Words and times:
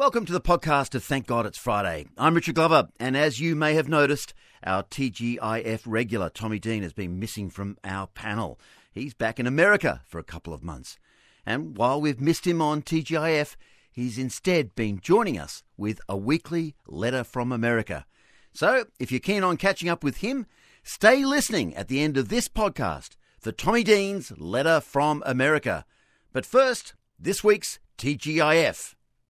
Welcome 0.00 0.24
to 0.24 0.32
the 0.32 0.40
podcast 0.40 0.94
of 0.94 1.04
Thank 1.04 1.26
God 1.26 1.44
It's 1.44 1.58
Friday. 1.58 2.06
I'm 2.16 2.34
Richard 2.34 2.54
Glover, 2.54 2.88
and 2.98 3.18
as 3.18 3.38
you 3.38 3.54
may 3.54 3.74
have 3.74 3.86
noticed, 3.86 4.32
our 4.64 4.82
TGIF 4.82 5.82
regular 5.84 6.30
Tommy 6.30 6.58
Dean 6.58 6.82
has 6.82 6.94
been 6.94 7.20
missing 7.20 7.50
from 7.50 7.76
our 7.84 8.06
panel. 8.06 8.58
He's 8.90 9.12
back 9.12 9.38
in 9.38 9.46
America 9.46 10.00
for 10.06 10.18
a 10.18 10.24
couple 10.24 10.54
of 10.54 10.64
months. 10.64 10.96
And 11.44 11.76
while 11.76 12.00
we've 12.00 12.18
missed 12.18 12.46
him 12.46 12.62
on 12.62 12.80
TGIF, 12.80 13.56
he's 13.92 14.16
instead 14.16 14.74
been 14.74 15.00
joining 15.00 15.38
us 15.38 15.62
with 15.76 16.00
a 16.08 16.16
weekly 16.16 16.76
letter 16.86 17.22
from 17.22 17.52
America. 17.52 18.06
So 18.54 18.86
if 18.98 19.12
you're 19.12 19.20
keen 19.20 19.44
on 19.44 19.58
catching 19.58 19.90
up 19.90 20.02
with 20.02 20.16
him, 20.16 20.46
stay 20.82 21.26
listening 21.26 21.76
at 21.76 21.88
the 21.88 22.00
end 22.00 22.16
of 22.16 22.30
this 22.30 22.48
podcast 22.48 23.16
for 23.38 23.52
Tommy 23.52 23.84
Dean's 23.84 24.32
letter 24.38 24.80
from 24.80 25.22
America. 25.26 25.84
But 26.32 26.46
first, 26.46 26.94
this 27.18 27.44
week's 27.44 27.78
TGIF. 27.98 28.94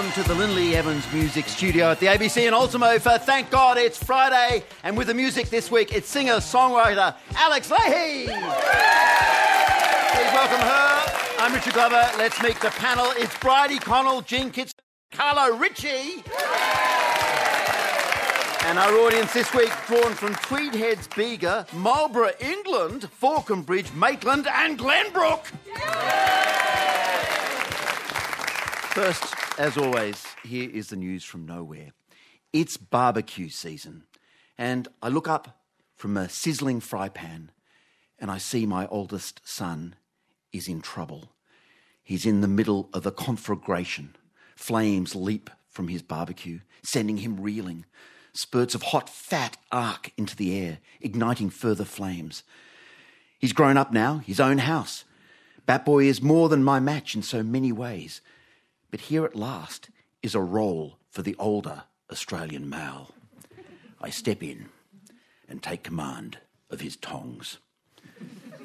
Welcome 0.00 0.22
to 0.22 0.28
the 0.30 0.34
Lindley 0.34 0.74
Evans 0.76 1.04
Music 1.12 1.46
Studio 1.46 1.90
at 1.90 2.00
the 2.00 2.06
ABC 2.06 2.48
in 2.48 2.54
Ultimo 2.54 2.98
for 2.98 3.18
Thank 3.18 3.50
God 3.50 3.76
It's 3.76 4.02
Friday. 4.02 4.64
And 4.82 4.96
with 4.96 5.08
the 5.08 5.14
music 5.14 5.50
this 5.50 5.70
week, 5.70 5.92
it's 5.94 6.08
singer 6.08 6.36
songwriter 6.36 7.14
Alex 7.34 7.68
Lahey. 7.68 8.24
Please 8.24 8.32
welcome 10.32 10.58
her. 10.58 11.02
I'm 11.40 11.52
Richard 11.52 11.74
Glover. 11.74 12.00
Let's 12.16 12.42
meet 12.42 12.58
the 12.62 12.70
panel. 12.70 13.12
It's 13.16 13.36
Bridie 13.40 13.78
Connell, 13.78 14.22
Jean 14.22 14.50
Kitson, 14.50 14.78
Carlo 15.12 15.58
Ritchie. 15.58 16.24
And 18.64 18.78
our 18.78 18.94
audience 19.00 19.34
this 19.34 19.52
week 19.52 19.70
drawn 19.86 20.14
from 20.14 20.34
Tweed 20.36 20.74
Heads, 20.74 21.10
Bega, 21.14 21.66
Marlborough, 21.74 22.32
England, 22.40 23.10
Falconbridge, 23.10 23.92
Maitland, 23.92 24.48
and 24.50 24.78
Glenbrook. 24.78 25.44
First, 28.90 29.36
as 29.56 29.78
always, 29.78 30.26
here 30.42 30.68
is 30.68 30.88
the 30.88 30.96
news 30.96 31.22
from 31.22 31.46
nowhere. 31.46 31.92
It's 32.52 32.76
barbecue 32.76 33.48
season, 33.48 34.02
and 34.58 34.88
I 35.00 35.08
look 35.08 35.28
up 35.28 35.60
from 35.94 36.16
a 36.16 36.28
sizzling 36.28 36.80
fry 36.80 37.08
pan 37.08 37.52
and 38.18 38.32
I 38.32 38.38
see 38.38 38.66
my 38.66 38.88
oldest 38.88 39.42
son 39.44 39.94
is 40.52 40.66
in 40.66 40.80
trouble. 40.80 41.30
He's 42.02 42.26
in 42.26 42.40
the 42.40 42.48
middle 42.48 42.90
of 42.92 43.06
a 43.06 43.12
conflagration. 43.12 44.16
Flames 44.56 45.14
leap 45.14 45.50
from 45.68 45.86
his 45.86 46.02
barbecue, 46.02 46.58
sending 46.82 47.18
him 47.18 47.40
reeling. 47.40 47.86
Spurts 48.32 48.74
of 48.74 48.82
hot 48.82 49.08
fat 49.08 49.56
arc 49.70 50.10
into 50.16 50.34
the 50.34 50.58
air, 50.58 50.78
igniting 51.00 51.48
further 51.48 51.84
flames. 51.84 52.42
He's 53.38 53.52
grown 53.52 53.76
up 53.76 53.92
now, 53.92 54.18
his 54.18 54.40
own 54.40 54.58
house. 54.58 55.04
Batboy 55.68 56.06
is 56.06 56.20
more 56.20 56.48
than 56.48 56.64
my 56.64 56.80
match 56.80 57.14
in 57.14 57.22
so 57.22 57.44
many 57.44 57.70
ways. 57.70 58.20
But 58.90 59.00
here 59.00 59.24
at 59.24 59.36
last 59.36 59.90
is 60.22 60.34
a 60.34 60.40
role 60.40 60.98
for 61.10 61.22
the 61.22 61.36
older 61.38 61.84
Australian 62.10 62.68
male. 62.68 63.14
I 64.00 64.10
step 64.10 64.42
in 64.42 64.68
and 65.48 65.62
take 65.62 65.82
command 65.82 66.38
of 66.70 66.80
his 66.80 66.96
tongs. 66.96 67.58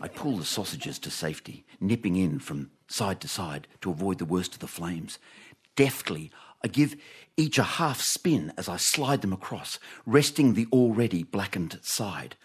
I 0.02 0.08
pull 0.08 0.38
the 0.38 0.46
sausages 0.46 1.00
to 1.00 1.10
safety, 1.10 1.66
nipping 1.80 2.16
in 2.16 2.40
from 2.40 2.72
side 2.88 3.22
to 3.22 3.28
side 3.28 3.68
to 3.82 3.90
avoid 3.90 4.18
the 4.20 4.26
worst 4.26 4.54
of 4.54 4.60
the 4.60 4.68
flames. 4.68 5.20
Deftly, 5.76 6.32
I 6.64 6.68
give 6.68 6.96
each 7.38 7.58
a 7.58 7.64
half 7.64 8.02
spin 8.02 8.54
as 8.58 8.70
I 8.70 8.78
slide 8.78 9.22
them 9.22 9.34
across, 9.34 9.80
resting 10.06 10.54
the 10.54 10.68
already 10.72 11.24
blackened 11.24 11.80
side. 11.82 12.36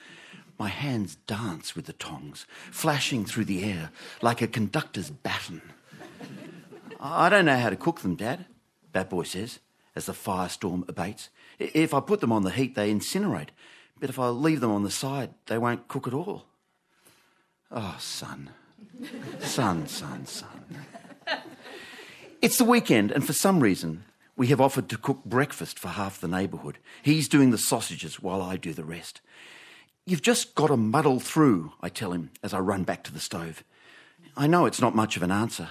My 0.58 0.68
hands 0.68 1.16
dance 1.26 1.74
with 1.74 1.86
the 1.86 1.92
tongs, 1.94 2.46
flashing 2.70 3.24
through 3.24 3.46
the 3.46 3.64
air 3.64 3.90
like 4.20 4.42
a 4.42 4.46
conductor's 4.46 5.10
baton. 5.10 5.62
I 7.02 7.30
don't 7.30 7.46
know 7.46 7.56
how 7.56 7.70
to 7.70 7.76
cook 7.76 8.00
them, 8.00 8.14
Dad, 8.14 8.44
Batboy 8.92 9.26
says, 9.26 9.58
as 9.96 10.04
the 10.04 10.12
firestorm 10.12 10.86
abates. 10.86 11.30
If 11.58 11.94
I 11.94 12.00
put 12.00 12.20
them 12.20 12.30
on 12.30 12.42
the 12.42 12.50
heat, 12.50 12.74
they 12.74 12.92
incinerate. 12.92 13.48
But 13.98 14.10
if 14.10 14.18
I 14.18 14.28
leave 14.28 14.60
them 14.60 14.70
on 14.70 14.82
the 14.82 14.90
side, 14.90 15.30
they 15.46 15.56
won't 15.56 15.88
cook 15.88 16.06
at 16.06 16.12
all. 16.14 16.44
Oh, 17.70 17.96
son. 17.98 18.50
Son, 19.40 19.86
son, 19.86 20.26
son. 20.26 20.66
It's 22.42 22.58
the 22.58 22.64
weekend, 22.64 23.10
and 23.12 23.26
for 23.26 23.32
some 23.32 23.60
reason, 23.60 24.04
we 24.36 24.48
have 24.48 24.60
offered 24.60 24.88
to 24.90 24.98
cook 24.98 25.24
breakfast 25.24 25.78
for 25.78 25.88
half 25.88 26.20
the 26.20 26.28
neighbourhood. 26.28 26.78
He's 27.02 27.28
doing 27.28 27.50
the 27.50 27.58
sausages 27.58 28.20
while 28.20 28.42
I 28.42 28.56
do 28.56 28.72
the 28.72 28.84
rest. 28.84 29.20
You've 30.04 30.22
just 30.22 30.54
got 30.54 30.68
to 30.68 30.76
muddle 30.76 31.20
through, 31.20 31.72
I 31.80 31.88
tell 31.88 32.12
him 32.12 32.30
as 32.42 32.52
I 32.52 32.58
run 32.58 32.84
back 32.84 33.04
to 33.04 33.12
the 33.12 33.20
stove. 33.20 33.64
I 34.36 34.46
know 34.46 34.66
it's 34.66 34.80
not 34.80 34.94
much 34.94 35.16
of 35.16 35.22
an 35.22 35.30
answer. 35.30 35.70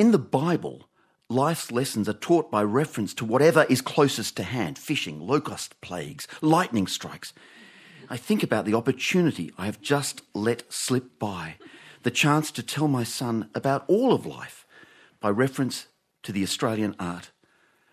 In 0.00 0.12
the 0.12 0.18
Bible, 0.18 0.88
life's 1.28 1.70
lessons 1.70 2.08
are 2.08 2.14
taught 2.14 2.50
by 2.50 2.62
reference 2.62 3.12
to 3.12 3.24
whatever 3.26 3.66
is 3.68 3.82
closest 3.82 4.34
to 4.38 4.42
hand 4.42 4.78
fishing, 4.78 5.20
locust 5.20 5.78
plagues, 5.82 6.26
lightning 6.40 6.86
strikes. 6.86 7.34
I 8.08 8.16
think 8.16 8.42
about 8.42 8.64
the 8.64 8.72
opportunity 8.72 9.52
I 9.58 9.66
have 9.66 9.82
just 9.82 10.22
let 10.32 10.72
slip 10.72 11.18
by, 11.18 11.56
the 12.02 12.10
chance 12.10 12.50
to 12.52 12.62
tell 12.62 12.88
my 12.88 13.04
son 13.04 13.50
about 13.54 13.84
all 13.88 14.14
of 14.14 14.24
life 14.24 14.66
by 15.20 15.28
reference 15.28 15.86
to 16.22 16.32
the 16.32 16.42
Australian 16.42 16.96
art 16.98 17.30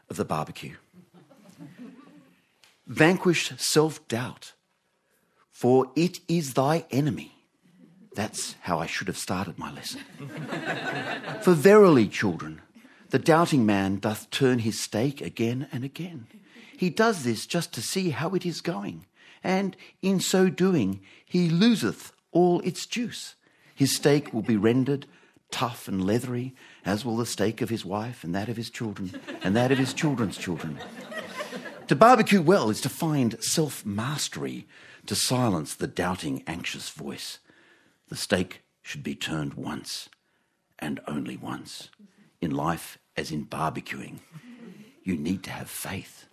of 0.09 0.15
the 0.15 0.23
barbecue. 0.23 0.77
Vanquish 2.87 3.51
self 3.57 4.07
doubt, 4.07 4.53
for 5.51 5.91
it 5.97 6.21
is 6.29 6.53
thy 6.53 6.85
enemy. 6.89 7.36
That's 8.17 8.55
how 8.61 8.79
I 8.79 8.87
should 8.87 9.05
have 9.09 9.17
started 9.17 9.59
my 9.59 9.71
lesson. 9.71 10.01
For 11.43 11.53
verily, 11.53 12.07
children, 12.07 12.63
the 13.11 13.19
doubting 13.19 13.63
man 13.63 13.99
doth 13.99 14.31
turn 14.31 14.57
his 14.57 14.79
steak 14.79 15.21
again 15.21 15.67
and 15.71 15.83
again. 15.83 16.25
He 16.75 16.89
does 16.89 17.23
this 17.23 17.45
just 17.45 17.73
to 17.73 17.81
see 17.83 18.09
how 18.09 18.31
it 18.31 18.43
is 18.43 18.59
going, 18.61 19.05
and 19.43 19.77
in 20.01 20.19
so 20.19 20.49
doing, 20.49 20.99
he 21.27 21.47
loseth 21.47 22.11
all 22.31 22.59
its 22.61 22.87
juice. 22.87 23.35
His 23.75 23.95
steak 23.95 24.33
will 24.33 24.41
be 24.41 24.57
rendered 24.57 25.05
tough 25.51 25.87
and 25.87 26.03
leathery, 26.03 26.55
as 26.83 27.05
will 27.05 27.17
the 27.17 27.25
steak 27.27 27.61
of 27.61 27.69
his 27.69 27.85
wife, 27.85 28.23
and 28.23 28.33
that 28.33 28.49
of 28.49 28.57
his 28.57 28.71
children, 28.71 29.11
and 29.43 29.55
that 29.55 29.71
of 29.71 29.77
his 29.77 29.93
children's 29.93 30.39
children. 30.39 30.79
To 31.87 31.95
barbecue 31.95 32.41
well 32.41 32.71
is 32.71 32.81
to 32.81 32.89
find 32.89 33.39
self 33.43 33.85
mastery, 33.85 34.65
to 35.05 35.13
silence 35.13 35.75
the 35.75 35.85
doubting, 35.85 36.41
anxious 36.47 36.89
voice. 36.89 37.37
The 38.09 38.15
steak 38.15 38.63
should 38.81 39.03
be 39.03 39.15
turned 39.15 39.55
once 39.55 40.09
and 40.79 40.99
only 41.07 41.37
once. 41.37 41.89
In 42.39 42.51
life, 42.51 42.97
as 43.15 43.31
in 43.31 43.45
barbecuing, 43.45 44.19
you 45.03 45.17
need 45.17 45.43
to 45.43 45.51
have 45.51 45.69
faith. 45.69 46.27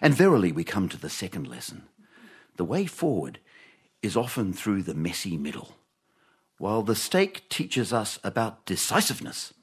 And 0.00 0.14
verily, 0.14 0.52
we 0.52 0.64
come 0.64 0.88
to 0.88 0.98
the 0.98 1.08
second 1.10 1.46
lesson. 1.46 1.84
The 2.56 2.64
way 2.64 2.86
forward 2.86 3.38
is 4.02 4.16
often 4.16 4.52
through 4.52 4.82
the 4.82 4.94
messy 4.94 5.36
middle. 5.36 5.76
While 6.58 6.82
the 6.82 6.94
steak 6.94 7.48
teaches 7.48 7.92
us 7.92 8.18
about 8.22 8.66
decisiveness, 8.66 9.54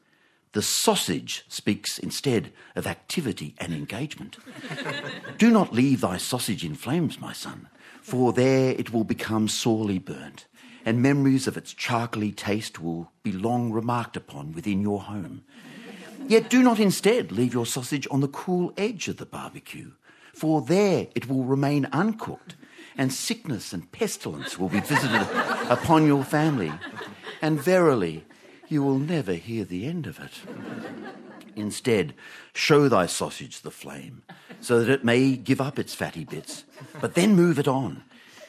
the 0.54 0.62
sausage 0.64 1.46
speaks 1.48 2.00
instead 2.00 2.52
of 2.76 2.88
activity 2.88 3.54
and 3.60 3.74
engagement. 3.74 4.38
Do 5.38 5.52
not 5.52 5.74
leave 5.74 6.02
thy 6.02 6.18
sausage 6.18 6.66
in 6.66 6.74
flames, 6.74 7.20
my 7.20 7.34
son, 7.34 7.68
for 8.02 8.34
there 8.34 8.72
it 8.72 8.92
will 8.92 9.04
become 9.04 9.48
sorely 9.48 10.00
burnt, 10.00 10.48
and 10.88 11.02
memories 11.02 11.48
of 11.48 11.58
its 11.58 11.74
charcoaly 11.74 12.34
taste 12.34 12.80
will 12.80 13.12
be 13.22 13.34
long 13.34 13.74
remarked 13.74 14.16
upon 14.16 14.54
within 14.54 14.82
your 14.82 15.02
home. 15.02 15.44
Yet 16.30 16.50
do 16.50 16.64
not 16.64 16.80
instead 16.80 17.30
leave 17.30 17.54
your 17.54 17.66
sausage 17.66 18.08
on 18.10 18.22
the 18.22 18.30
cool 18.30 18.72
edge 18.78 19.10
of 19.10 19.18
the 19.18 19.26
barbecue, 19.26 19.92
for 20.34 20.62
there 20.62 21.08
it 21.14 21.28
will 21.28 21.44
remain 21.44 21.90
uncooked, 21.92 22.56
and 22.98 23.12
sickness 23.12 23.74
and 23.74 23.92
pestilence 23.92 24.58
will 24.58 24.70
be 24.70 24.80
visited 24.80 25.28
upon 25.70 26.08
your 26.08 26.24
family. 26.24 26.72
And 27.42 27.60
verily, 27.60 28.24
you 28.70 28.82
will 28.82 28.98
never 28.98 29.34
hear 29.34 29.66
the 29.66 29.86
end 29.86 30.08
of 30.08 30.20
it. 30.20 30.40
Instead, 31.58 32.14
show 32.54 32.88
thy 32.88 33.08
sausage 33.08 33.60
the 33.60 33.72
flame, 33.72 34.24
so 34.62 34.80
that 34.80 34.90
it 34.90 35.04
may 35.04 35.36
give 35.36 35.60
up 35.60 35.78
its 35.78 35.94
fatty 35.94 36.24
bits, 36.24 36.64
but 37.02 37.14
then 37.14 37.36
move 37.36 37.60
it 37.60 37.68
on. 37.68 38.06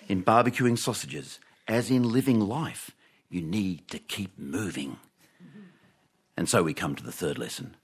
In 0.06 0.22
barbecuing 0.22 0.78
sausages, 0.78 1.40
as 1.68 1.90
in 1.90 2.02
living 2.02 2.40
life, 2.40 2.92
you 3.28 3.42
need 3.42 3.86
to 3.88 3.98
keep 3.98 4.38
moving. 4.38 4.98
And 6.36 6.48
so 6.48 6.62
we 6.62 6.72
come 6.72 6.94
to 6.96 7.04
the 7.04 7.12
third 7.12 7.38
lesson. 7.38 7.76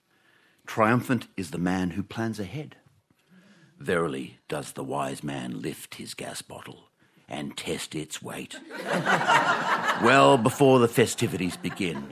Triumphant 0.66 1.26
is 1.36 1.50
the 1.50 1.58
man 1.58 1.90
who 1.90 2.02
plans 2.02 2.40
ahead. 2.40 2.76
Verily 3.78 4.38
does 4.48 4.72
the 4.72 4.84
wise 4.84 5.22
man 5.22 5.60
lift 5.60 5.96
his 5.96 6.14
gas 6.14 6.40
bottle 6.40 6.88
and 7.28 7.56
test 7.56 7.94
its 7.94 8.22
weight. 8.22 8.58
well 10.02 10.38
before 10.38 10.78
the 10.78 10.88
festivities 10.88 11.56
begin. 11.56 12.08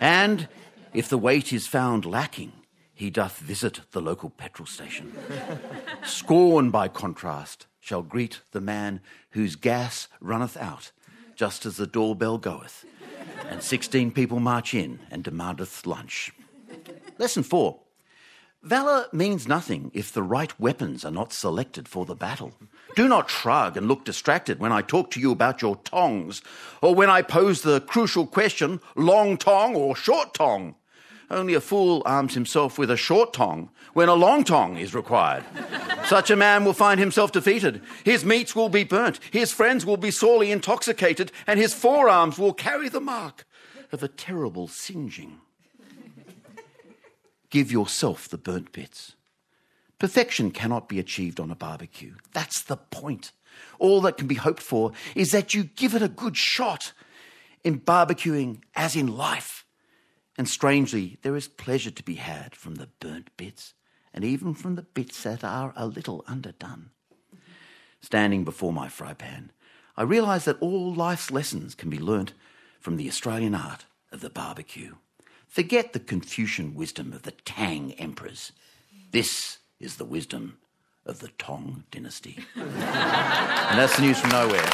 And 0.00 0.48
if 0.92 1.08
the 1.08 1.18
weight 1.18 1.52
is 1.52 1.66
found 1.66 2.04
lacking, 2.04 2.52
he 2.92 3.10
doth 3.10 3.38
visit 3.38 3.80
the 3.92 4.00
local 4.00 4.30
petrol 4.30 4.66
station. 4.66 5.12
Scorn, 6.04 6.70
by 6.70 6.88
contrast, 6.88 7.66
shall 7.78 8.02
greet 8.02 8.40
the 8.52 8.60
man 8.60 9.00
whose 9.30 9.54
gas 9.54 10.08
runneth 10.20 10.56
out, 10.56 10.92
just 11.36 11.66
as 11.66 11.76
the 11.76 11.86
doorbell 11.86 12.38
goeth, 12.38 12.84
and 13.48 13.62
sixteen 13.62 14.10
people 14.10 14.40
march 14.40 14.74
in 14.74 14.98
and 15.10 15.22
demandeth 15.22 15.86
lunch. 15.86 16.32
Lesson 17.18 17.42
four. 17.42 17.80
Valour 18.62 19.06
means 19.12 19.46
nothing 19.46 19.92
if 19.94 20.12
the 20.12 20.24
right 20.24 20.58
weapons 20.58 21.04
are 21.04 21.12
not 21.12 21.32
selected 21.32 21.86
for 21.86 22.04
the 22.04 22.16
battle. 22.16 22.52
Do 22.96 23.06
not 23.06 23.30
shrug 23.30 23.76
and 23.76 23.86
look 23.86 24.04
distracted 24.04 24.58
when 24.58 24.72
I 24.72 24.82
talk 24.82 25.12
to 25.12 25.20
you 25.20 25.30
about 25.30 25.62
your 25.62 25.76
tongs, 25.76 26.42
or 26.82 26.92
when 26.92 27.08
I 27.08 27.22
pose 27.22 27.62
the 27.62 27.80
crucial 27.82 28.26
question 28.26 28.80
long 28.96 29.36
tong 29.36 29.76
or 29.76 29.94
short 29.94 30.34
tong. 30.34 30.74
Only 31.30 31.54
a 31.54 31.60
fool 31.60 32.02
arms 32.06 32.34
himself 32.34 32.78
with 32.78 32.90
a 32.90 32.96
short 32.96 33.32
tong 33.32 33.70
when 33.94 34.08
a 34.08 34.14
long 34.14 34.44
tong 34.44 34.76
is 34.76 34.94
required. 34.94 35.44
Such 36.04 36.30
a 36.30 36.36
man 36.36 36.64
will 36.64 36.72
find 36.72 37.00
himself 37.00 37.32
defeated. 37.32 37.82
His 38.04 38.24
meats 38.24 38.54
will 38.54 38.68
be 38.68 38.84
burnt, 38.84 39.18
his 39.32 39.52
friends 39.52 39.84
will 39.84 39.96
be 39.96 40.12
sorely 40.12 40.52
intoxicated, 40.52 41.32
and 41.46 41.58
his 41.58 41.74
forearms 41.74 42.38
will 42.38 42.52
carry 42.52 42.88
the 42.88 43.00
mark 43.00 43.44
of 43.90 44.02
a 44.02 44.08
terrible 44.08 44.68
singeing. 44.68 45.40
Give 47.50 47.72
yourself 47.72 48.28
the 48.28 48.38
burnt 48.38 48.72
bits. 48.72 49.14
Perfection 49.98 50.50
cannot 50.50 50.88
be 50.88 50.98
achieved 50.98 51.40
on 51.40 51.50
a 51.50 51.56
barbecue. 51.56 52.14
That's 52.32 52.62
the 52.62 52.76
point. 52.76 53.32
All 53.78 54.00
that 54.02 54.18
can 54.18 54.26
be 54.26 54.34
hoped 54.34 54.62
for 54.62 54.92
is 55.14 55.32
that 55.32 55.54
you 55.54 55.64
give 55.64 55.94
it 55.94 56.02
a 56.02 56.08
good 56.08 56.36
shot 56.36 56.92
in 57.64 57.80
barbecuing 57.80 58.60
as 58.74 58.94
in 58.94 59.16
life. 59.16 59.55
And 60.38 60.48
strangely, 60.48 61.18
there 61.22 61.36
is 61.36 61.48
pleasure 61.48 61.90
to 61.90 62.02
be 62.02 62.16
had 62.16 62.54
from 62.54 62.74
the 62.74 62.88
burnt 63.00 63.30
bits 63.36 63.74
and 64.12 64.24
even 64.24 64.54
from 64.54 64.74
the 64.74 64.82
bits 64.82 65.22
that 65.22 65.44
are 65.44 65.72
a 65.76 65.86
little 65.86 66.24
underdone. 66.26 66.90
Standing 68.00 68.44
before 68.44 68.72
my 68.72 68.88
fry 68.88 69.14
pan, 69.14 69.50
I 69.96 70.02
realise 70.02 70.44
that 70.44 70.60
all 70.60 70.92
life's 70.94 71.30
lessons 71.30 71.74
can 71.74 71.90
be 71.90 71.98
learnt 71.98 72.34
from 72.80 72.96
the 72.96 73.08
Australian 73.08 73.54
art 73.54 73.86
of 74.12 74.20
the 74.20 74.30
barbecue. 74.30 74.96
Forget 75.48 75.92
the 75.92 76.00
Confucian 76.00 76.74
wisdom 76.74 77.12
of 77.12 77.22
the 77.22 77.30
Tang 77.30 77.92
emperors. 77.92 78.52
This 79.10 79.58
is 79.80 79.96
the 79.96 80.04
wisdom 80.04 80.58
of 81.06 81.20
the 81.20 81.28
Tong 81.38 81.84
dynasty. 81.90 82.38
and 82.54 83.78
that's 83.78 83.96
the 83.96 84.02
news 84.02 84.20
from 84.20 84.30
nowhere. 84.30 84.68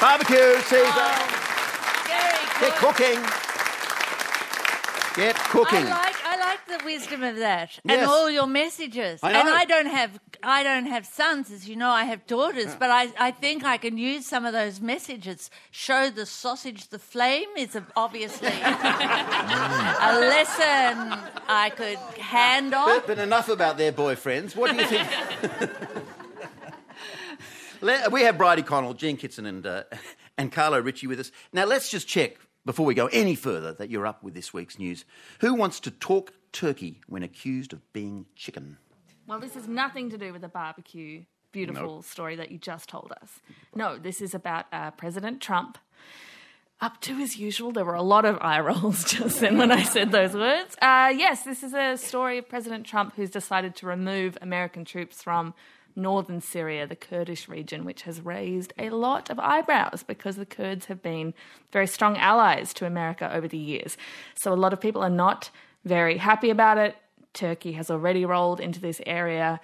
Barbecue 0.00 0.60
season. 0.62 0.92
Get 2.60 2.76
cooking. 2.76 3.43
Get 5.14 5.36
cooking. 5.36 5.78
I 5.86 5.90
like 5.90 6.24
I 6.26 6.36
like 6.38 6.66
the 6.66 6.84
wisdom 6.84 7.22
of 7.22 7.36
that 7.36 7.78
and 7.84 7.92
Yes. 8.00 8.08
all 8.08 8.28
your 8.30 8.46
messages. 8.48 9.20
I 9.22 9.30
And 9.32 9.48
know. 9.48 9.54
I 9.54 9.64
don't 9.64 9.86
have 9.86 10.18
I 10.42 10.62
don't 10.64 10.86
have 10.86 11.06
sons, 11.06 11.50
as 11.52 11.68
you 11.68 11.76
know. 11.76 11.88
I 11.90 12.04
have 12.04 12.26
daughters, 12.26 12.74
but 12.78 12.90
I, 12.90 13.08
I 13.18 13.30
think 13.30 13.64
I 13.64 13.76
can 13.78 13.96
use 13.96 14.26
some 14.26 14.44
of 14.44 14.52
those 14.52 14.80
messages. 14.80 15.50
Show 15.70 16.10
the 16.10 16.26
sausage 16.26 16.88
the 16.88 16.98
flame 16.98 17.48
is 17.56 17.76
a- 17.76 17.86
obviously 17.96 18.48
a 18.48 20.12
lesson 20.18 21.14
I 21.48 21.70
could 21.76 21.98
hand 22.20 22.74
on. 22.74 22.86
But, 22.88 23.06
but 23.06 23.18
enough 23.18 23.48
about 23.48 23.78
their 23.78 23.92
boyfriends. 23.92 24.56
What 24.56 24.70
do 24.72 24.76
you 24.78 24.86
think? 24.86 25.08
Le- 27.80 28.08
we 28.10 28.22
have 28.22 28.38
Bridie 28.38 28.62
Connell, 28.62 28.94
Jean 28.94 29.16
Kitson, 29.16 29.46
and, 29.46 29.66
uh, 29.66 29.84
and 30.38 30.50
Carlo 30.50 30.80
Ritchie 30.80 31.06
with 31.06 31.20
us. 31.20 31.30
Now, 31.52 31.64
let's 31.66 31.90
just 31.90 32.08
check 32.08 32.36
before 32.64 32.86
we 32.86 32.94
go 32.94 33.06
any 33.06 33.34
further 33.34 33.72
that 33.74 33.90
you're 33.90 34.06
up 34.06 34.22
with 34.22 34.34
this 34.34 34.52
week's 34.52 34.78
news. 34.78 35.04
Who 35.40 35.54
wants 35.54 35.80
to 35.80 35.90
talk 35.90 36.32
turkey 36.52 37.00
when 37.06 37.22
accused 37.22 37.72
of 37.72 37.92
being 37.92 38.26
chicken? 38.36 38.78
Well, 39.26 39.40
this 39.40 39.54
has 39.54 39.68
nothing 39.68 40.10
to 40.10 40.18
do 40.18 40.32
with 40.32 40.42
the 40.42 40.48
barbecue 40.48 41.24
beautiful 41.54 42.02
story 42.02 42.34
that 42.36 42.50
you 42.50 42.58
just 42.58 42.88
told 42.88 43.12
us. 43.22 43.40
No, 43.74 43.96
this 43.96 44.20
is 44.20 44.34
about 44.34 44.66
uh, 44.72 44.90
President 44.90 45.40
Trump. 45.40 45.78
Up 46.80 47.00
to 47.02 47.16
his 47.16 47.38
usual, 47.38 47.70
there 47.70 47.84
were 47.84 47.94
a 47.94 48.02
lot 48.02 48.24
of 48.24 48.36
eye 48.40 48.58
rolls 48.58 49.04
just 49.10 49.40
then 49.40 49.56
when 49.56 49.70
I 49.70 49.84
said 49.84 50.10
those 50.10 50.34
words. 50.34 50.76
Uh, 50.82 51.12
yes, 51.16 51.44
this 51.44 51.62
is 51.62 51.72
a 51.72 51.96
story 51.96 52.38
of 52.38 52.48
President 52.48 52.84
Trump 52.84 53.14
who's 53.14 53.30
decided 53.30 53.76
to 53.76 53.86
remove 53.86 54.36
American 54.42 54.84
troops 54.84 55.22
from 55.22 55.54
northern 55.96 56.40
Syria, 56.40 56.86
the 56.86 56.96
Kurdish 56.96 57.48
region, 57.48 57.84
which 57.84 58.02
has 58.02 58.20
raised 58.20 58.72
a 58.78 58.90
lot 58.90 59.30
of 59.30 59.38
eyebrows 59.38 60.04
because 60.06 60.36
the 60.36 60.46
Kurds 60.46 60.86
have 60.86 61.02
been 61.02 61.34
very 61.72 61.86
strong 61.86 62.16
allies 62.16 62.74
to 62.74 62.86
America 62.86 63.32
over 63.34 63.48
the 63.48 63.58
years. 63.58 63.96
So 64.34 64.52
a 64.52 64.54
lot 64.54 64.72
of 64.72 64.80
people 64.80 65.02
are 65.02 65.10
not 65.10 65.50
very 65.84 66.18
happy 66.18 66.50
about 66.50 66.78
it. 66.78 66.96
Turkey 67.32 67.72
has 67.72 67.90
already 67.90 68.24
rolled 68.24 68.60
into 68.60 68.80
this 68.80 69.00
area. 69.06 69.60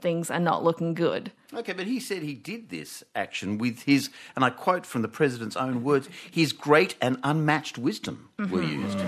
Things 0.00 0.30
are 0.30 0.40
not 0.40 0.62
looking 0.62 0.94
good. 0.94 1.32
Okay, 1.52 1.72
but 1.72 1.86
he 1.86 1.98
said 1.98 2.22
he 2.22 2.34
did 2.34 2.68
this 2.68 3.02
action 3.14 3.58
with 3.58 3.82
his, 3.82 4.10
and 4.36 4.44
I 4.44 4.50
quote 4.50 4.86
from 4.86 5.02
the 5.02 5.08
president's 5.08 5.56
own 5.56 5.82
words, 5.82 6.08
his 6.30 6.52
great 6.52 6.94
and 7.00 7.18
unmatched 7.22 7.78
wisdom 7.78 8.28
were 8.38 8.44
mm-hmm. 8.44 8.82
used. 8.82 8.98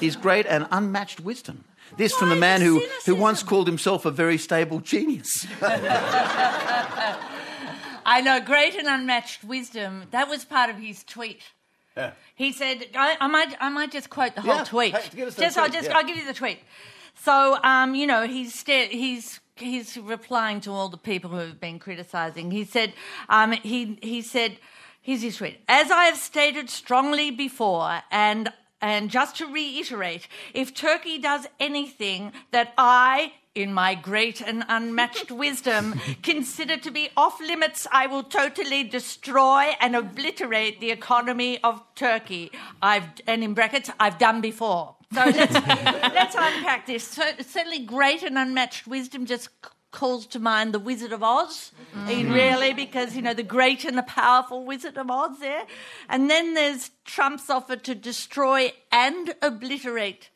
His 0.00 0.16
great 0.16 0.46
and 0.46 0.66
unmatched 0.70 1.20
wisdom. 1.20 1.64
This 1.96 2.12
from 2.14 2.28
the 2.30 2.36
man 2.36 2.60
who, 2.60 2.82
who 3.06 3.14
once 3.14 3.42
called 3.42 3.66
himself 3.66 4.04
a 4.04 4.10
very 4.10 4.38
stable 4.38 4.80
genius. 4.80 5.46
I 8.08 8.20
know, 8.22 8.40
great 8.40 8.74
and 8.74 8.86
unmatched 8.86 9.42
wisdom. 9.44 10.04
That 10.10 10.28
was 10.28 10.44
part 10.44 10.70
of 10.70 10.76
his 10.76 11.02
tweet. 11.04 11.42
Yeah. 11.96 12.12
He 12.34 12.52
said, 12.52 12.86
I, 12.94 13.16
I 13.20 13.26
might, 13.26 13.56
I 13.60 13.68
might 13.68 13.90
just 13.90 14.10
quote 14.10 14.34
the 14.34 14.42
whole 14.42 14.56
Yeah, 14.56 14.64
tweet. 14.64 14.94
hey, 14.94 15.16
give 15.16 15.28
us 15.28 15.34
the 15.34 15.42
just, 15.42 15.58
I'll 15.58 15.68
just, 15.68 15.88
yeah. 15.88 15.96
I'll 15.96 16.04
give 16.04 16.16
you 16.16 16.26
the 16.26 16.34
tweet. 16.34 16.60
So, 17.22 17.58
um, 17.62 17.94
you 17.94 18.06
know, 18.06 18.26
he's 18.26 18.54
sta- 18.54 18.88
he's 18.90 19.40
he's 19.56 19.96
replying 19.96 20.60
to 20.60 20.70
all 20.70 20.90
the 20.90 20.98
people 20.98 21.30
who 21.30 21.38
have 21.38 21.58
been 21.58 21.78
criticising. 21.78 22.50
He 22.50 22.64
said, 22.64 22.92
um, 23.30 23.52
he 23.52 23.98
he 24.02 24.20
said, 24.20 24.58
here's 25.00 25.22
his 25.22 25.38
tweet. 25.38 25.58
As 25.66 25.90
I 25.90 26.04
have 26.04 26.18
stated 26.18 26.68
strongly 26.68 27.30
before, 27.30 28.02
and 28.10 28.52
and 28.86 29.10
just 29.10 29.34
to 29.38 29.46
reiterate, 29.46 30.28
if 30.54 30.72
Turkey 30.72 31.18
does 31.18 31.48
anything 31.58 32.30
that 32.52 32.72
I, 32.78 33.32
in 33.52 33.74
my 33.74 33.96
great 33.96 34.40
and 34.40 34.64
unmatched 34.68 35.32
wisdom, 35.44 36.00
consider 36.22 36.76
to 36.76 36.92
be 36.92 37.08
off 37.16 37.40
limits, 37.40 37.88
I 37.90 38.06
will 38.06 38.22
totally 38.22 38.84
destroy 38.84 39.74
and 39.80 39.96
obliterate 39.96 40.78
the 40.78 40.92
economy 40.92 41.58
of 41.64 41.82
Turkey. 41.96 42.52
I've 42.80 43.08
and 43.26 43.42
in 43.42 43.54
brackets, 43.54 43.90
I've 43.98 44.18
done 44.18 44.40
before. 44.40 44.94
So 45.12 45.24
let's 45.24 45.54
let's 46.20 46.36
unpack 46.36 46.86
this. 46.86 47.02
So, 47.02 47.24
certainly, 47.40 47.80
great 47.80 48.22
and 48.22 48.38
unmatched 48.38 48.86
wisdom 48.86 49.26
just 49.26 49.48
calls 49.90 50.26
to 50.26 50.38
mind 50.38 50.74
the 50.74 50.78
Wizard 50.78 51.12
of 51.12 51.22
Oz. 51.22 51.72
Mm-hmm. 51.94 52.06
Mean, 52.06 52.32
really, 52.32 52.72
because 52.74 53.16
you 53.16 53.22
know 53.22 53.34
the 53.34 53.42
great 53.42 53.84
and 53.84 53.96
the 53.96 54.02
powerful 54.02 54.64
Wizard 54.64 54.96
of 54.98 55.10
Oz 55.10 55.38
there, 55.40 55.64
and 56.08 56.28
then 56.30 56.54
there's 56.54 56.90
Trump's 57.04 57.48
offer 57.50 57.76
to 57.76 57.94
destroy 57.94 58.72
and 58.92 59.34
obliterate 59.42 60.30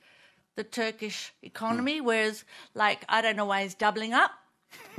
the 0.56 0.64
Turkish 0.64 1.32
economy, 1.42 2.00
mm. 2.00 2.04
whereas, 2.04 2.44
like, 2.74 3.04
I 3.08 3.22
don't 3.22 3.36
know 3.36 3.46
why 3.46 3.62
he's 3.62 3.74
doubling 3.74 4.12
up. 4.12 4.32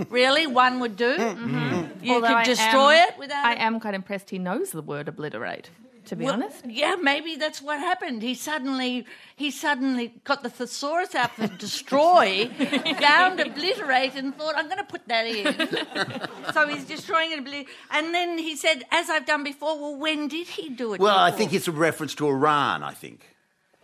Really, 0.10 0.48
one 0.48 0.80
would 0.80 0.96
do. 0.96 1.18
Mm-hmm. 1.18 2.06
You 2.06 2.16
Although 2.16 2.36
could 2.38 2.46
destroy 2.46 2.94
am- 2.94 3.10
it 3.10 3.20
without. 3.20 3.46
I 3.46 3.54
am 3.54 3.80
quite 3.80 3.94
impressed 3.94 4.32
he 4.32 4.40
knows 4.40 4.72
the 4.72 4.82
word 4.82 5.08
obliterate, 5.08 5.70
to 6.12 6.18
be 6.18 6.26
Well, 6.26 6.34
honest. 6.34 6.66
Yeah, 6.68 6.98
maybe 7.02 7.38
that's 7.38 7.62
what 7.62 7.80
happened. 7.80 8.22
He 8.22 8.36
suddenly 8.36 9.06
he 9.38 9.50
suddenly 9.50 10.14
got 10.26 10.44
the 10.44 10.50
thesaurus 10.50 11.16
out 11.16 11.32
for 11.32 11.48
destroy, 11.48 12.50
found 13.00 13.40
obliterate, 13.40 14.16
and 14.16 14.36
thought, 14.36 14.56
I'm 14.58 14.66
going 14.66 14.80
to 14.80 14.84
put 14.84 15.08
that 15.08 15.26
in. 15.26 16.52
so 16.54 16.68
he's 16.68 16.84
destroying 16.84 17.32
and 17.32 17.40
obliterate. 17.40 17.70
And 17.92 18.14
then 18.14 18.38
he 18.38 18.58
said, 18.58 18.84
as 18.92 19.10
I've 19.10 19.26
done 19.26 19.46
before, 19.46 19.80
well, 19.80 19.96
when 19.96 20.28
did 20.28 20.48
he 20.48 20.68
do 20.68 20.94
it? 20.94 21.00
Well, 21.00 21.18
I 21.18 21.32
think 21.32 21.54
it's 21.54 21.70
a 21.70 21.72
reference 21.72 22.14
to 22.16 22.28
Iran, 22.28 22.84
I 22.84 22.92
think. 22.92 23.26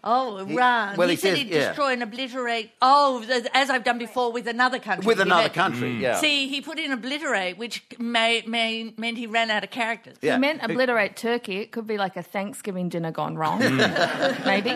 Oh, 0.03 0.37
Iran. 0.37 0.95
well, 0.95 1.07
he, 1.07 1.15
he 1.15 1.19
said 1.19 1.29
says- 1.29 1.37
he'd 1.39 1.47
yeah. 1.49 1.67
destroy 1.67 1.93
and 1.93 2.03
obliterate. 2.03 2.71
Oh, 2.81 3.23
as 3.53 3.69
I've 3.69 3.83
done 3.83 3.97
before 3.97 4.31
with 4.31 4.47
another 4.47 4.79
country. 4.79 5.05
With 5.05 5.19
another 5.19 5.43
had- 5.43 5.53
country, 5.53 5.89
mm. 5.89 6.01
yeah. 6.01 6.17
See, 6.19 6.47
he 6.47 6.61
put 6.61 6.79
in 6.79 6.91
obliterate, 6.91 7.57
which 7.57 7.83
may, 7.99 8.43
may 8.47 8.93
meant 8.97 9.17
he 9.17 9.27
ran 9.27 9.49
out 9.49 9.63
of 9.63 9.71
characters. 9.71 10.17
yeah. 10.21 10.35
He 10.35 10.39
meant 10.39 10.61
obliterate 10.63 11.15
Turkey. 11.15 11.57
It 11.57 11.71
could 11.71 11.87
be 11.87 11.97
like 11.97 12.15
a 12.15 12.23
Thanksgiving 12.23 12.89
dinner 12.89 13.11
gone 13.11 13.35
wrong. 13.37 13.59
Maybe. 14.45 14.75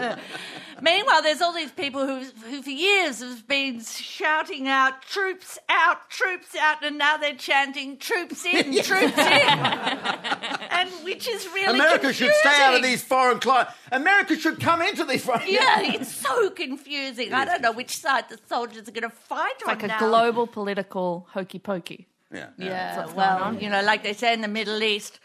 Meanwhile, 0.81 1.21
there's 1.21 1.41
all 1.41 1.53
these 1.53 1.71
people 1.71 2.05
who, 2.07 2.25
who 2.49 2.61
for 2.63 2.69
years 2.71 3.19
have 3.19 3.47
been 3.47 3.81
shouting 3.81 4.67
out, 4.67 5.03
troops 5.03 5.59
out, 5.69 6.09
troops 6.09 6.55
out, 6.55 6.83
and 6.83 6.97
now 6.97 7.17
they're 7.17 7.35
chanting, 7.35 7.97
troops 7.97 8.43
in, 8.45 8.73
troops 8.83 9.17
in. 9.17 9.17
and 9.17 10.89
which 11.03 11.27
is 11.27 11.45
really 11.47 11.77
America 11.77 12.11
should 12.11 12.33
stay 12.33 12.61
out 12.61 12.75
of 12.75 12.81
these 12.81 13.03
foreign 13.03 13.39
clients. 13.39 13.73
America 13.91 14.35
should 14.35 14.59
come 14.59 14.81
into 14.81 15.05
these 15.05 15.23
foreign. 15.23 15.43
Yeah, 15.47 15.81
it's 15.81 16.13
so 16.13 16.49
confusing. 16.49 17.31
I 17.31 17.45
don't 17.45 17.61
know 17.61 17.71
which 17.71 17.95
side 17.95 18.29
the 18.29 18.39
soldiers 18.49 18.87
are 18.87 18.91
going 18.91 19.03
to 19.03 19.09
fight 19.09 19.53
on 19.63 19.67
like 19.67 19.83
a 19.83 19.87
now. 19.87 19.99
global 19.99 20.47
political 20.47 21.27
hokey 21.31 21.59
pokey. 21.59 22.07
yeah. 22.33 22.47
Yeah, 22.57 22.97
what's 22.97 23.13
going 23.13 23.17
well, 23.17 23.53
you 23.61 23.69
know, 23.69 23.83
like 23.83 24.01
they 24.01 24.13
say 24.13 24.33
in 24.33 24.41
the 24.41 24.47
Middle 24.47 24.81
East, 24.81 25.19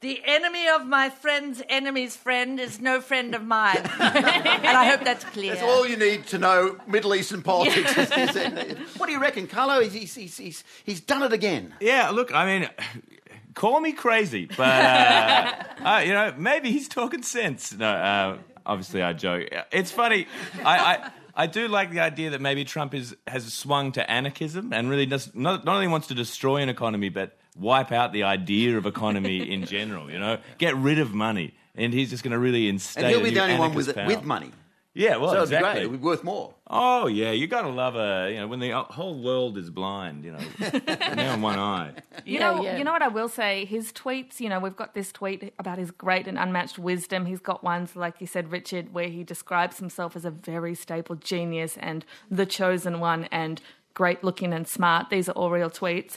the 0.00 0.20
enemy 0.24 0.68
of 0.68 0.86
my 0.86 1.08
friend's 1.10 1.62
enemy's 1.68 2.16
friend 2.16 2.60
is 2.60 2.80
no 2.80 3.00
friend 3.00 3.34
of 3.34 3.42
mine. 3.44 3.76
and 3.98 4.66
I 4.76 4.84
hope 4.88 5.02
that's 5.04 5.24
clear. 5.24 5.52
That's 5.54 5.62
all 5.64 5.86
you 5.86 5.96
need 5.96 6.26
to 6.28 6.38
know 6.38 6.78
Middle 6.86 7.14
Eastern 7.14 7.42
politics. 7.54 7.96
is- 7.96 8.36
is- 8.36 8.76
what 8.98 9.06
do 9.06 9.12
you 9.12 9.20
reckon, 9.20 9.46
Carlo? 9.46 9.80
He's, 9.80 9.92
he's, 9.94 10.14
he's, 10.14 10.36
he's, 10.36 10.64
he's 10.84 11.00
done 11.00 11.22
it 11.22 11.32
again. 11.32 11.74
Yeah, 11.80 12.10
look, 12.10 12.34
I 12.34 12.44
mean, 12.58 12.68
call 13.54 13.80
me 13.80 13.92
crazy, 13.92 14.46
but 14.46 14.60
uh, 14.60 15.52
uh, 15.84 16.02
you 16.04 16.12
know, 16.12 16.34
maybe 16.36 16.70
he's 16.70 16.88
talking 16.88 17.22
sense. 17.22 17.72
No, 17.72 17.88
uh, 17.88 18.38
obviously 18.66 19.02
I 19.02 19.12
joke. 19.14 19.48
It's 19.72 19.90
funny. 19.90 20.26
I, 20.64 20.78
I 20.78 21.10
I 21.38 21.46
do 21.46 21.68
like 21.68 21.90
the 21.90 22.00
idea 22.00 22.30
that 22.30 22.40
maybe 22.40 22.64
Trump 22.64 22.94
is 22.94 23.14
has 23.26 23.52
swung 23.52 23.92
to 23.92 24.10
anarchism 24.10 24.72
and 24.72 24.88
really 24.88 25.04
does 25.06 25.34
not, 25.34 25.64
not 25.64 25.74
only 25.74 25.88
wants 25.88 26.06
to 26.08 26.14
destroy 26.14 26.56
an 26.62 26.68
economy, 26.70 27.08
but 27.10 27.36
wipe 27.58 27.92
out 27.92 28.12
the 28.12 28.22
idea 28.24 28.76
of 28.76 28.86
economy 28.86 29.50
in 29.52 29.64
general. 29.64 30.10
You 30.10 30.18
know, 30.18 30.38
get 30.58 30.76
rid 30.76 30.98
of 30.98 31.14
money, 31.14 31.54
and 31.74 31.92
he's 31.92 32.10
just 32.10 32.22
going 32.22 32.32
to 32.32 32.38
really 32.38 32.68
instate. 32.68 33.04
And 33.04 33.10
he'll 33.10 33.20
a 33.20 33.24
be 33.24 33.30
new 33.30 33.34
the 33.36 33.42
only 33.42 33.58
one 33.58 33.74
with, 33.74 33.94
power. 33.94 34.06
with 34.06 34.24
money. 34.24 34.50
Yeah, 34.94 35.18
well, 35.18 35.28
So 35.32 35.36
it'd 35.42 35.50
be 35.50 35.56
exactly. 35.56 35.72
great. 35.80 35.88
It'd 35.88 36.00
be 36.00 36.06
worth 36.06 36.24
more. 36.24 36.54
Oh 36.68 37.06
yeah, 37.06 37.30
you 37.30 37.46
gotta 37.46 37.68
love 37.68 37.96
a 37.96 38.30
you 38.32 38.40
know 38.40 38.48
when 38.48 38.60
the 38.60 38.70
whole 38.72 39.20
world 39.22 39.58
is 39.58 39.68
blind, 39.68 40.24
you 40.24 40.32
know, 40.32 40.38
now 41.14 41.34
in 41.34 41.42
one 41.42 41.58
eye. 41.58 41.92
You 42.24 42.38
Yeah, 42.38 42.52
know, 42.52 42.62
yeah. 42.64 42.78
you 42.78 42.82
know 42.84 42.92
what 42.92 43.02
I 43.02 43.08
will 43.08 43.28
say. 43.28 43.66
His 43.66 43.92
tweets. 43.92 44.40
You 44.40 44.48
know, 44.48 44.58
we've 44.58 44.74
got 44.74 44.94
this 44.94 45.12
tweet 45.12 45.52
about 45.58 45.76
his 45.76 45.90
great 45.90 46.26
and 46.26 46.38
unmatched 46.38 46.78
wisdom. 46.78 47.26
He's 47.26 47.40
got 47.40 47.62
ones 47.62 47.94
like 47.94 48.22
you 48.22 48.26
said, 48.26 48.50
Richard, 48.50 48.94
where 48.94 49.08
he 49.08 49.22
describes 49.22 49.78
himself 49.80 50.16
as 50.16 50.24
a 50.24 50.30
very 50.30 50.74
stable 50.74 51.14
genius 51.16 51.76
and 51.78 52.02
the 52.30 52.46
chosen 52.46 52.98
one 52.98 53.24
and 53.24 53.60
great 53.92 54.24
looking 54.24 54.54
and 54.54 54.66
smart. 54.66 55.10
These 55.10 55.28
are 55.28 55.32
all 55.32 55.50
real 55.50 55.68
tweets. 55.70 56.16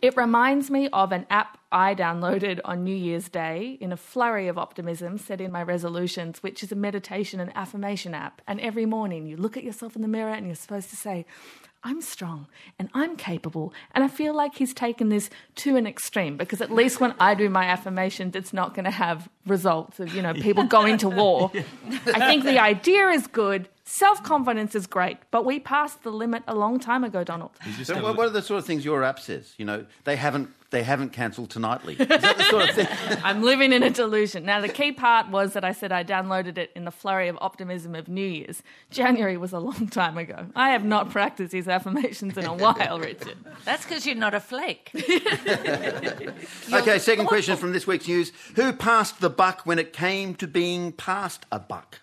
It 0.00 0.16
reminds 0.16 0.70
me 0.70 0.88
of 0.92 1.12
an 1.12 1.26
app 1.30 1.58
I 1.70 1.94
downloaded 1.94 2.60
on 2.64 2.84
New 2.84 2.94
Year's 2.94 3.28
Day 3.28 3.76
in 3.80 3.92
a 3.92 3.96
flurry 3.96 4.48
of 4.48 4.56
optimism 4.56 5.18
set 5.18 5.40
in 5.40 5.52
my 5.52 5.62
resolutions, 5.62 6.42
which 6.42 6.62
is 6.62 6.72
a 6.72 6.76
meditation 6.76 7.40
and 7.40 7.54
affirmation 7.56 8.14
app. 8.14 8.40
And 8.46 8.60
every 8.60 8.86
morning 8.86 9.26
you 9.26 9.36
look 9.36 9.56
at 9.56 9.64
yourself 9.64 9.96
in 9.96 10.02
the 10.02 10.08
mirror 10.08 10.32
and 10.32 10.46
you're 10.46 10.54
supposed 10.54 10.90
to 10.90 10.96
say, 10.96 11.26
I'm 11.84 12.00
strong 12.00 12.48
and 12.78 12.88
I'm 12.92 13.16
capable. 13.16 13.72
And 13.92 14.02
I 14.02 14.08
feel 14.08 14.34
like 14.34 14.56
he's 14.56 14.74
taken 14.74 15.10
this 15.10 15.30
to 15.56 15.76
an 15.76 15.86
extreme 15.86 16.36
because 16.36 16.60
at 16.60 16.72
least 16.72 17.00
when 17.00 17.14
I 17.20 17.34
do 17.34 17.48
my 17.48 17.64
affirmations, 17.64 18.34
it's 18.34 18.52
not 18.52 18.74
going 18.74 18.84
to 18.84 18.90
have 18.90 19.28
results 19.46 20.00
of, 20.00 20.14
you 20.14 20.22
know, 20.22 20.34
people 20.34 20.64
going 20.78 20.98
to 20.98 21.08
war. 21.08 21.52
I 22.06 22.26
think 22.26 22.44
the 22.44 22.58
idea 22.58 23.08
is 23.08 23.26
good. 23.26 23.68
Self 23.90 24.22
confidence 24.22 24.74
is 24.74 24.86
great, 24.86 25.16
but 25.30 25.46
we 25.46 25.58
passed 25.58 26.02
the 26.02 26.10
limit 26.10 26.42
a 26.46 26.54
long 26.54 26.78
time 26.78 27.04
ago, 27.04 27.24
Donald. 27.24 27.52
So 27.84 28.02
what, 28.02 28.18
what 28.18 28.26
are 28.26 28.30
the 28.30 28.42
sort 28.42 28.58
of 28.58 28.66
things 28.66 28.84
your 28.84 29.02
app 29.02 29.18
says? 29.18 29.54
You 29.56 29.64
know, 29.64 29.86
they 30.04 30.14
haven't 30.14 30.50
they 30.68 30.82
haven't 30.82 31.14
cancelled 31.14 31.48
Tonightly. 31.48 31.94
Is 31.94 32.06
that 32.06 32.36
the 32.36 32.42
sort 32.44 32.68
of 32.68 32.74
thing? 32.74 32.86
I'm 33.24 33.42
living 33.42 33.72
in 33.72 33.82
a 33.82 33.88
delusion. 33.88 34.44
Now, 34.44 34.60
the 34.60 34.68
key 34.68 34.92
part 34.92 35.30
was 35.30 35.54
that 35.54 35.64
I 35.64 35.72
said 35.72 35.90
I 35.90 36.04
downloaded 36.04 36.58
it 36.58 36.70
in 36.76 36.84
the 36.84 36.90
flurry 36.90 37.28
of 37.28 37.38
optimism 37.40 37.94
of 37.94 38.08
New 38.08 38.26
Year's. 38.26 38.62
January 38.90 39.38
was 39.38 39.54
a 39.54 39.58
long 39.58 39.88
time 39.88 40.18
ago. 40.18 40.48
I 40.54 40.68
have 40.70 40.84
not 40.84 41.08
practiced 41.08 41.52
these 41.52 41.66
affirmations 41.66 42.36
in 42.36 42.44
a 42.44 42.52
while, 42.52 43.00
Richard. 43.00 43.38
That's 43.64 43.86
because 43.86 44.04
you're 44.04 44.16
not 44.16 44.34
a 44.34 44.40
flake. 44.40 44.90
okay, 46.74 46.98
second 46.98 47.24
question 47.24 47.56
from 47.56 47.72
this 47.72 47.86
week's 47.86 48.06
news: 48.06 48.32
Who 48.56 48.74
passed 48.74 49.22
the 49.22 49.30
buck 49.30 49.62
when 49.64 49.78
it 49.78 49.94
came 49.94 50.34
to 50.34 50.46
being 50.46 50.92
past 50.92 51.46
a 51.50 51.58
buck? 51.58 52.00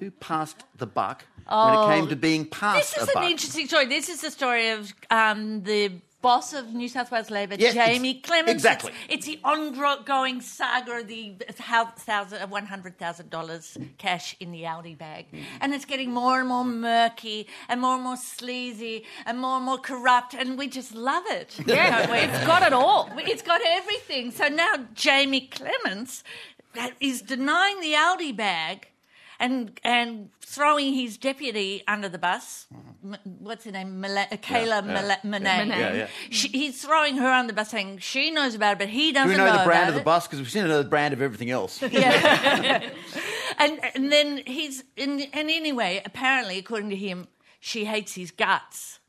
Who 0.00 0.10
passed 0.10 0.64
the 0.78 0.86
buck 0.86 1.24
when 1.46 1.74
it 1.74 1.86
came 1.94 2.08
to 2.08 2.16
being 2.16 2.46
past 2.46 2.94
This 2.94 3.02
is 3.02 3.08
an 3.08 3.14
buck? 3.14 3.24
interesting 3.30 3.66
story. 3.66 3.86
This 3.86 4.08
is 4.08 4.20
the 4.22 4.30
story 4.30 4.70
of 4.70 4.92
um, 5.10 5.62
the 5.62 5.92
boss 6.22 6.52
of 6.52 6.72
New 6.74 6.88
South 6.88 7.10
Wales 7.10 7.30
Labor, 7.30 7.56
Yes, 7.58 7.72
Jamie 7.74 8.20
Clements. 8.20 8.52
exactly. 8.52 8.92
It's, 9.08 9.26
it's 9.26 9.26
the 9.26 9.40
ongoing 9.42 10.40
saga 10.42 10.98
of 10.98 11.08
the 11.08 11.32
$100,000 11.38 13.88
cash 13.98 14.36
in 14.38 14.52
the 14.52 14.66
Audi 14.66 14.94
bag, 14.94 15.26
Mm. 15.32 15.42
and 15.62 15.72
it's 15.74 15.84
getting 15.86 16.10
more 16.12 16.38
and 16.40 16.48
more 16.48 16.64
murky 16.64 17.46
and 17.68 17.80
more 17.80 17.94
and 17.94 18.02
more 18.04 18.16
sleazy 18.18 19.04
and 19.26 19.38
more 19.38 19.56
and 19.56 19.64
more 19.64 19.78
corrupt, 19.78 20.34
and 20.34 20.58
we 20.58 20.68
just 20.68 20.94
love 20.94 21.24
it. 21.28 21.58
Yeah, 21.66 22.00
don't 22.06 22.10
we? 22.10 22.18
it's 22.18 22.46
got 22.46 22.62
it 22.62 22.72
all. 22.72 23.10
It's 23.18 23.42
got 23.42 23.60
everything. 23.64 24.30
So 24.30 24.48
now 24.48 24.86
Jamie 24.94 25.46
Clements 25.48 26.22
is 27.00 27.22
denying 27.22 27.80
the 27.80 27.94
Audi 27.96 28.32
bag 28.32 28.88
and 29.40 29.80
and 29.82 30.30
throwing 30.40 30.92
his 30.94 31.16
deputy 31.16 31.82
under 31.88 32.08
the 32.08 32.18
bus. 32.18 32.66
M- 33.02 33.16
what's 33.40 33.64
her 33.64 33.72
name? 33.72 34.04
Uh, 34.04 34.08
Kaila 34.36 34.82
Murnain. 34.84 35.20
Murnain. 35.24 35.68
Yeah, 35.68 35.94
yeah. 35.94 36.06
She, 36.30 36.48
he's 36.48 36.80
throwing 36.82 37.16
her 37.16 37.28
under 37.28 37.52
the 37.52 37.56
bus, 37.56 37.70
saying 37.70 37.98
she 37.98 38.30
knows 38.30 38.54
about 38.54 38.72
it, 38.74 38.78
but 38.78 38.88
he 38.90 39.10
doesn't 39.12 39.36
Do 39.36 39.42
we 39.42 39.50
know, 39.50 39.58
the 39.58 39.64
brand 39.64 39.88
of 39.88 39.94
the 39.94 40.02
it. 40.02 40.04
bus? 40.04 40.26
Because 40.26 40.38
we've 40.38 40.50
seen 40.50 40.64
another 40.64 40.88
brand 40.88 41.12
of 41.14 41.20
everything 41.22 41.50
else. 41.50 41.82
Yeah. 41.90 42.88
and 43.58 43.80
and 43.96 44.12
then 44.12 44.42
he's 44.46 44.84
and, 44.96 45.20
and 45.32 45.50
anyway, 45.50 46.00
apparently, 46.04 46.58
according 46.58 46.90
to 46.90 46.96
him, 46.96 47.26
she 47.58 47.84
hates 47.86 48.14
his 48.14 48.30
guts. 48.30 48.99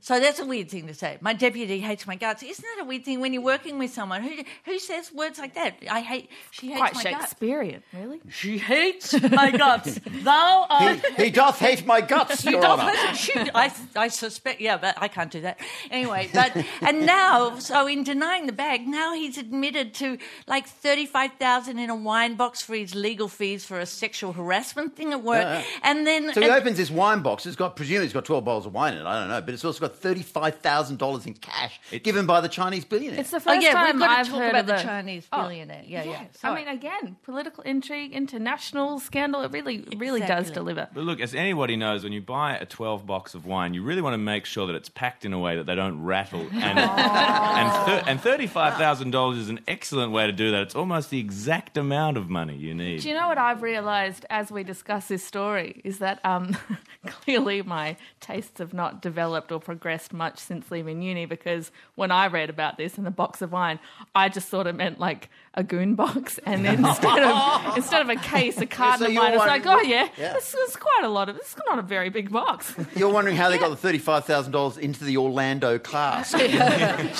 So 0.00 0.20
that's 0.20 0.38
a 0.40 0.46
weird 0.46 0.70
thing 0.70 0.86
to 0.86 0.94
say. 0.94 1.18
My 1.20 1.32
deputy 1.32 1.80
hates 1.80 2.06
my 2.06 2.16
guts. 2.16 2.42
Isn't 2.42 2.64
that 2.76 2.82
a 2.82 2.86
weird 2.86 3.04
thing 3.04 3.20
when 3.20 3.32
you're 3.32 3.42
working 3.42 3.78
with 3.78 3.92
someone 3.92 4.22
who 4.22 4.34
who 4.64 4.78
says 4.78 5.12
words 5.12 5.38
like 5.38 5.54
that? 5.54 5.74
I 5.90 6.00
hate. 6.00 6.30
She 6.50 6.68
hates 6.68 6.78
Quite 6.80 6.94
my 6.94 7.02
guts. 7.02 7.24
Shakespearean, 7.24 7.82
really. 7.92 8.20
She 8.30 8.58
hates 8.58 9.18
my 9.30 9.50
guts. 9.50 9.98
Thou 10.22 10.66
art. 10.68 11.04
he, 11.16 11.24
he 11.24 11.30
doth 11.30 11.58
hate 11.58 11.86
my 11.86 12.00
guts, 12.00 12.44
Your 12.44 12.60
Don't 12.60 12.80
Honour. 12.80 12.92
listen, 12.92 13.14
shoot. 13.14 13.50
I, 13.54 13.72
I 13.96 14.08
suspect, 14.08 14.60
yeah, 14.60 14.76
but 14.76 14.94
I 15.00 15.08
can't 15.08 15.30
do 15.30 15.40
that. 15.42 15.58
Anyway, 15.90 16.28
but, 16.34 16.56
and 16.82 17.04
now, 17.06 17.58
so 17.58 17.86
in 17.86 18.04
denying 18.04 18.46
the 18.46 18.52
bag, 18.52 18.86
now 18.86 19.14
he's 19.14 19.38
admitted 19.38 19.94
to 19.94 20.18
like 20.46 20.66
35,000 20.66 21.78
in 21.78 21.90
a 21.90 21.96
wine 21.96 22.34
box 22.36 22.62
for 22.62 22.74
his 22.74 22.94
legal 22.94 23.28
fees 23.28 23.64
for 23.64 23.78
a 23.78 23.86
sexual 23.86 24.32
harassment 24.32 24.96
thing 24.96 25.12
at 25.12 25.22
work. 25.22 25.42
Yeah, 25.42 25.58
yeah. 25.58 25.64
And 25.82 26.06
then, 26.06 26.32
So 26.32 26.40
he 26.40 26.46
and- 26.48 26.56
opens 26.56 26.76
this 26.76 26.90
wine 26.90 27.20
box. 27.22 27.46
It's 27.46 27.56
got, 27.56 27.76
presumably, 27.76 28.04
it's 28.06 28.14
got 28.14 28.24
12 28.24 28.44
bottles 28.44 28.66
of 28.66 28.74
wine 28.74 28.94
in 28.94 29.00
it. 29.00 29.06
I 29.06 29.20
don't 29.20 29.28
know. 29.28 29.40
But 29.40 29.54
it's 29.54 29.64
also 29.64 29.73
got 29.80 29.94
$35,000 30.00 31.26
in 31.26 31.34
cash 31.34 31.80
given 32.02 32.26
by 32.26 32.40
the 32.40 32.48
Chinese 32.48 32.84
billionaire. 32.84 33.20
It's 33.20 33.30
the 33.30 33.36
oh 33.36 33.40
first 33.40 33.62
yeah, 33.62 33.72
time 33.72 33.96
we've 33.96 33.98
got 34.00 34.10
I've 34.18 34.26
to 34.26 34.32
talk 34.32 34.40
heard 34.40 34.50
about 34.50 34.60
of 34.60 34.66
the 34.66 34.76
a- 34.76 34.82
Chinese 34.82 35.26
Oh, 35.32 35.42
billionaire. 35.42 35.82
Yeah, 35.86 36.04
yeah. 36.04 36.24
I 36.42 36.54
mean, 36.54 36.68
again, 36.68 37.16
political 37.24 37.62
intrigue, 37.64 38.12
international 38.12 38.98
scandal. 39.00 39.42
It 39.42 39.52
really, 39.52 39.84
really 39.96 40.20
does 40.20 40.50
deliver. 40.50 40.88
But 40.92 41.04
look, 41.04 41.20
as 41.20 41.34
anybody 41.34 41.76
knows, 41.76 42.04
when 42.04 42.12
you 42.12 42.20
buy 42.22 42.56
a 42.56 42.66
12 42.66 43.06
box 43.06 43.34
of 43.34 43.46
wine, 43.46 43.74
you 43.74 43.82
really 43.82 44.02
want 44.02 44.14
to 44.14 44.18
make 44.18 44.44
sure 44.46 44.66
that 44.66 44.74
it's 44.74 44.88
packed 44.88 45.24
in 45.24 45.32
a 45.32 45.38
way 45.38 45.56
that 45.56 45.64
they 45.66 45.74
don't 45.74 46.02
rattle. 46.02 46.46
And, 46.54 46.78
and, 46.78 47.86
thir- 47.86 48.04
and 48.06 48.20
$35,000 48.20 49.38
is 49.38 49.48
an 49.48 49.60
excellent 49.68 50.12
way 50.12 50.26
to 50.26 50.32
do 50.32 50.50
that. 50.52 50.62
It's 50.62 50.74
almost 50.74 51.10
the 51.10 51.18
exact 51.18 51.76
amount 51.76 52.16
of 52.16 52.28
money 52.30 52.56
you 52.56 52.74
need. 52.74 53.00
Do 53.02 53.08
you 53.08 53.14
know 53.14 53.28
what 53.28 53.38
I've 53.38 53.62
realised 53.62 54.24
as 54.30 54.50
we 54.50 54.62
discuss 54.64 55.08
this 55.08 55.24
story 55.24 55.80
is 55.84 55.98
that 55.98 56.20
um, 56.24 56.56
clearly 57.06 57.62
my 57.62 57.96
tastes 58.20 58.58
have 58.58 58.72
not 58.72 59.02
developed 59.02 59.52
or 59.54 59.60
progressed 59.60 60.12
much 60.12 60.38
since 60.38 60.70
leaving 60.70 61.00
uni 61.00 61.24
because 61.24 61.70
when 61.94 62.10
I 62.10 62.26
read 62.26 62.50
about 62.50 62.76
this 62.76 62.98
in 62.98 63.04
the 63.04 63.10
box 63.10 63.40
of 63.40 63.52
wine, 63.52 63.78
I 64.14 64.28
just 64.28 64.48
thought 64.48 64.66
it 64.66 64.74
meant 64.74 65.00
like 65.00 65.30
a 65.54 65.62
goon 65.62 65.94
box, 65.94 66.38
and 66.46 66.64
then 66.64 66.84
instead 66.84 67.22
of 67.22 67.76
instead 67.76 68.02
of 68.02 68.10
a 68.10 68.16
case, 68.16 68.58
a 68.58 68.66
carton 68.66 69.06
so 69.06 69.10
of 69.10 69.16
wine, 69.16 69.34
it's 69.34 69.46
like, 69.46 69.66
oh 69.66 69.80
yeah, 69.80 70.08
Yeah. 70.18 70.34
This 70.34 70.52
is 70.52 70.76
quite 70.76 71.02
a 71.04 71.08
lot 71.08 71.28
of. 71.28 71.36
It's 71.36 71.56
not 71.66 71.78
a 71.78 71.82
very 71.82 72.10
big 72.10 72.30
box. 72.30 72.74
You're 72.96 73.12
wondering 73.12 73.36
how 73.36 73.48
they 73.48 73.58
got 73.58 73.80
the 73.80 73.88
$35,000 73.88 74.78
into 74.78 75.04
the 75.04 75.16
Orlando 75.16 75.78
class. 75.78 76.30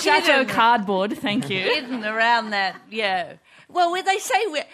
Chateau 0.00 0.44
cardboard, 0.44 1.16
thank 1.16 1.48
you. 1.48 1.60
hidden 1.60 2.04
around 2.04 2.50
that, 2.50 2.76
yeah. 2.90 3.34
Well, 3.68 3.90
where 3.90 4.02
they 4.02 4.18
say 4.18 4.34
we're, 4.46 4.64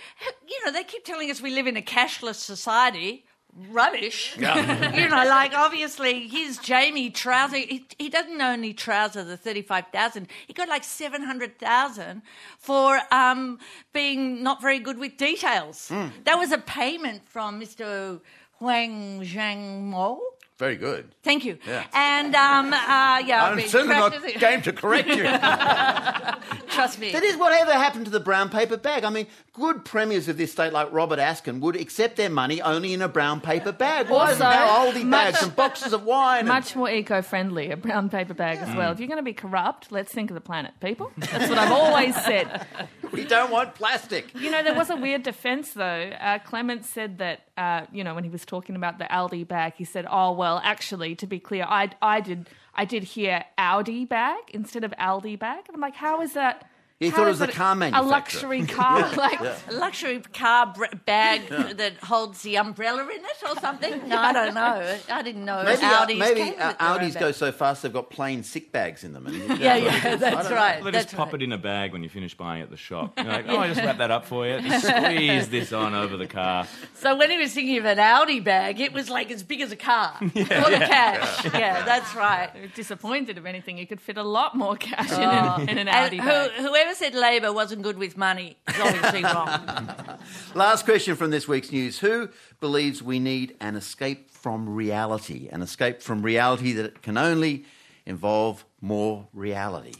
you 0.48 0.64
know, 0.64 0.72
they 0.72 0.84
keep 0.84 1.04
telling 1.04 1.30
us 1.30 1.40
we 1.40 1.50
live 1.50 1.66
in 1.66 1.76
a 1.76 1.82
cashless 1.82 2.36
society. 2.36 3.24
Rubbish. 3.70 4.36
you 4.38 4.44
know, 4.44 5.24
like 5.26 5.54
obviously 5.54 6.28
his 6.28 6.58
Jamie 6.58 7.10
trouser. 7.10 7.56
He, 7.56 7.86
he 7.98 8.08
doesn't 8.08 8.40
only 8.40 8.72
trouser 8.72 9.24
the 9.24 9.36
thirty-five 9.36 9.86
thousand. 9.92 10.28
He 10.46 10.52
got 10.52 10.68
like 10.68 10.84
seven 10.84 11.22
hundred 11.22 11.58
thousand 11.58 12.22
for 12.58 13.00
um, 13.10 13.58
being 13.92 14.42
not 14.42 14.62
very 14.62 14.78
good 14.78 14.98
with 14.98 15.16
details. 15.16 15.88
Hmm. 15.88 16.08
That 16.24 16.38
was 16.38 16.52
a 16.52 16.58
payment 16.58 17.28
from 17.28 17.58
Mister 17.58 18.20
Huang 18.58 19.20
Xiangmo. 19.22 20.18
Very 20.60 20.76
good. 20.76 21.08
Thank 21.22 21.46
you. 21.46 21.56
Yeah. 21.66 21.86
And 21.94 22.34
um, 22.36 22.66
uh, 22.74 22.76
yeah, 23.24 23.44
I've 23.44 23.52
I'm 23.52 23.56
been 23.56 23.68
certainly 23.68 23.96
not 23.96 24.12
game 24.38 24.60
to 24.60 24.74
correct 24.74 25.08
you. 25.08 25.24
Trust 26.68 26.98
me. 27.00 27.12
That 27.12 27.22
is 27.22 27.36
whatever 27.38 27.72
happened 27.72 28.04
to 28.04 28.10
the 28.10 28.20
brown 28.20 28.50
paper 28.50 28.76
bag. 28.76 29.04
I 29.04 29.10
mean, 29.10 29.26
good 29.54 29.84
premiers 29.86 30.28
of 30.28 30.36
this 30.36 30.52
state 30.52 30.72
like 30.74 30.92
Robert 30.92 31.18
Askin 31.18 31.60
would 31.60 31.76
accept 31.76 32.16
their 32.16 32.28
money 32.30 32.60
only 32.60 32.92
in 32.92 33.00
a 33.02 33.08
brown 33.08 33.40
paper 33.40 33.72
bag. 33.72 34.10
Why 34.10 34.32
is 34.32 34.40
Also, 34.40 34.44
now 34.44 34.84
Aldi 34.92 35.04
much- 35.04 35.32
bags 35.32 35.42
and 35.42 35.56
boxes 35.56 35.92
of 35.94 36.04
wine? 36.04 36.40
and- 36.40 36.48
Much 36.48 36.76
more 36.76 36.90
eco-friendly, 36.90 37.70
a 37.70 37.76
brown 37.78 38.10
paper 38.10 38.34
bag 38.34 38.58
as 38.58 38.76
well. 38.76 38.92
If 38.92 38.98
you're 39.00 39.08
going 39.08 39.16
to 39.18 39.22
be 39.22 39.32
corrupt, 39.32 39.90
let's 39.90 40.12
think 40.12 40.30
of 40.30 40.34
the 40.34 40.40
planet, 40.42 40.72
people. 40.80 41.10
That's 41.16 41.48
what 41.48 41.58
I've 41.58 41.72
always 41.72 42.14
said. 42.22 42.66
We 43.12 43.24
don't 43.24 43.50
want 43.50 43.74
plastic. 43.74 44.32
You 44.36 44.52
know, 44.52 44.62
there 44.62 44.72
was 44.76 44.88
a 44.88 44.94
weird 44.94 45.24
defense, 45.24 45.72
though. 45.72 45.82
Uh, 46.20 46.38
Clement 46.38 46.84
said 46.84 47.18
that, 47.18 47.40
uh, 47.58 47.86
you 47.92 48.04
know, 48.04 48.14
when 48.14 48.22
he 48.22 48.30
was 48.30 48.44
talking 48.44 48.76
about 48.76 48.98
the 48.98 49.04
Aldi 49.06 49.48
bag, 49.48 49.72
he 49.76 49.82
said, 49.84 50.06
"Oh 50.08 50.30
well, 50.30 50.49
actually, 50.58 51.14
to 51.16 51.26
be 51.26 51.38
clear, 51.38 51.64
I, 51.68 51.90
I 52.00 52.20
did, 52.20 52.48
I 52.74 52.84
did 52.84 53.04
hear 53.04 53.44
Audi 53.58 54.04
bag 54.04 54.38
instead 54.48 54.84
of 54.84 54.92
Aldi 54.92 55.38
bag." 55.38 55.64
And 55.66 55.74
I'm 55.74 55.80
like, 55.80 55.96
"How 55.96 56.20
is 56.22 56.32
that?" 56.34 56.69
He 57.00 57.08
how 57.08 57.16
thought 57.16 57.28
it 57.28 57.30
is 57.30 57.40
was 57.40 57.48
a 57.48 57.52
car 57.52 57.74
manufacturer. 57.74 58.06
A 58.06 58.10
luxury 58.10 58.66
car, 58.66 59.10
like 59.14 59.40
A 59.40 59.72
luxury 59.72 60.20
car 60.34 60.66
br- 60.74 60.84
bag 61.06 61.48
that 61.48 61.94
holds 62.02 62.42
the 62.42 62.56
umbrella 62.58 63.04
in 63.04 63.24
it 63.24 63.36
or 63.48 63.56
something? 63.58 64.02
No, 64.06 64.18
I 64.18 64.32
don't 64.34 64.52
know. 64.54 64.96
I 65.10 65.22
didn't 65.22 65.44
know 65.46 65.62
Maybe, 65.64 65.82
uh, 65.82 66.06
Audis 66.06 66.18
maybe 66.18 66.40
came 66.40 66.54
uh, 66.60 66.68
with 66.68 66.78
their 66.78 66.88
Audis 66.88 67.18
go 67.18 67.32
so 67.32 67.52
fast 67.52 67.82
they've 67.82 67.92
got 67.92 68.10
plain 68.10 68.42
sick 68.42 68.70
bags 68.70 69.02
in 69.02 69.14
them. 69.14 69.26
And 69.26 69.58
Yeah, 69.58 69.76
yeah, 69.76 70.16
that's 70.16 70.50
right. 70.50 70.84
They 70.84 70.90
That's 70.90 71.04
just 71.06 71.16
pop 71.16 71.28
right. 71.32 71.40
it 71.40 71.44
in 71.44 71.52
a 71.52 71.58
bag 71.58 71.92
when 71.94 72.02
you 72.02 72.10
finish 72.10 72.36
buying 72.36 72.60
at 72.60 72.68
the 72.70 72.76
shop. 72.76 73.14
You're 73.16 73.26
like, 73.28 73.46
oh, 73.48 73.56
I 73.58 73.68
just 73.68 73.80
wrap 73.80 73.96
that 73.98 74.10
up 74.10 74.26
for 74.26 74.46
you. 74.46 74.60
Just 74.60 74.86
squeeze 74.86 75.48
this 75.48 75.72
on 75.72 75.94
over 75.94 76.18
the 76.18 76.26
car. 76.26 76.66
So 76.96 77.16
when 77.16 77.30
he 77.30 77.38
was 77.38 77.54
thinking 77.54 77.78
of 77.78 77.86
an 77.86 77.98
Audi 77.98 78.40
bag, 78.40 78.78
it 78.78 78.92
was 78.92 79.08
like 79.08 79.30
as 79.30 79.42
big 79.42 79.62
as 79.62 79.72
a 79.72 79.76
car 79.76 80.16
for 80.18 80.26
the 80.28 80.84
cash. 80.86 81.44
Yeah, 81.54 81.82
that's 81.84 82.14
right. 82.14 82.50
disappointed. 82.74 83.38
If 83.38 83.46
anything, 83.46 83.78
you 83.78 83.86
could 83.86 84.00
fit 84.02 84.18
a 84.18 84.22
lot 84.22 84.54
more 84.54 84.76
cash 84.76 85.10
in, 85.12 85.20
Oh. 85.20 85.54
an, 85.60 85.68
in 85.68 85.78
an 85.78 85.88
And 85.88 85.88
Audi 85.88 86.18
who, 86.18 86.24
bag. 86.26 86.50
Whoever 86.90 87.04
said 87.04 87.14
Labor 87.14 87.52
wasn't 87.52 87.82
good 87.82 87.98
with 87.98 88.16
money 88.16 88.56
is 88.68 88.80
obviously 88.80 89.22
wrong. 89.22 90.18
Last 90.56 90.84
question 90.84 91.14
from 91.14 91.30
this 91.30 91.46
week's 91.46 91.70
news. 91.70 92.00
Who 92.00 92.30
believes 92.58 93.00
we 93.00 93.20
need 93.20 93.54
an 93.60 93.76
escape 93.76 94.28
from 94.32 94.68
reality? 94.68 95.48
An 95.52 95.62
escape 95.62 96.02
from 96.02 96.20
reality 96.22 96.72
that 96.72 97.00
can 97.00 97.16
only 97.16 97.64
involve 98.06 98.64
more 98.80 99.28
reality. 99.32 99.92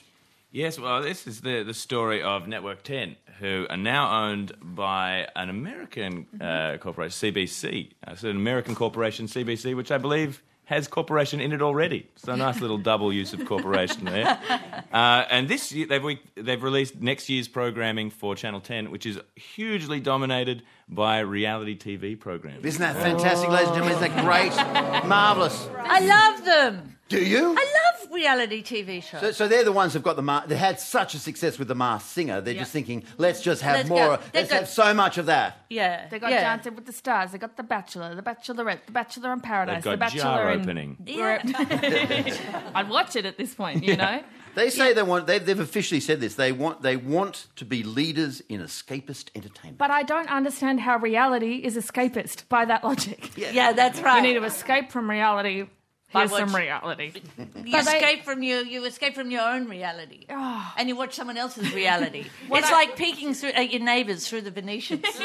Yes, 0.51 0.81
well, 0.81 1.01
this 1.01 1.29
is 1.29 1.43
the, 1.43 1.63
the 1.63 1.75
story 1.75 2.25
of 2.25 2.49
Network 2.49 2.83
10, 2.83 3.15
who 3.39 3.69
are 3.71 3.77
now 3.77 4.25
owned 4.25 4.53
by 4.61 5.29
an 5.37 5.49
American 5.49 6.27
uh, 6.41 6.77
corporation, 6.79 7.33
CBS. 7.33 7.93
Uh, 8.05 8.17
so 8.17 8.31
an 8.31 8.37
American 8.37 8.75
corporation, 8.75 9.27
CBS, 9.27 9.77
which 9.77 9.93
I 9.93 9.99
believe 9.99 10.43
has 10.71 10.87
corporation 10.87 11.41
in 11.41 11.51
it 11.53 11.61
already. 11.61 12.09
So 12.15 12.37
nice 12.37 12.61
little 12.61 12.79
double 12.79 13.13
use 13.13 13.33
of 13.33 13.45
corporation 13.45 14.05
there. 14.05 14.39
Uh, 14.91 15.25
and 15.31 15.47
this 15.49 15.71
year, 15.71 15.87
they've, 15.87 16.19
they've 16.35 16.65
released 16.65 16.97
next 17.01 17.29
year's 17.29 17.47
programming 17.47 18.11
for 18.11 18.35
Channel 18.35 18.61
10, 18.61 18.91
which 18.91 19.07
is 19.07 19.21
hugely 19.37 20.01
dominated 20.01 20.65
by 20.89 21.21
reality 21.21 21.79
TV 21.79 22.19
programs. 22.19 22.65
Isn't 22.65 22.81
that 22.81 22.97
fantastic, 22.97 23.49
ladies 23.51 23.69
and 23.69 23.77
gentlemen? 23.77 24.03
Isn't 24.03 24.17
that 24.17 24.25
great? 24.25 25.05
Marvellous. 25.09 25.69
I 25.79 26.01
love 26.01 26.45
them. 26.45 26.97
Do 27.11 27.23
you? 27.23 27.55
I 27.59 27.65
love 28.01 28.13
reality 28.13 28.63
TV 28.63 29.03
shows. 29.03 29.21
So, 29.21 29.31
so 29.33 29.49
they're 29.49 29.65
the 29.65 29.73
ones 29.73 29.93
who've 29.93 30.03
got 30.03 30.15
the 30.17 30.23
ma- 30.23 30.47
they 30.47 30.57
had 30.57 30.79
such 30.81 31.15
a 31.15 31.19
success 31.19 31.59
with 31.59 31.69
the 31.69 31.75
Masked 31.75 32.09
Singer. 32.11 32.41
They're 32.41 32.55
just 32.55 32.71
thinking, 32.73 33.03
let's 33.19 33.41
just 33.43 33.63
have 33.63 33.77
Let's 33.79 33.89
more. 33.89 33.99
go. 33.99 34.17
They've 34.17 34.35
Let's 34.35 34.51
got- 34.51 34.59
have 34.61 34.69
so 34.69 34.95
much 34.95 35.19
of 35.19 35.27
that. 35.27 35.59
yeah, 35.69 36.07
They 36.09 36.19
got 36.19 36.31
yeah. 36.31 36.41
Dancing 36.41 36.75
with 36.77 36.87
the 36.87 36.93
Stars. 36.93 37.33
They 37.33 37.39
got 37.39 37.57
The 37.57 37.63
Bachelor, 37.65 38.15
The 38.15 38.23
Bachelorette, 38.23 38.87
The 38.87 38.93
Bachelor 38.93 39.33
in 39.33 39.41
Paradise, 39.41 39.83
They've 39.85 39.93
The 39.93 39.97
got 39.97 39.99
Bachelor 39.99 40.21
jar 40.23 40.53
in... 40.53 40.61
opening. 40.63 40.97
Yeah. 41.05 41.43
I'd 42.75 42.89
watch 42.89 43.17
it 43.17 43.27
at 43.27 43.37
this 43.37 43.55
point, 43.55 43.85
you 43.85 43.97
know. 43.97 44.23
They 44.55 44.71
say 44.71 44.93
they 44.93 45.03
want. 45.05 45.27
They've, 45.29 45.45
they've 45.45 45.61
officially 45.61 46.01
said 46.01 46.21
this. 46.21 46.35
They 46.35 46.51
want. 46.51 46.83
They 46.83 46.97
want 46.97 47.47
to 47.57 47.65
be 47.65 47.85
leaders 47.85 48.41
in 48.49 48.61
escapist 48.61 49.29
entertainment. 49.37 49.79
But 49.79 49.93
I 49.93 50.03
don't 50.03 50.29
understand 50.29 50.81
how 50.81 50.99
reality 50.99 51.57
is 51.63 51.77
escapist 51.77 52.49
by 52.49 52.65
that 52.65 52.83
logic. 52.85 53.31
yeah, 53.37 53.73
that's 53.73 54.01
right. 54.01 54.17
You 54.17 54.23
need 54.35 54.39
to 54.41 54.45
escape 54.45 54.91
from 54.91 55.09
reality. 55.09 55.67
By 56.13 56.27
Here's 56.27 56.37
some 56.37 56.55
reality. 56.57 57.13
You 57.15 57.43
But 57.55 57.63
they- 57.63 57.79
escape 57.79 58.25
from 58.25 58.43
you. 58.43 58.59
You 58.65 58.85
escape 58.85 59.15
from 59.15 59.31
your 59.31 59.43
own 59.43 59.69
reality, 59.69 60.27
Oh. 60.29 60.73
and 60.77 60.89
you 60.89 60.97
watch 60.97 61.15
someone 61.15 61.37
else's 61.37 61.73
reality. 61.83 62.25
it's 62.51 62.69
I- 62.69 62.73
like 62.73 62.97
peeking 62.97 63.33
through 63.35 63.51
at 63.51 63.71
your 63.71 63.81
neighbours 63.83 64.27
through 64.29 64.41
the 64.43 64.51
Venetians. 64.51 65.05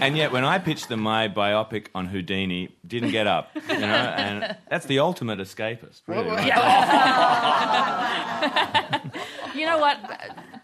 And 0.00 0.16
yet, 0.16 0.32
when 0.32 0.44
I 0.44 0.58
pitched 0.58 0.88
them 0.88 1.00
my 1.00 1.28
biopic 1.28 1.86
on 1.94 2.06
Houdini, 2.06 2.68
didn't 2.86 3.10
get 3.12 3.26
up. 3.26 3.50
You 3.54 3.78
know, 3.78 3.86
and 3.86 4.56
that's 4.68 4.86
the 4.86 4.98
ultimate 4.98 5.38
escapist. 5.38 6.02
Really. 6.06 6.28
You 9.54 9.66
know 9.66 9.78
what? 9.78 9.98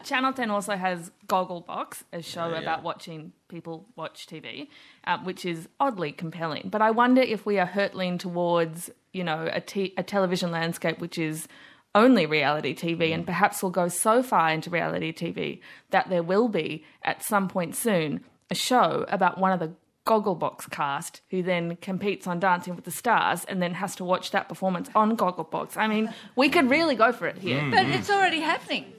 Channel 0.05 0.33
10 0.33 0.51
also 0.51 0.77
has 0.77 1.11
Gogglebox, 1.27 2.05
a 2.13 2.23
show 2.23 2.47
Yeah, 2.47 2.53
yeah. 2.55 2.59
about 2.61 2.83
watching 2.85 3.33
people 3.49 3.85
watch 3.97 4.27
TV, 4.27 4.69
uh, 5.07 5.19
which 5.19 5.45
is 5.45 5.69
oddly 5.81 6.13
compelling. 6.13 6.69
But 6.71 6.81
I 6.83 6.93
wonder 6.93 7.21
if 7.21 7.45
we 7.45 7.59
are 7.59 7.67
hurtling 7.67 8.17
towards, 8.19 8.91
you 9.17 9.25
know, 9.25 9.49
a, 9.51 9.61
t- 9.61 9.95
a 9.97 10.03
television 10.03 10.51
landscape 10.51 11.01
which 11.01 11.19
is 11.19 11.49
only 11.95 12.27
reality 12.27 12.75
TV, 12.75 13.13
and 13.15 13.23
mm. 13.23 13.27
perhaps 13.27 13.63
will 13.63 13.71
go 13.71 13.89
so 13.89 14.23
far 14.23 14.51
into 14.51 14.69
reality 14.69 15.13
TV 15.13 15.61
that 15.91 16.11
there 16.11 16.23
will 16.23 16.49
be, 16.49 16.85
at 17.03 17.25
some 17.25 17.49
point 17.49 17.75
soon, 17.75 18.21
a 18.51 18.55
show 18.55 19.07
about 19.09 19.39
one 19.39 19.51
of 19.51 19.59
the 19.59 19.73
Gogglebox 20.07 20.71
cast 20.71 21.23
who 21.31 21.43
then 21.43 21.77
competes 21.77 22.27
on 22.27 22.39
Dancing 22.39 22.77
with 22.77 22.85
the 22.85 22.91
Stars 22.93 23.45
and 23.47 23.61
then 23.61 23.75
has 23.75 23.97
to 23.97 24.05
watch 24.05 24.31
that 24.31 24.49
performance 24.49 24.89
on 24.95 25.17
Gogglebox. 25.17 25.77
I 25.77 25.89
mean, 25.89 26.15
we 26.37 26.49
could 26.49 26.67
mm. 26.67 26.71
really 26.71 26.95
go 26.95 27.13
for 27.13 27.27
it 27.27 27.39
here. 27.39 27.61
Mm, 27.61 27.73
but 27.73 27.87
it's 27.87 28.11
already 28.11 28.41
happening. 28.41 28.93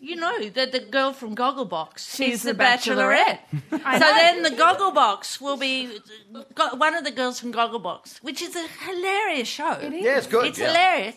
You 0.00 0.14
know 0.14 0.48
that 0.50 0.70
the 0.70 0.78
girl 0.78 1.12
from 1.12 1.34
Gogglebox, 1.34 2.14
She's 2.16 2.34
is 2.34 2.42
the 2.44 2.52
the 2.52 2.62
Bachelorette. 2.62 3.38
I 3.84 3.98
so 3.98 4.06
know. 4.06 4.14
then 4.14 4.42
the 4.44 4.50
Gogglebox 4.50 5.40
will 5.40 5.56
be 5.56 5.90
one 6.76 6.94
of 6.94 7.02
the 7.04 7.10
girls 7.10 7.40
from 7.40 7.52
Gogglebox, 7.52 8.22
which 8.22 8.40
is 8.40 8.54
a 8.54 8.66
hilarious 8.86 9.48
show. 9.48 9.72
It 9.72 9.92
is. 9.92 10.04
Yeah, 10.04 10.18
it's 10.18 10.26
good. 10.28 10.46
It's 10.46 10.58
yeah. 10.58 10.68
hilarious. 10.68 11.16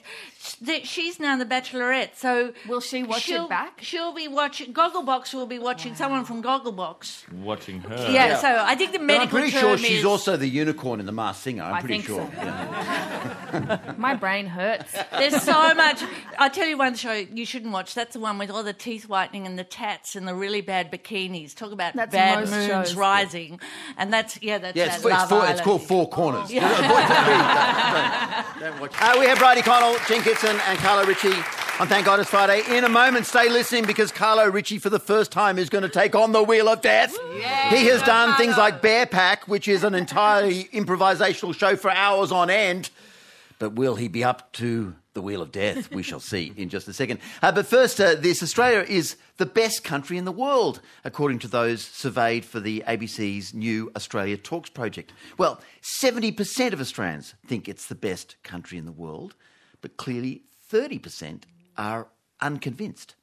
That 0.62 0.88
She's 0.88 1.20
now 1.20 1.38
the 1.38 1.46
Bachelorette, 1.46 2.16
so 2.16 2.54
Will 2.68 2.80
she 2.82 3.04
watch 3.04 3.30
it 3.30 3.48
back? 3.48 3.80
She'll 3.84 4.14
be 4.14 4.28
watching. 4.28 4.74
Gogglebox 4.74 5.36
will 5.36 5.46
be 5.46 5.60
watching 5.60 5.94
someone 5.94 6.26
from 6.26 6.42
Gogglebox. 6.42 7.32
Watching 7.34 7.82
her. 7.82 7.96
Yeah, 7.96 8.12
Yeah. 8.30 8.38
so 8.40 8.64
I 8.66 8.74
think 8.76 8.92
the 8.94 8.98
But 8.98 9.06
medical 9.06 9.26
I'm 9.38 9.44
pretty 9.44 9.52
term 9.52 9.62
sure 9.62 9.78
she's 9.78 10.00
is, 10.00 10.06
also 10.06 10.38
the 10.38 10.48
unicorn 10.48 11.00
in 11.00 11.06
the 11.06 11.12
Masked 11.12 11.44
Singer. 11.44 11.64
I'm 11.64 11.74
I 11.76 11.80
pretty 11.82 12.02
think 12.02 12.06
sure. 12.08 12.28
so. 12.36 12.44
Yeah. 12.44 13.94
My 13.98 14.16
brain 14.16 14.48
hurts. 14.48 14.92
There's 15.12 15.40
so 15.44 15.76
much. 15.76 16.02
I'll 16.40 16.50
tell 16.50 16.68
you 16.68 16.78
one 16.78 16.96
show 16.96 17.14
you 17.14 17.46
shouldn't 17.46 17.72
watch. 17.72 17.94
That's 17.94 18.14
the 18.14 18.20
one 18.20 18.40
with 18.40 18.50
all 18.50 18.64
the 18.64 18.74
teeth 18.82 19.08
whitening 19.08 19.46
and 19.46 19.58
the 19.58 19.64
tats 19.64 20.16
and 20.16 20.28
the 20.28 20.36
really 20.36 20.62
bad 20.62 20.92
bikinis. 20.92 21.56
Talk 21.56 21.72
about 21.72 21.94
That's 21.94 22.12
bad 22.12 22.40
most 22.42 22.52
moons 22.52 22.68
shows. 22.68 22.96
rising. 22.96 23.60
And 23.98 24.12
that's, 24.12 24.42
yeah, 24.42 24.58
that's 24.58 24.76
Yeah, 24.76 24.86
that 24.88 24.96
it's, 24.98 25.06
it's, 25.06 25.14
Love 25.14 25.30
four, 25.30 25.38
it's 25.40 25.48
Island. 25.52 25.62
called 25.64 25.84
Four 25.84 26.10
Corners. 26.10 26.50
Avoid 26.50 26.62
that. 26.62 28.56
Don't- 28.60 28.72
don't 28.72 28.82
watch. 28.82 28.92
Uh, 29.00 29.16
we 29.20 29.26
have 29.28 29.38
Bridie 29.40 29.62
Connell, 29.62 29.98
Jean 30.08 30.22
Kitson, 30.22 30.56
and 30.68 30.78
Carlo 30.80 31.06
Ritchie 31.06 31.34
on 31.80 31.88
Thank 31.88 32.06
God 32.06 32.20
It's 32.20 32.30
Friday. 32.30 32.62
In 32.78 32.84
a 32.84 32.90
moment, 32.90 33.26
stay 33.26 33.50
listening 33.50 33.86
because 33.86 34.12
Carlo 34.12 34.50
Ritchie, 34.50 34.78
for 34.80 34.90
the 34.90 35.00
first 35.00 35.32
time, 35.32 35.58
is 35.58 35.70
going 35.70 35.84
to 35.84 35.90
take 35.90 36.16
on 36.16 36.32
the 36.32 36.44
Wheel 36.44 36.68
of 36.70 36.82
Death. 36.82 37.16
he 37.70 37.86
has 37.88 38.02
done 38.04 38.36
things 38.38 38.58
like 38.58 38.82
Bear 38.82 39.06
Pack, 39.06 39.48
which 39.48 39.68
is 39.68 39.84
an 39.84 39.96
entirely 39.96 40.66
improvisational 40.66 41.56
show 41.56 41.76
for 41.76 41.90
hours 41.92 42.32
on 42.32 42.50
end. 42.50 42.90
But 43.60 43.74
will 43.74 43.96
he 43.96 44.08
be 44.08 44.24
up 44.24 44.52
to 44.54 44.96
the 45.14 45.22
Wheel 45.22 45.42
of 45.42 45.52
Death? 45.52 45.92
We 45.92 46.04
shall 46.04 46.20
see 46.20 46.54
in 46.56 46.70
just 46.70 46.88
a 46.88 46.94
second. 46.94 47.20
Uh, 47.42 47.52
but 47.52 47.66
first, 47.66 48.00
uh, 48.00 48.16
this 48.16 48.42
Australia 48.42 48.86
is 48.88 49.18
the 49.38 49.46
best 49.46 49.84
country 49.84 50.18
in 50.18 50.26
the 50.26 50.32
world, 50.32 50.82
according 51.04 51.40
to 51.40 51.48
those 51.48 51.84
surveyed 51.84 52.46
for 52.46 52.60
the 52.60 52.84
ABC's 52.88 53.54
new 53.54 53.92
Australia 53.96 54.38
Talks 54.38 54.70
project. 54.70 55.14
Well, 55.38 55.60
70% 55.82 56.74
of 56.74 56.82
Australians 56.82 57.34
think 57.46 57.68
it's 57.68 57.88
the 57.88 57.96
best 57.96 58.36
country 58.44 58.78
in 58.78 58.86
the 58.86 58.92
world, 58.92 59.36
but 59.82 59.98
clearly 59.98 60.44
30% 60.72 61.44
are 61.78 62.08
unconvinced. 62.40 63.16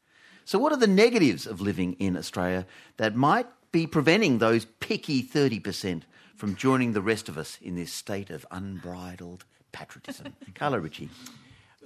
So, 0.45 0.59
what 0.59 0.73
are 0.73 0.77
the 0.77 0.87
negatives 0.87 1.47
of 1.47 1.61
living 1.61 1.95
in 1.95 2.17
Australia 2.17 2.67
that 2.97 3.15
might 3.15 3.47
be 3.71 3.87
preventing 3.87 4.39
those 4.39 4.65
picky 4.65 5.23
30% 5.23 6.03
from 6.37 6.57
joining 6.57 6.93
the 6.93 7.03
rest 7.03 7.29
of 7.29 7.37
us 7.37 7.59
in 7.61 7.75
this 7.75 7.93
state 7.93 8.31
of 8.31 8.47
unbridled 8.51 9.45
patriotism? 9.73 10.35
Carlo 10.55 10.79
Ritchie. 10.79 11.11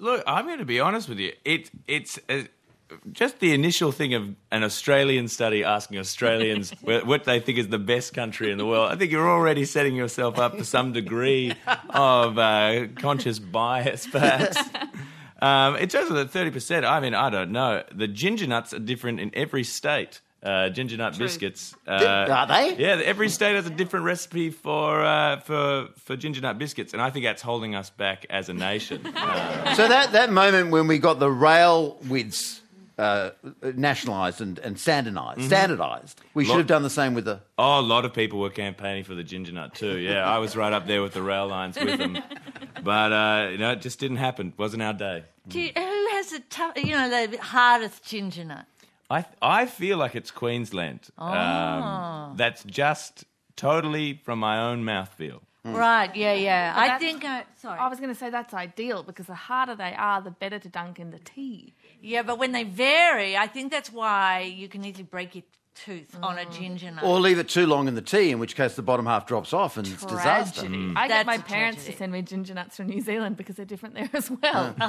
Look, 0.03 0.25
I'm 0.27 0.47
going 0.47 0.59
to 0.59 0.65
be 0.65 0.81
honest 0.81 1.09
with 1.09 1.21
you. 1.21 1.33
It, 1.45 1.71
it's 1.87 2.19
uh, 2.29 2.43
just 3.13 3.39
the 3.39 3.55
initial 3.55 3.93
thing 3.93 4.15
of 4.15 4.35
an 4.51 4.65
Australian 4.65 5.29
study 5.29 5.63
asking 5.63 5.99
Australians 5.99 6.73
what 6.83 7.23
they 7.23 7.39
think 7.39 7.57
is 7.57 7.69
the 7.69 7.79
best 7.79 8.13
country 8.13 8.51
in 8.51 8.59
the 8.59 8.67
world. 8.67 8.91
I 8.91 8.97
think 8.97 9.13
you're 9.13 9.31
already 9.31 9.65
setting 9.65 9.95
yourself 9.95 10.41
up 10.41 10.59
to 10.59 10.65
some 10.65 10.93
degree 10.93 11.55
of 11.91 12.37
uh, 12.37 12.89
conscious 12.97 13.39
bias, 13.39 14.07
perhaps. 14.07 14.59
Um, 15.41 15.75
in 15.75 15.89
terms 15.89 16.09
of 16.09 16.15
the 16.15 16.39
30%, 16.39 16.89
I 16.89 17.01
mean, 17.01 17.15
I 17.15 17.29
don't 17.29 17.51
know. 17.51 17.83
The 17.93 18.07
ginger 18.07 18.47
nuts 18.47 18.73
are 18.73 18.79
different 18.79 19.19
in 19.19 19.33
every 19.35 19.65
state. 19.65 20.21
Uh, 20.43 20.69
ginger 20.71 20.97
nut 20.97 21.17
biscuits. 21.17 21.73
Uh, 21.87 22.27
Are 22.29 22.47
they? 22.49 22.77
Yeah, 22.77 23.01
every 23.05 23.29
state 23.29 23.55
has 23.55 23.65
a 23.67 23.71
different 23.71 24.07
recipe 24.07 24.51
for, 24.51 25.01
uh, 25.01 25.39
for, 25.39 25.89
for 25.99 26.17
ginger 26.17 26.41
nut 26.41 26.59
biscuits, 26.59 26.93
and 26.93 27.01
I 27.01 27.11
think 27.11 27.25
that's 27.25 27.43
holding 27.43 27.77
us 27.77 27.91
back 27.91 28.27
as 28.29 28.49
a 28.49 28.55
nation. 28.55 29.03
Uh, 29.17 29.75
So, 29.77 29.87
that, 29.87 30.13
that 30.13 30.33
moment 30.33 30.71
when 30.73 30.89
we 30.89 30.99
got 30.99 31.21
the 31.21 31.31
rail 31.31 31.97
widths 32.09 32.61
uh, 32.99 33.31
nationalised 33.77 34.41
and, 34.41 34.59
and 34.59 34.79
standardised, 34.79 35.43
standardised, 35.43 36.21
we 36.35 36.45
should 36.45 36.57
have 36.59 36.67
done 36.67 36.83
the 36.83 36.91
same 36.91 37.15
with 37.15 37.25
the. 37.25 37.41
Oh, 37.57 37.79
a 37.79 37.83
lot 37.83 38.05
of 38.05 38.13
people 38.13 38.41
were 38.41 38.51
campaigning 38.51 39.05
for 39.05 39.15
the 39.15 39.23
ginger 39.25 39.53
nut 39.53 39.75
too. 39.75 39.97
Yeah, 39.99 40.25
I 40.29 40.39
was 40.39 40.57
right 40.57 40.73
up 40.73 40.87
there 40.87 41.03
with 41.03 41.13
the 41.15 41.23
rail 41.23 41.47
lines 41.47 41.79
with 41.79 41.99
them, 41.99 42.19
but 42.83 43.13
uh, 43.13 43.49
you 43.53 43.59
know, 43.59 43.73
it 43.73 43.81
just 43.81 43.99
didn't 44.01 44.19
happen. 44.19 44.49
It 44.49 44.59
wasn't 44.59 44.83
our 44.83 44.93
day. 44.93 45.25
Do 45.49 45.61
you, 45.61 45.71
who 45.75 46.07
has 46.11 46.31
the 46.31 46.41
tough, 46.51 46.77
you 46.77 46.93
know, 46.93 47.27
the 47.27 47.37
hardest 47.39 48.05
ginger 48.05 48.45
nut? 48.45 48.67
I 49.13 49.25
I 49.41 49.67
feel 49.67 49.99
like 49.99 50.15
it's 50.21 50.31
Queensland. 50.31 51.01
Oh. 51.19 51.27
Um, 51.27 52.37
that's 52.37 52.63
just 52.65 53.25
totally 53.57 54.21
from 54.25 54.39
my 54.39 54.57
own 54.69 54.85
mouthfeel. 54.85 55.41
Right, 55.65 56.15
yeah, 56.17 56.35
yeah. 56.35 56.73
I 56.75 56.99
think, 56.99 57.25
uh, 57.25 57.45
sorry. 57.61 57.79
I 57.79 57.87
was 57.89 58.01
going 58.01 58.13
to 58.13 58.19
say 58.19 58.31
that's 58.31 58.53
ideal 58.53 59.05
because 59.05 59.27
the 59.27 59.35
harder 59.35 59.77
they 59.77 59.95
are, 59.95 60.21
the 60.21 60.33
better 60.33 60.59
to 60.59 60.69
dunk 60.69 60.99
in 60.99 61.11
the 61.13 61.21
tea. 61.21 61.75
yeah, 62.01 62.23
but 62.23 62.39
when 62.39 62.51
they 62.51 62.65
vary, 62.65 63.37
I 63.37 63.47
think 63.47 63.71
that's 63.71 63.93
why 63.93 64.41
you 64.41 64.69
can 64.69 64.85
easily 64.85 65.05
break 65.05 65.37
your 65.37 65.45
tooth 65.75 66.17
on 66.23 66.39
a 66.39 66.45
mm. 66.45 66.53
ginger 66.53 66.91
nut. 66.91 67.05
Or 67.05 67.21
leave 67.21 67.39
it 67.39 67.49
too 67.49 67.67
long 67.67 67.89
in 67.89 67.95
the 67.95 68.03
tea, 68.03 68.31
in 68.31 68.39
which 68.39 68.57
case 68.57 68.75
the 68.75 68.83
bottom 68.83 69.07
half 69.07 69.27
drops 69.27 69.53
off 69.53 69.77
and 69.77 69.87
it's 69.87 70.05
disaster. 70.05 70.61
Tragedy. 70.63 70.93
I 70.97 71.09
That's 71.09 71.21
get 71.21 71.27
my 71.27 71.35
a 71.35 71.39
parents 71.41 71.77
tragedy. 71.85 71.93
to 71.93 71.99
send 71.99 72.13
me 72.13 72.23
ginger 72.23 72.55
nuts 72.55 72.77
from 72.77 72.87
New 72.89 73.01
Zealand 73.01 73.37
because 73.37 73.57
they're 73.57 73.65
different 73.65 73.95
there 73.95 74.11
as 74.13 74.31
well. 74.31 74.75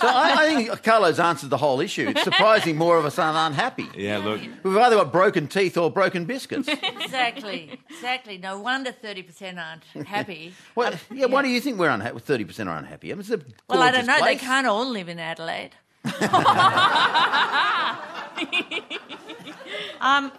So 0.00 0.06
I, 0.06 0.34
I 0.38 0.54
think 0.54 0.82
Carlo's 0.82 1.20
answered 1.20 1.50
the 1.50 1.56
whole 1.56 1.80
issue. 1.80 2.08
It's 2.08 2.22
surprising 2.22 2.76
more 2.76 2.96
of 2.96 3.04
us 3.04 3.18
aren't 3.18 3.36
unhappy. 3.36 3.86
Yeah, 3.94 4.18
look, 4.18 4.40
We've 4.62 4.76
either 4.76 4.96
got 4.96 5.12
broken 5.12 5.46
teeth 5.46 5.76
or 5.76 5.90
broken 5.90 6.24
biscuits. 6.24 6.68
exactly, 6.82 7.78
exactly. 7.90 8.38
No 8.38 8.58
wonder 8.58 8.92
30% 8.92 9.58
aren't 9.58 9.84
happy. 10.06 10.54
Well, 10.74 10.92
um, 10.92 10.98
yeah, 11.12 11.26
why 11.26 11.42
do 11.42 11.48
you 11.48 11.60
think 11.60 11.78
we're 11.78 11.90
unhappy? 11.90 12.18
Thirty 12.20 12.44
percent 12.44 12.68
are 12.68 12.76
unhappy. 12.78 13.10
I 13.10 13.14
mean, 13.14 13.20
it's 13.20 13.30
a 13.30 13.40
Well, 13.68 13.82
I 13.82 13.90
don't 13.90 14.06
gorgeous 14.06 14.06
know. 14.06 14.14
They 14.14 14.36
place. 14.36 14.40
can't 14.40 14.66
all 14.66 14.88
live 14.88 15.08
in 15.08 15.18
Adelaide. 15.18 15.72
Um, 20.00 20.32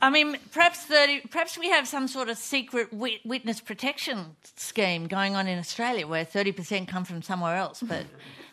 I 0.00 0.10
mean, 0.10 0.36
perhaps 0.52 0.80
thirty. 0.80 1.20
Perhaps 1.20 1.56
we 1.56 1.68
have 1.70 1.86
some 1.86 2.08
sort 2.08 2.28
of 2.28 2.36
secret 2.36 2.92
wit- 2.92 3.24
witness 3.24 3.60
protection 3.60 4.36
scheme 4.56 5.06
going 5.06 5.36
on 5.36 5.46
in 5.46 5.58
Australia, 5.58 6.06
where 6.06 6.24
thirty 6.24 6.52
percent 6.52 6.88
come 6.88 7.04
from 7.04 7.22
somewhere 7.22 7.56
else, 7.56 7.82
but 7.86 8.06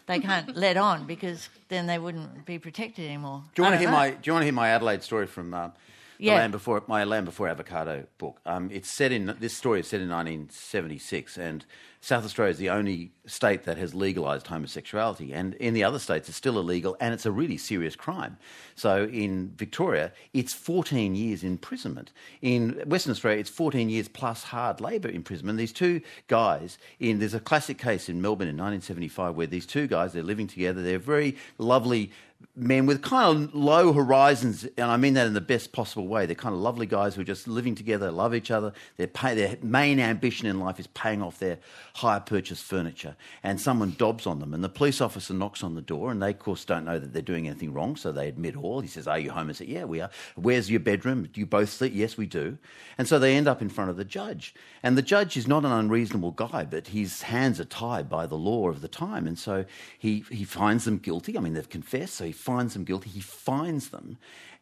they 0.05 0.19
can't 0.19 0.55
let 0.55 0.77
on 0.77 1.07
because 1.07 1.49
then 1.69 1.87
they 1.87 1.97
wouldn't 1.97 2.45
be 2.45 2.59
protected 2.59 3.05
anymore. 3.05 3.43
Do 3.55 3.61
you 3.61 3.63
want 3.63 3.73
to 3.73 3.79
hear 3.79 3.89
know. 3.89 3.95
my? 3.95 4.09
Do 4.11 4.19
you 4.23 4.33
want 4.33 4.41
to 4.41 4.45
hear 4.45 4.53
my 4.53 4.69
Adelaide 4.69 5.01
story 5.01 5.25
from 5.25 5.53
um, 5.55 5.71
the 5.71 5.73
Yeah. 6.21 6.35
Land 6.35 6.51
Before 6.51 6.83
my 6.87 7.05
Land 7.05 7.25
Before 7.25 7.47
Avocado 7.47 8.05
book? 8.17 8.41
Um, 8.45 8.69
it's 8.73 8.91
set 8.91 9.13
in 9.13 9.33
this 9.39 9.55
story 9.55 9.79
is 9.79 9.87
set 9.87 10.01
in 10.01 10.09
1976, 10.09 11.37
and 11.37 11.65
South 12.01 12.25
Australia 12.25 12.51
is 12.51 12.57
the 12.57 12.69
only 12.69 13.13
state 13.25 13.63
that 13.63 13.77
has 13.77 13.95
legalised 13.95 14.47
homosexuality, 14.47 15.31
and 15.31 15.53
in 15.55 15.73
the 15.73 15.85
other 15.85 15.97
states 15.97 16.27
it's 16.27 16.37
still 16.37 16.59
illegal, 16.59 16.97
and 16.99 17.13
it's 17.13 17.25
a 17.25 17.31
really 17.31 17.55
serious 17.55 17.95
crime. 17.95 18.37
So 18.75 19.05
in 19.05 19.53
Victoria, 19.55 20.11
it's 20.33 20.53
14 20.53 21.15
years 21.15 21.41
imprisonment. 21.41 22.11
In 22.41 22.83
Western 22.85 23.11
Australia, 23.11 23.39
it's 23.39 23.49
14 23.49 23.89
years 23.89 24.09
plus 24.09 24.43
hard 24.43 24.81
labour 24.81 25.07
imprisonment. 25.07 25.57
These 25.57 25.71
two 25.71 26.01
guys 26.27 26.77
in 26.99 27.19
there's 27.19 27.33
a 27.33 27.39
classic 27.39 27.77
case 27.77 28.09
in 28.09 28.21
Melbourne 28.21 28.49
in 28.49 28.57
1975 28.57 29.35
where 29.35 29.47
these 29.47 29.65
two 29.65 29.87
guys 29.87 30.11
they're 30.11 30.21
living 30.21 30.47
together. 30.47 30.83
They're 30.83 30.99
very 30.99 31.37
lovely 31.57 32.11
men 32.59 32.85
with 32.85 33.01
kind 33.01 33.45
of 33.45 33.55
low 33.55 33.93
horizons, 33.93 34.65
and 34.77 34.91
I 34.91 34.97
mean 34.97 35.13
that 35.13 35.27
in 35.27 35.33
the 35.33 35.41
best 35.41 35.71
possible 35.71 36.07
way. 36.07 36.25
They're 36.25 36.35
kind 36.35 36.53
of 36.53 36.61
lovely 36.61 36.85
guys 36.85 37.15
who 37.15 37.21
are 37.21 37.25
just 37.25 37.47
living 37.47 37.75
together, 37.75 38.11
love 38.11 38.35
each 38.35 38.51
other. 38.51 38.73
Their, 38.97 39.07
pay, 39.07 39.35
their 39.35 39.57
main 39.61 39.99
ambition 39.99 40.47
in 40.47 40.59
life 40.59 40.79
is 40.79 40.87
paying 40.87 41.21
off 41.21 41.39
their 41.39 41.59
hire 41.95 42.19
purchase 42.19 42.61
furniture. 42.61 43.15
And 43.43 43.59
someone 43.59 43.95
dobs 43.97 44.27
on 44.27 44.39
them, 44.39 44.53
and 44.53 44.63
the 44.63 44.69
police 44.69 45.01
officer 45.01 45.33
knocks 45.33 45.63
on 45.63 45.75
the 45.75 45.81
door, 45.81 46.11
and 46.11 46.21
they, 46.21 46.31
of 46.31 46.39
course, 46.39 46.65
don't 46.65 46.85
know 46.85 46.99
that 46.99 47.13
they're 47.13 47.21
doing 47.21 47.47
anything 47.47 47.73
wrong, 47.73 47.95
so 47.95 48.11
they 48.11 48.27
admit 48.27 48.55
all. 48.55 48.81
He 48.81 48.87
says, 48.87 49.07
Are 49.07 49.19
you 49.19 49.31
home? 49.31 49.49
I 49.49 49.53
say, 49.53 49.65
Yeah, 49.65 49.85
we 49.85 50.01
are. 50.01 50.09
Where's 50.35 50.69
your 50.69 50.79
bedroom? 50.81 51.29
Do 51.31 51.39
you 51.39 51.45
both 51.45 51.69
sleep? 51.69 51.93
Yes, 51.95 52.17
we 52.17 52.25
do. 52.25 52.57
And 52.97 53.07
so 53.07 53.19
they 53.19 53.35
end 53.35 53.47
up 53.47 53.61
in 53.61 53.69
front 53.69 53.89
of 53.89 53.97
the 53.97 54.05
judge. 54.05 54.53
And 54.83 54.97
the 54.97 55.01
judge 55.01 55.37
is 55.37 55.47
not 55.47 55.65
an 55.65 55.71
unreasonable 55.71 56.31
guy, 56.31 56.65
but 56.65 56.87
his 56.87 57.23
hands 57.23 57.59
are 57.59 57.65
tied 57.65 58.09
by 58.09 58.25
the 58.27 58.35
law 58.35 58.69
of 58.69 58.81
the 58.81 58.87
time. 58.87 59.27
And 59.27 59.37
so 59.37 59.65
he, 59.97 60.25
he 60.31 60.43
finds 60.43 60.85
them 60.85 60.97
guilty. 60.97 61.37
I 61.37 61.41
mean, 61.41 61.53
they've 61.53 61.69
confessed, 61.69 62.15
so 62.15 62.25
he 62.25 62.31
finds 62.49 62.73
them 62.73 62.83
guilty. 62.83 63.09
He 63.09 63.19
finds 63.19 63.89
them. 63.89 64.17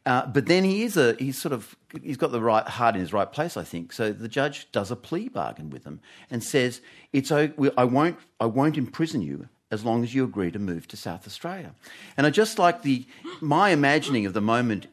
Uh, 0.06 0.26
but 0.26 0.46
then 0.46 0.64
he 0.64 0.84
is 0.84 0.98
a 0.98 1.16
he's 1.20 1.40
sort 1.40 1.54
of 1.54 1.76
he's 2.02 2.18
got 2.18 2.32
the 2.32 2.42
right 2.42 2.68
heart 2.68 2.96
in 2.96 3.02
his 3.02 3.14
right 3.14 3.32
place, 3.32 3.58
I 3.58 3.64
think. 3.64 3.94
So 3.94 4.12
the 4.12 4.28
judge 4.28 4.72
does 4.72 4.92
a 4.92 4.96
plea 4.96 5.30
bargain 5.30 5.70
with 5.70 5.84
them 5.84 6.00
and 6.30 6.44
says, 6.44 6.82
"It's 7.14 7.32
I 7.32 7.52
won't 7.78 8.18
I 8.40 8.46
won't 8.46 8.78
imprison 8.78 9.22
you 9.22 9.48
as 9.70 9.84
long 9.84 10.04
as 10.04 10.16
you 10.16 10.24
agree 10.24 10.52
to 10.52 10.60
move 10.60 10.88
to 10.90 10.98
South 10.98 11.28
Australia." 11.28 11.74
And 12.16 12.28
I 12.28 12.30
just 12.30 12.60
like 12.60 12.84
the 12.84 13.06
my 13.42 13.70
imagining 13.70 14.26
of 14.26 14.34
the 14.34 14.42
moment 14.42 14.88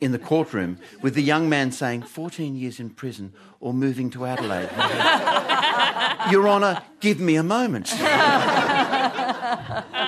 in 0.00 0.12
the 0.12 0.18
courtroom 0.18 0.78
with 1.02 1.14
the 1.14 1.22
young 1.22 1.48
man 1.48 1.72
saying, 1.72 2.02
14 2.02 2.56
years 2.56 2.80
in 2.80 2.90
prison 2.90 3.32
or 3.60 3.74
moving 3.74 4.10
to 4.10 4.24
Adelaide. 4.24 4.70
Your 6.30 6.48
Honour, 6.48 6.82
give 7.00 7.20
me 7.20 7.36
a 7.36 7.42
moment. 7.42 7.90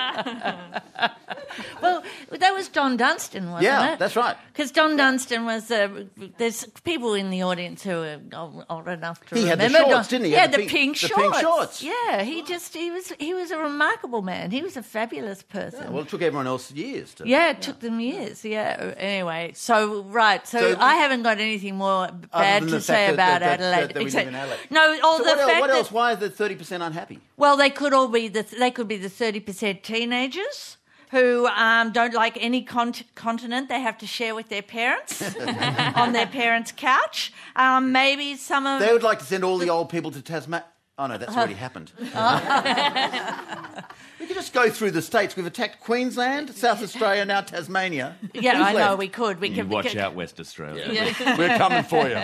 That 2.43 2.53
was 2.53 2.67
Don 2.67 2.97
Dunstan, 2.97 3.45
wasn't 3.51 3.63
it? 3.63 3.65
Yeah, 3.67 3.93
it? 3.93 3.99
that's 3.99 4.17
right. 4.17 4.35
Because 4.51 4.71
Don 4.71 4.97
Dunstan 4.97 5.45
was. 5.45 5.71
Uh, 5.71 6.03
there's 6.37 6.65
people 6.83 7.13
in 7.13 7.29
the 7.29 7.41
audience 7.43 7.83
who 7.83 7.91
are 8.03 8.19
old, 8.35 8.65
old 8.69 8.87
enough 8.89 9.25
to 9.27 9.35
He 9.35 9.47
had 9.47 9.59
the 9.59 9.65
remember. 9.67 9.91
shorts, 9.93 10.09
Don- 10.09 10.19
didn't 10.21 10.25
he? 10.25 10.31
Yeah, 10.33 10.47
the, 10.47 10.57
the 10.57 10.67
pink, 10.67 10.71
pink- 10.71 10.99
the 10.99 11.07
shorts. 11.07 11.21
pink 11.21 11.35
shorts. 11.35 11.83
Yeah, 11.83 12.23
he 12.23 12.43
just 12.43 12.73
he 12.73 12.91
was 12.91 13.13
he 13.17 13.33
was 13.33 13.51
a 13.51 13.57
remarkable 13.57 14.21
man. 14.21 14.51
He 14.51 14.61
was 14.61 14.75
a 14.75 14.83
fabulous 14.83 15.41
person. 15.41 15.93
Well, 15.93 16.03
it 16.03 16.09
took 16.09 16.21
everyone 16.21 16.47
else 16.47 16.69
years 16.71 17.13
to. 17.15 17.27
Yeah, 17.27 17.51
it 17.51 17.61
took 17.61 17.79
them 17.79 17.99
years. 18.01 18.43
Yeah. 18.43 18.93
Anyway, 18.97 19.53
so 19.55 20.03
right, 20.03 20.45
so, 20.45 20.59
So- 20.73 20.79
I 20.81 20.95
haven't 20.95 21.23
got 21.23 21.39
anything 21.39 21.75
more 21.77 22.09
bad 22.33 22.63
to 22.67 22.81
say 22.81 23.05
that- 23.07 23.13
about 23.13 23.39
that- 23.39 23.59
that- 23.59 23.59
Adelaide. 23.61 23.87
that 23.87 23.95
we 23.95 23.99
live 24.01 24.07
except- 24.07 24.27
in 24.27 24.35
Adelaide. 24.35 24.59
No, 24.69 24.99
all 25.01 25.17
So 25.19 25.23
the 25.23 25.29
what, 25.29 25.47
fact 25.47 25.61
what 25.61 25.67
that 25.69 25.77
else? 25.77 25.91
Why 25.93 26.11
are 26.11 26.15
the 26.17 26.29
30% 26.29 26.81
unhappy? 26.85 27.19
well, 27.37 27.55
they 27.55 27.69
could 27.69 27.93
all 27.93 28.09
be 28.09 28.27
the 28.27 28.43
they 28.59 28.69
could 28.71 28.87
be 28.89 28.97
the 28.97 29.09
thirty 29.09 29.39
percent 29.39 29.81
teenagers 29.83 30.77
who 31.13 31.45
um, 31.47 31.91
don't 31.91 32.13
like 32.15 32.37
any 32.41 32.63
con- 32.63 32.95
continent 33.13 33.69
they 33.69 33.79
have 33.79 33.99
to 33.99 34.07
share 34.07 34.33
with 34.33 34.49
their 34.49 34.63
parents 34.63 35.21
on 35.95 36.11
their 36.11 36.25
parents' 36.25 36.73
couch. 36.75 37.31
Um, 37.55 37.91
maybe 37.91 38.35
some 38.35 38.65
of 38.65 38.79
They 38.81 38.91
would 38.91 39.03
like 39.03 39.19
to 39.19 39.25
send 39.25 39.43
all 39.43 39.59
the 39.59 39.69
old 39.69 39.89
people 39.89 40.09
to 40.11 40.21
Tasmania. 40.21 40.65
Oh, 40.97 41.07
no, 41.07 41.17
that's 41.17 41.35
already 41.35 41.53
happened. 41.53 41.91
we 44.19 44.25
could 44.27 44.35
just 44.35 44.53
go 44.53 44.69
through 44.69 44.91
the 44.91 45.01
states. 45.01 45.35
We've 45.35 45.45
attacked 45.45 45.79
Queensland, 45.79 46.49
South 46.55 46.81
Australia, 46.83 47.25
now 47.25 47.41
Tasmania. 47.41 48.15
yeah, 48.33 48.57
Who's 48.57 48.67
I 48.67 48.71
know 48.73 48.77
left? 48.79 48.97
we 48.99 49.07
could. 49.07 49.39
We 49.39 49.49
you 49.49 49.55
could 49.55 49.69
we 49.69 49.75
watch 49.75 49.87
could- 49.87 49.97
out, 49.97 50.15
West 50.15 50.39
Australia. 50.39 51.13
We're 51.37 51.57
coming 51.57 51.83
for 51.83 52.07
you. 52.07 52.15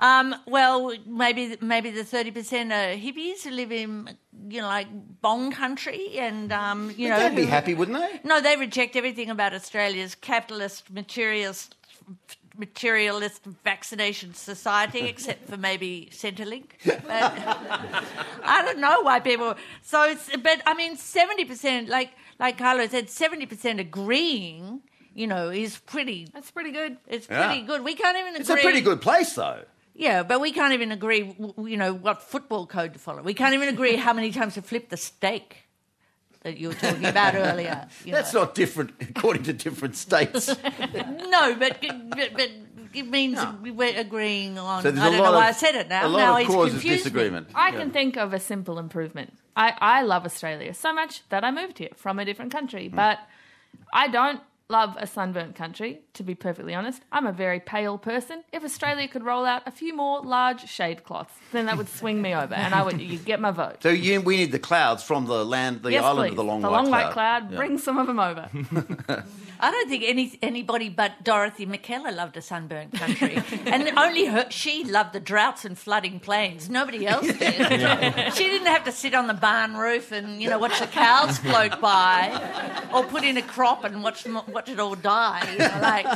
Um, 0.00 0.34
well, 0.46 0.94
maybe 1.06 1.56
maybe 1.60 1.90
the 1.90 2.04
thirty 2.04 2.30
percent 2.30 2.72
are 2.72 2.96
hippies 2.96 3.42
who 3.44 3.50
live 3.50 3.70
in 3.70 4.16
you 4.48 4.62
know 4.62 4.66
like 4.66 4.88
Bong 5.20 5.52
country, 5.52 6.16
and 6.18 6.50
um, 6.52 6.92
you 6.96 7.08
know 7.10 7.18
They'd 7.18 7.36
be 7.36 7.44
happy, 7.44 7.74
wouldn't 7.74 7.98
they? 7.98 8.20
No, 8.26 8.40
they 8.40 8.56
reject 8.56 8.96
everything 8.96 9.28
about 9.28 9.52
Australia's 9.52 10.14
capitalist, 10.14 10.90
materialist, 10.90 11.74
materialist 12.56 13.44
vaccination 13.62 14.32
society, 14.32 15.00
except 15.00 15.48
for 15.50 15.58
maybe 15.58 16.08
Centrelink. 16.12 16.70
But 16.84 17.02
I 18.42 18.62
don't 18.64 18.78
know 18.78 19.02
why 19.02 19.20
people. 19.20 19.54
So, 19.82 20.04
it's, 20.04 20.34
but 20.34 20.62
I 20.64 20.72
mean, 20.72 20.96
seventy 20.96 21.44
percent, 21.44 21.90
like 21.90 22.12
like 22.38 22.56
Carlo 22.56 22.86
said, 22.86 23.10
seventy 23.10 23.44
percent 23.44 23.80
agreeing. 23.80 24.80
You 25.12 25.26
know, 25.26 25.50
is 25.50 25.76
pretty. 25.76 26.28
That's 26.32 26.50
pretty 26.52 26.70
good. 26.70 26.96
It's 27.06 27.28
Yeah. 27.28 27.48
pretty 27.48 27.66
good. 27.66 27.84
We 27.84 27.94
can't 27.96 28.16
even 28.16 28.28
agree. 28.36 28.40
It's 28.40 28.48
a 28.48 28.56
pretty 28.56 28.80
good 28.80 29.02
place, 29.02 29.34
though. 29.34 29.64
Yeah, 30.00 30.22
but 30.22 30.40
we 30.40 30.50
can't 30.50 30.72
even 30.72 30.92
agree. 30.92 31.20
w- 31.24 31.52
w- 31.52 31.70
You 31.72 31.76
know 31.76 31.92
what 31.92 32.22
football 32.22 32.66
code 32.66 32.94
to 32.94 32.98
follow. 32.98 33.22
We 33.22 33.34
can't 33.34 33.52
even 33.54 33.68
agree 33.68 33.96
how 33.96 34.14
many 34.14 34.32
times 34.32 34.54
to 34.54 34.62
flip 34.62 34.88
the 34.88 34.96
steak 34.96 35.68
that 36.40 36.56
you 36.56 36.68
were 36.68 36.74
talking 36.74 37.04
about 37.04 37.34
earlier. 37.48 37.86
That's 38.06 38.32
know. 38.32 38.40
not 38.40 38.54
different 38.54 38.92
according 39.00 39.42
to 39.44 39.52
different 39.52 39.96
states. 39.96 40.48
No, 41.30 41.54
but 41.54 41.80
but, 42.08 42.30
but 42.34 42.50
it 42.94 43.06
means 43.08 43.38
we're 43.62 43.96
agreeing 43.98 44.58
on. 44.58 44.82
So 44.82 44.90
there's 44.90 45.04
I 45.04 45.08
a 45.08 45.10
don't 45.10 45.20
lot 45.20 45.32
know 45.32 45.38
why 45.38 45.48
I 45.48 45.52
said 45.52 45.74
it 45.74 45.88
now. 45.88 46.06
A 46.06 46.08
lot 46.08 46.18
now 46.18 46.32
of 46.32 46.38
he's 46.38 46.48
causes 46.48 46.72
confused 46.72 46.84
me. 46.92 46.96
disagreement. 46.96 47.48
I 47.54 47.70
can 47.70 47.90
think 47.92 48.16
of 48.16 48.32
a 48.32 48.40
simple 48.40 48.78
improvement. 48.78 49.34
I, 49.54 49.74
I 49.78 50.02
love 50.02 50.24
Australia 50.24 50.72
so 50.74 50.92
much 50.92 51.28
that 51.28 51.44
I 51.44 51.50
moved 51.50 51.78
here 51.78 51.90
from 51.94 52.18
a 52.18 52.24
different 52.24 52.52
country, 52.52 52.88
hmm. 52.88 52.96
but 52.96 53.18
I 53.92 54.08
don't 54.08 54.40
love 54.70 54.96
a 54.98 55.06
sunburnt 55.06 55.54
country, 55.54 56.00
to 56.14 56.22
be 56.22 56.34
perfectly 56.34 56.74
honest. 56.74 57.02
I'm 57.12 57.26
a 57.26 57.32
very 57.32 57.60
pale 57.60 57.98
person. 57.98 58.42
If 58.52 58.64
Australia 58.64 59.08
could 59.08 59.24
roll 59.24 59.44
out 59.44 59.62
a 59.66 59.70
few 59.70 59.94
more 59.94 60.22
large 60.22 60.68
shade 60.68 61.04
cloths, 61.04 61.34
then 61.52 61.66
that 61.66 61.76
would 61.76 61.88
swing 61.88 62.22
me 62.22 62.34
over 62.34 62.54
and 62.54 62.74
I 62.74 62.82
would 62.82 63.00
you'd 63.00 63.24
get 63.24 63.40
my 63.40 63.50
vote. 63.50 63.82
So 63.82 63.90
you, 63.90 64.20
we 64.20 64.36
need 64.36 64.52
the 64.52 64.58
clouds 64.58 65.02
from 65.02 65.26
the 65.26 65.44
land, 65.44 65.82
the 65.82 65.92
yes, 65.92 66.04
island 66.04 66.28
please. 66.28 66.30
of 66.30 66.36
the 66.36 66.44
long, 66.44 66.60
the 66.62 66.70
white, 66.70 66.76
long 66.76 66.86
cloud. 66.86 67.04
white 67.04 67.12
cloud. 67.12 67.50
Yeah. 67.50 67.56
Bring 67.56 67.78
some 67.78 67.98
of 67.98 68.06
them 68.06 68.20
over. 68.20 68.48
I 69.62 69.70
don't 69.70 69.88
think 69.88 70.04
any 70.06 70.38
anybody 70.42 70.88
but 70.88 71.22
Dorothy 71.24 71.66
Mackellar 71.66 72.14
loved 72.14 72.36
a 72.36 72.42
sunburnt 72.42 72.92
country, 72.94 73.42
and 73.66 73.88
only 73.98 74.26
her 74.26 74.46
she 74.50 74.84
loved 74.84 75.12
the 75.12 75.20
droughts 75.20 75.64
and 75.64 75.78
flooding 75.78 76.20
plains. 76.20 76.68
Nobody 76.70 77.06
else 77.06 77.26
did. 77.26 78.32
She 78.34 78.44
didn't 78.44 78.68
have 78.68 78.84
to 78.84 78.92
sit 78.92 79.14
on 79.14 79.26
the 79.26 79.34
barn 79.34 79.76
roof 79.76 80.12
and 80.12 80.40
you 80.42 80.48
know 80.48 80.58
watch 80.58 80.78
the 80.80 80.86
cows 80.86 81.38
float 81.38 81.80
by, 81.80 82.88
or 82.92 83.04
put 83.04 83.24
in 83.24 83.36
a 83.36 83.42
crop 83.42 83.84
and 83.84 84.02
watch 84.02 84.24
them, 84.24 84.40
watch 84.48 84.68
it 84.68 84.80
all 84.80 84.94
die. 84.94 85.46
You 85.52 85.58
know, 85.58 85.78
like 85.82 86.06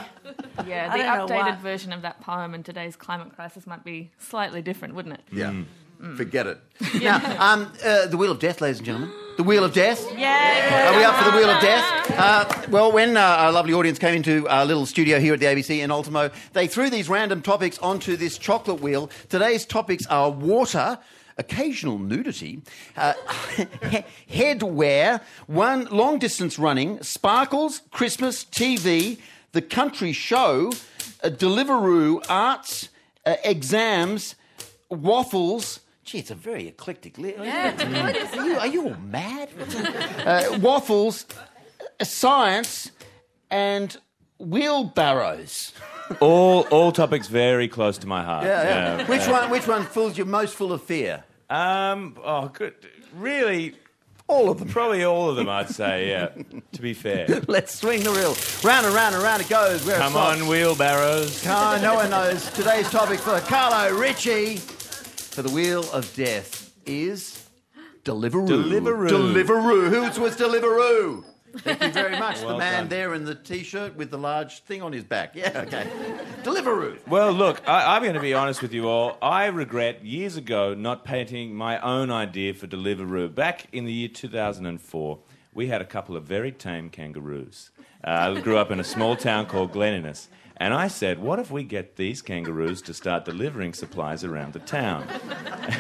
Yeah, 0.67 0.91
the 0.97 1.03
don't 1.03 1.29
know 1.29 1.35
why. 1.37 1.43
updated 1.51 1.59
version 1.61 1.93
of 1.93 2.03
that 2.03 2.21
poem 2.21 2.55
in 2.55 2.63
today's 2.63 2.97
climate 2.97 3.35
crisis 3.35 3.67
might 3.67 3.85
be 3.85 4.11
slightly 4.19 4.63
different, 4.63 4.95
wouldn't 4.95 5.15
it? 5.15 5.23
Yeah. 5.33 5.63
Forget 6.17 6.47
it. 6.47 6.59
Now, 7.01 7.17
um, 7.39 7.73
uh, 7.85 8.07
the 8.07 8.17
Wheel 8.17 8.33
of 8.33 8.39
Death, 8.39 8.61
ladies 8.61 8.79
and 8.79 8.87
gentlemen. 8.87 9.13
The 9.37 9.43
Wheel 9.43 9.65
of 9.65 9.73
Death. 9.73 10.07
Yeah. 10.17 10.93
Are 10.93 10.97
we 10.97 11.03
up 11.03 11.17
for 11.17 11.29
the 11.29 11.37
Wheel 11.37 11.51
of 11.51 11.61
Death? 11.61 12.11
Uh, 12.17 12.67
well, 12.71 12.93
when 12.93 13.17
uh, 13.17 13.21
our 13.21 13.51
lovely 13.51 13.73
audience 13.75 13.99
came 13.99 14.15
into 14.15 14.47
our 14.49 14.65
little 14.65 14.87
studio 14.87 15.19
here 15.19 15.35
at 15.35 15.41
the 15.41 15.47
ABC 15.47 15.81
in 15.81 15.91
Ultimo, 15.91 16.31
they 16.53 16.69
threw 16.69 16.89
these 16.89 17.09
random 17.09 17.43
topics 17.43 17.77
onto 17.79 18.17
this 18.17 18.39
chocolate 18.39 18.81
wheel. 18.81 19.11
Today's 19.29 19.67
topics 19.67 20.07
are 20.07 20.31
water, 20.31 21.01
occasional 21.37 21.99
nudity, 21.99 22.63
uh, 22.97 23.15
headwear, 24.31 25.21
one 25.49 25.87
long 25.87 26.21
distance 26.21 26.57
running, 26.57 27.03
sparkles, 27.03 27.81
Christmas, 27.91 28.45
TV, 28.45 29.19
the 29.51 29.63
country 29.63 30.13
show, 30.13 30.71
uh, 31.25 31.29
Deliveroo, 31.29 32.25
arts, 32.29 32.89
uh, 33.27 33.35
exams, 33.43 34.37
waffles. 34.91 35.81
Gee, 36.05 36.19
it's 36.19 36.31
a 36.31 36.35
very 36.35 36.69
eclectic 36.69 37.17
list. 37.19 37.39
Are 37.39 38.47
you, 38.47 38.57
are 38.59 38.67
you 38.67 38.85
all 38.89 38.97
mad? 39.11 39.49
Uh, 40.27 40.59
waffles, 40.61 41.25
uh, 42.01 42.05
science, 42.05 42.91
and 43.51 43.97
wheelbarrows. 44.39 45.73
All 46.21 46.63
all 46.71 46.93
topics 46.93 47.29
very 47.29 47.67
close 47.69 47.97
to 47.99 48.07
my 48.07 48.23
heart. 48.23 48.45
Yeah, 48.45 48.99
yeah. 48.99 49.07
Which 49.09 49.27
one? 49.27 49.51
Which 49.51 49.67
one 49.67 49.87
fills 49.87 50.19
you 50.19 50.27
most 50.27 50.55
full 50.55 50.73
of 50.73 50.83
fear? 50.83 51.25
Um. 51.49 52.19
Oh, 52.23 52.49
good. 52.49 52.75
Really, 53.15 53.75
All 54.27 54.51
of 54.51 54.59
them. 54.59 54.69
probably 54.69 55.05
all 55.05 55.31
of 55.31 55.37
them. 55.37 55.49
I'd 55.49 55.71
say. 55.71 56.11
Yeah. 56.11 56.29
to 56.73 56.83
be 56.83 56.93
fair. 56.93 57.27
Let's 57.49 57.75
swing 57.75 58.03
the 58.03 58.11
reel. 58.11 58.37
Round 58.63 58.85
and 58.85 58.95
round 58.95 59.15
and 59.15 59.25
round 59.25 59.41
it 59.41 59.49
goes. 59.49 59.87
Where 59.87 59.97
Come 59.97 60.17
on, 60.17 60.47
wheelbarrows. 60.49 61.43
Car, 61.43 61.79
no 61.79 61.95
one 61.95 62.11
knows. 62.11 62.51
Today's 62.51 62.91
topic 62.91 63.21
for 63.21 63.39
Carlo 63.41 63.97
Ritchie 63.99 64.61
for 65.35 65.43
the 65.43 65.51
Wheel 65.51 65.83
of 65.91 66.15
Death 66.15 66.73
is 66.87 67.49
Deliveroo. 68.05 68.47
Deliveroo. 68.47 69.09
Deliveroo. 69.09 69.89
Who 69.89 70.23
was 70.23 70.37
Deliveroo? 70.37 71.25
Thank 71.57 71.83
you 71.83 71.91
very 71.91 72.17
much. 72.17 72.41
the 72.41 72.57
man 72.57 72.83
done. 72.83 72.89
there 72.89 73.15
in 73.15 73.25
the 73.25 73.35
t-shirt 73.35 73.97
with 73.97 74.13
the 74.13 74.17
large 74.19 74.63
thing 74.63 74.81
on 74.81 74.93
his 74.93 75.03
back. 75.03 75.35
Yeah, 75.35 75.65
okay. 75.67 75.91
Deliveroo. 76.45 77.05
Well, 77.09 77.33
look, 77.33 77.69
I, 77.69 77.97
I'm 77.97 78.03
going 78.03 78.15
to 78.15 78.21
be 78.21 78.33
honest 78.33 78.63
with 78.63 78.73
you 78.73 78.87
all. 78.89 79.19
I 79.21 79.47
regret 79.47 80.05
years 80.05 80.37
ago 80.37 80.73
not 80.73 81.05
painting 81.05 81.53
my 81.53 81.81
own 81.81 82.13
idea 82.13 82.55
for 82.55 82.69
Deliveroo. 82.69 83.35
Back 83.35 83.67
in 83.73 83.87
the 83.87 83.93
year 83.93 84.09
2004, 84.09 85.19
we 85.53 85.67
had 85.67 85.81
a 85.81 85.85
couple 85.85 86.17
of 86.17 86.23
very 86.23 86.53
tame 86.53 86.91
kangaroos. 86.91 87.73
Uh, 88.05 88.35
I 88.37 88.41
grew 88.41 88.57
up 88.57 88.71
in 88.71 88.79
a 88.79 88.85
small 88.85 89.17
town 89.17 89.47
called 89.47 89.73
Glen 89.73 89.95
Innes. 89.95 90.29
And 90.57 90.73
I 90.73 90.89
said, 90.89 91.19
what 91.19 91.39
if 91.41 91.51
we 91.51 91.65
get 91.65 91.97
these 91.97 92.23
kangaroos 92.23 92.81
to 92.83 92.95
start 92.95 93.25
delivering 93.25 93.73
supplies 93.73 94.23
around 94.23 94.53
the 94.53 94.61
town? 94.61 95.07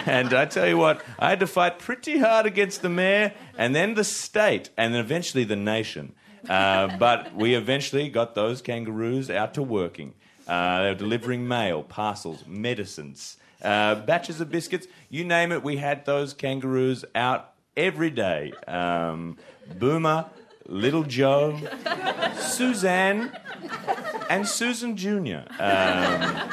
And 0.07 0.33
I 0.33 0.47
tell 0.47 0.67
you 0.67 0.79
what, 0.79 1.03
I 1.19 1.29
had 1.29 1.41
to 1.41 1.47
fight 1.47 1.79
pretty 1.79 2.19
hard 2.19 2.47
against 2.47 2.81
the 2.81 2.89
mayor 2.89 3.35
and 3.59 3.75
then 3.75 3.95
the 3.95 4.05
state 4.05 4.71
and 4.79 4.95
then 4.95 5.01
eventually 5.01 5.45
the 5.45 5.57
nation. 5.57 6.15
Uh, 6.49 6.97
but 6.97 7.35
we 7.35 7.55
eventually 7.55 8.09
got 8.09 8.35
those 8.35 8.63
kangaroos 8.63 9.31
out 9.31 9.55
to 9.55 9.63
working. 9.63 10.15
Uh, 10.49 10.83
they 10.83 10.89
were 10.89 10.95
delivering 10.95 11.47
mail, 11.47 11.83
parcels, 11.83 12.45
medicines, 12.47 13.37
uh, 13.63 13.95
batches 13.95 14.41
of 14.41 14.51
biscuits. 14.51 14.87
You 15.11 15.25
name 15.25 15.53
it, 15.53 15.63
we 15.63 15.77
had 15.77 16.05
those 16.07 16.33
kangaroos 16.35 17.05
out 17.15 17.53
every 17.77 18.11
day. 18.11 18.53
Um, 18.67 19.37
Boomer, 19.79 20.27
Little 20.67 21.03
Joe, 21.03 21.59
Suzanne, 22.39 23.33
and 24.31 24.47
Susan 24.47 24.97
Jr. 24.97 25.41
Um, 25.59 26.51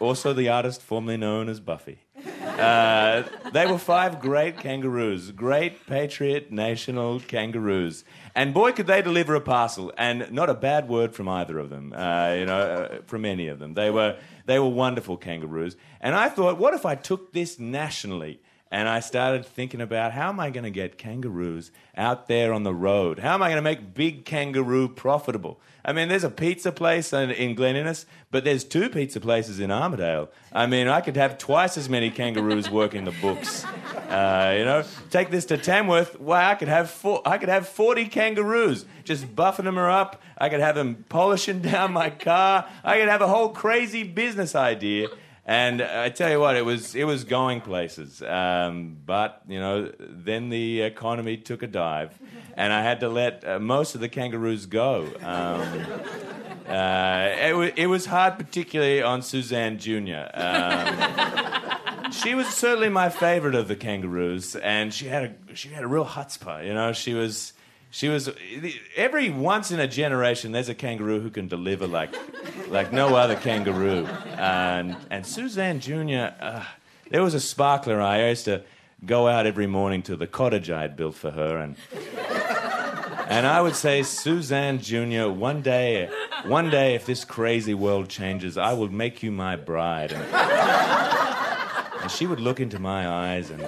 also, 0.00 0.32
the 0.32 0.48
artist 0.48 0.82
formerly 0.82 1.16
known 1.16 1.48
as 1.48 1.60
Buffy. 1.60 1.98
Uh, 2.42 3.22
they 3.52 3.66
were 3.66 3.78
five 3.78 4.20
great 4.20 4.58
kangaroos, 4.58 5.30
great 5.30 5.86
patriot 5.86 6.52
national 6.52 7.20
kangaroos. 7.20 8.04
And 8.34 8.54
boy, 8.54 8.72
could 8.72 8.86
they 8.86 9.02
deliver 9.02 9.34
a 9.34 9.40
parcel, 9.40 9.92
and 9.96 10.30
not 10.30 10.48
a 10.48 10.54
bad 10.54 10.88
word 10.88 11.14
from 11.14 11.28
either 11.28 11.58
of 11.58 11.70
them, 11.70 11.92
uh, 11.92 12.34
you 12.38 12.46
know, 12.46 12.60
uh, 12.60 12.98
from 13.06 13.24
any 13.24 13.48
of 13.48 13.58
them. 13.58 13.74
They 13.74 13.90
were, 13.90 14.16
they 14.46 14.58
were 14.58 14.68
wonderful 14.68 15.16
kangaroos. 15.16 15.76
And 16.00 16.14
I 16.14 16.28
thought, 16.28 16.58
what 16.58 16.74
if 16.74 16.86
I 16.86 16.94
took 16.94 17.32
this 17.32 17.58
nationally? 17.58 18.40
And 18.72 18.88
I 18.88 19.00
started 19.00 19.44
thinking 19.44 19.82
about 19.82 20.12
how 20.12 20.30
am 20.30 20.40
I 20.40 20.48
going 20.48 20.64
to 20.64 20.70
get 20.70 20.96
kangaroos 20.96 21.70
out 21.94 22.26
there 22.26 22.54
on 22.54 22.62
the 22.62 22.72
road? 22.72 23.18
How 23.18 23.34
am 23.34 23.42
I 23.42 23.48
going 23.48 23.58
to 23.58 23.62
make 23.62 23.92
big 23.92 24.24
kangaroo 24.24 24.88
profitable? 24.88 25.60
I 25.84 25.92
mean, 25.92 26.08
there's 26.08 26.24
a 26.24 26.30
pizza 26.30 26.72
place 26.72 27.12
in, 27.12 27.54
Glen 27.54 27.76
Innes, 27.76 28.06
but 28.30 28.44
there's 28.44 28.64
two 28.64 28.88
pizza 28.88 29.20
places 29.20 29.60
in 29.60 29.68
Armidale. 29.68 30.28
I 30.54 30.64
mean, 30.66 30.88
I 30.88 31.02
could 31.02 31.16
have 31.16 31.36
twice 31.36 31.76
as 31.76 31.90
many 31.90 32.10
kangaroos 32.10 32.70
working 32.70 33.04
the 33.04 33.10
books. 33.20 33.62
Uh, 34.08 34.54
you 34.56 34.64
know, 34.64 34.84
take 35.10 35.30
this 35.30 35.44
to 35.46 35.58
Tamworth. 35.58 36.18
Why, 36.18 36.50
I 36.50 36.54
could 36.54 36.68
have 36.68 36.90
four, 36.90 37.20
I 37.26 37.36
could 37.36 37.50
have 37.50 37.68
40 37.68 38.06
kangaroos 38.06 38.86
just 39.04 39.36
buffing 39.36 39.64
them 39.64 39.76
up. 39.76 40.22
I 40.38 40.48
could 40.48 40.60
have 40.60 40.76
them 40.76 41.04
polishing 41.10 41.60
down 41.62 41.92
my 41.92 42.08
car. 42.08 42.66
I 42.82 42.98
could 42.98 43.08
have 43.08 43.20
a 43.20 43.28
whole 43.28 43.50
crazy 43.50 44.02
business 44.02 44.54
idea. 44.54 45.08
And 45.52 45.82
I 45.82 46.08
tell 46.08 46.30
you 46.30 46.40
what, 46.40 46.56
it 46.56 46.64
was 46.64 46.94
it 46.94 47.04
was 47.04 47.24
going 47.24 47.60
places. 47.60 48.22
Um, 48.22 48.96
but 49.04 49.42
you 49.46 49.60
know, 49.60 49.92
then 49.98 50.48
the 50.48 50.80
economy 50.80 51.36
took 51.36 51.62
a 51.62 51.66
dive, 51.66 52.18
and 52.56 52.72
I 52.72 52.82
had 52.82 53.00
to 53.00 53.10
let 53.10 53.46
uh, 53.46 53.58
most 53.58 53.94
of 53.94 54.00
the 54.00 54.08
kangaroos 54.08 54.64
go. 54.64 55.06
Um, 55.20 55.60
uh, 56.66 57.34
it, 57.38 57.54
wa 57.54 57.68
it 57.76 57.86
was 57.86 58.06
hard, 58.06 58.38
particularly 58.38 59.02
on 59.02 59.20
Suzanne 59.20 59.76
Jr. 59.76 60.24
Um, 60.32 62.12
she 62.12 62.34
was 62.34 62.46
certainly 62.46 62.88
my 62.88 63.10
favorite 63.10 63.54
of 63.54 63.68
the 63.68 63.76
kangaroos, 63.76 64.56
and 64.56 64.94
she 64.94 65.08
had 65.08 65.22
a 65.22 65.54
she 65.54 65.68
had 65.68 65.84
a 65.84 65.86
real 65.86 66.06
chutzpah. 66.06 66.66
You 66.66 66.72
know, 66.72 66.94
she 66.94 67.12
was. 67.12 67.52
She 67.92 68.08
was 68.08 68.30
every 68.96 69.28
once 69.28 69.70
in 69.70 69.78
a 69.78 69.86
generation. 69.86 70.50
There's 70.52 70.70
a 70.70 70.74
kangaroo 70.74 71.20
who 71.20 71.28
can 71.28 71.46
deliver 71.46 71.86
like, 71.86 72.14
like 72.70 72.90
no 72.90 73.14
other 73.16 73.36
kangaroo. 73.36 74.06
And 74.38 74.96
and 75.10 75.26
Suzanne 75.26 75.78
Jr. 75.78 76.32
Uh, 76.40 76.64
there 77.10 77.22
was 77.22 77.34
a 77.34 77.40
sparkler. 77.40 78.00
I 78.00 78.30
used 78.30 78.46
to 78.46 78.62
go 79.04 79.28
out 79.28 79.46
every 79.46 79.66
morning 79.66 80.02
to 80.04 80.16
the 80.16 80.26
cottage 80.26 80.70
I 80.70 80.80
had 80.80 80.96
built 80.96 81.14
for 81.16 81.32
her, 81.32 81.58
and 81.58 81.76
and 83.28 83.46
I 83.46 83.60
would 83.60 83.76
say, 83.76 84.02
Suzanne 84.02 84.78
Jr. 84.80 85.28
One 85.28 85.60
day, 85.60 86.08
one 86.46 86.70
day, 86.70 86.94
if 86.94 87.04
this 87.04 87.26
crazy 87.26 87.74
world 87.74 88.08
changes, 88.08 88.56
I 88.56 88.72
will 88.72 88.88
make 88.88 89.22
you 89.22 89.30
my 89.30 89.56
bride. 89.56 90.12
And, 90.12 90.24
and 92.00 92.10
she 92.10 92.26
would 92.26 92.40
look 92.40 92.58
into 92.58 92.78
my 92.78 93.06
eyes 93.06 93.50
and 93.50 93.62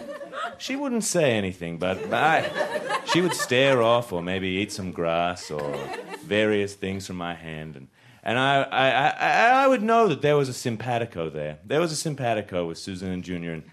she 0.65 0.77
wouldn't 0.77 1.05
say 1.05 1.33
anything, 1.33 1.77
but 1.77 2.11
I, 2.11 2.51
she 3.05 3.21
would 3.21 3.35
stare 3.35 3.83
off 3.83 4.15
or 4.15 4.23
maybe 4.23 4.49
eat 4.49 4.73
some 4.73 4.93
grass 4.93 5.51
or 5.51 5.77
various 6.25 6.73
things 6.73 7.07
from 7.07 7.17
my 7.17 7.35
hand. 7.35 7.77
And, 7.77 7.89
and 8.23 8.39
I, 8.39 8.63
I, 8.63 9.09
I, 9.09 9.65
I 9.65 9.69
would 9.69 9.83
know 9.83 10.09
that 10.09 10.23
there 10.23 10.39
was 10.39 10.49
a 10.49 10.55
simpatico 10.55 11.29
there. 11.29 11.59
There 11.67 11.81
was 11.81 11.93
a 11.93 11.97
simpatico 11.97 12.67
with 12.67 12.79
Susan 12.79 13.11
and 13.11 13.23
Junior, 13.23 13.53
and, 13.53 13.65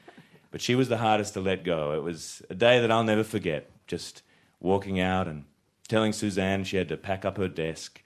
but 0.51 0.60
she 0.60 0.75
was 0.75 0.89
the 0.89 0.97
hardest 0.97 1.34
to 1.36 1.39
let 1.39 1.63
go. 1.63 1.93
It 1.93 2.04
was 2.04 2.41
a 2.49 2.56
day 2.56 2.82
that 2.82 2.91
I'll 2.91 3.06
never 3.06 3.23
forget. 3.23 3.69
Just 3.88 4.21
walking 4.60 4.99
out 4.99 5.30
and 5.30 5.45
telling 5.88 6.12
Suzanne 6.12 6.65
she 6.65 6.75
had 6.75 6.89
to 6.89 6.97
pack 6.97 7.23
up 7.23 7.38
her 7.38 7.47
desk. 7.47 8.04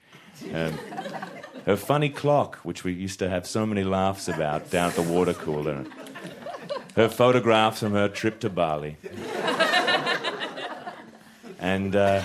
Um, 0.53 0.77
her 1.65 1.75
funny 1.75 2.09
clock, 2.09 2.57
which 2.57 2.83
we 2.83 2.93
used 2.93 3.17
to 3.17 3.29
have 3.29 3.47
so 3.47 3.65
many 3.65 3.83
laughs 3.83 4.27
about 4.27 4.69
down 4.69 4.89
at 4.89 4.95
the 4.95 5.01
water 5.01 5.33
cooler 5.33 5.85
her 6.95 7.09
photographs 7.09 7.79
from 7.81 7.93
her 7.93 8.07
trip 8.07 8.39
to 8.39 8.49
Bali. 8.49 8.97
and 11.59 11.95
uh, 11.95 12.23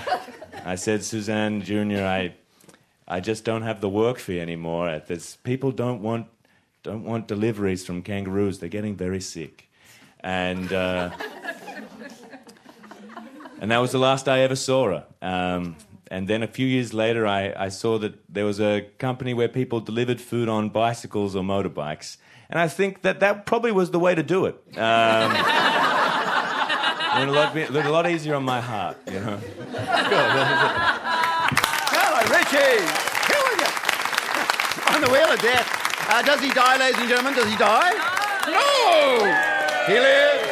I 0.65 0.75
said, 0.75 1.03
Suzanne 1.03 1.61
Jr., 1.61 2.03
I, 2.03 2.33
I 3.07 3.19
just 3.19 3.43
don't 3.43 3.63
have 3.63 3.81
the 3.81 3.89
work 3.89 4.17
for 4.17 4.31
you 4.31 4.39
anymore. 4.39 5.01
There's, 5.05 5.35
people 5.37 5.71
don't 5.71 6.01
want, 6.01 6.27
don't 6.83 7.03
want 7.03 7.27
deliveries 7.27 7.85
from 7.85 8.01
kangaroos. 8.01 8.59
They're 8.59 8.69
getting 8.69 8.95
very 8.95 9.21
sick. 9.21 9.69
And, 10.21 10.71
uh, 10.71 11.09
and 13.59 13.71
that 13.71 13.79
was 13.79 13.91
the 13.91 13.99
last 13.99 14.29
I 14.29 14.39
ever 14.39 14.55
saw 14.55 14.87
her. 14.87 15.05
Um, 15.21 15.75
and 16.09 16.27
then 16.27 16.43
a 16.43 16.47
few 16.47 16.67
years 16.67 16.93
later, 16.93 17.25
I, 17.25 17.53
I 17.57 17.69
saw 17.69 17.97
that 17.99 18.19
there 18.27 18.45
was 18.45 18.59
a 18.59 18.81
company 18.99 19.33
where 19.33 19.47
people 19.47 19.79
delivered 19.79 20.21
food 20.21 20.47
on 20.49 20.69
bicycles 20.69 21.35
or 21.35 21.43
motorbikes. 21.43 22.17
And 22.51 22.59
I 22.59 22.67
think 22.67 23.01
that 23.03 23.21
that 23.21 23.45
probably 23.45 23.71
was 23.71 23.91
the 23.91 23.99
way 23.99 24.13
to 24.13 24.23
do 24.23 24.45
it. 24.45 24.55
Um, 24.77 25.31
it 27.15 27.19
would 27.19 27.29
a 27.29 27.31
lot, 27.31 27.53
be, 27.53 27.65
look 27.67 27.85
a 27.85 27.89
lot 27.89 28.09
easier 28.09 28.35
on 28.35 28.43
my 28.43 28.59
heart, 28.59 28.97
you 29.07 29.21
know. 29.21 29.39
Hello, 31.87 32.19
Richie. 32.27 32.83
Here 33.31 33.41
we 33.47 33.55
go. 33.55 33.71
On 34.93 35.01
the 35.01 35.09
wheel 35.09 35.31
of 35.31 35.39
death. 35.39 35.65
Uh, 36.09 36.21
does 36.23 36.41
he 36.41 36.49
die, 36.51 36.77
ladies 36.77 36.99
and 36.99 37.07
gentlemen? 37.07 37.33
Does 37.35 37.49
he 37.49 37.55
die? 37.55 37.93
No! 38.47 39.23
He 39.87 39.93
lives. 39.97 40.43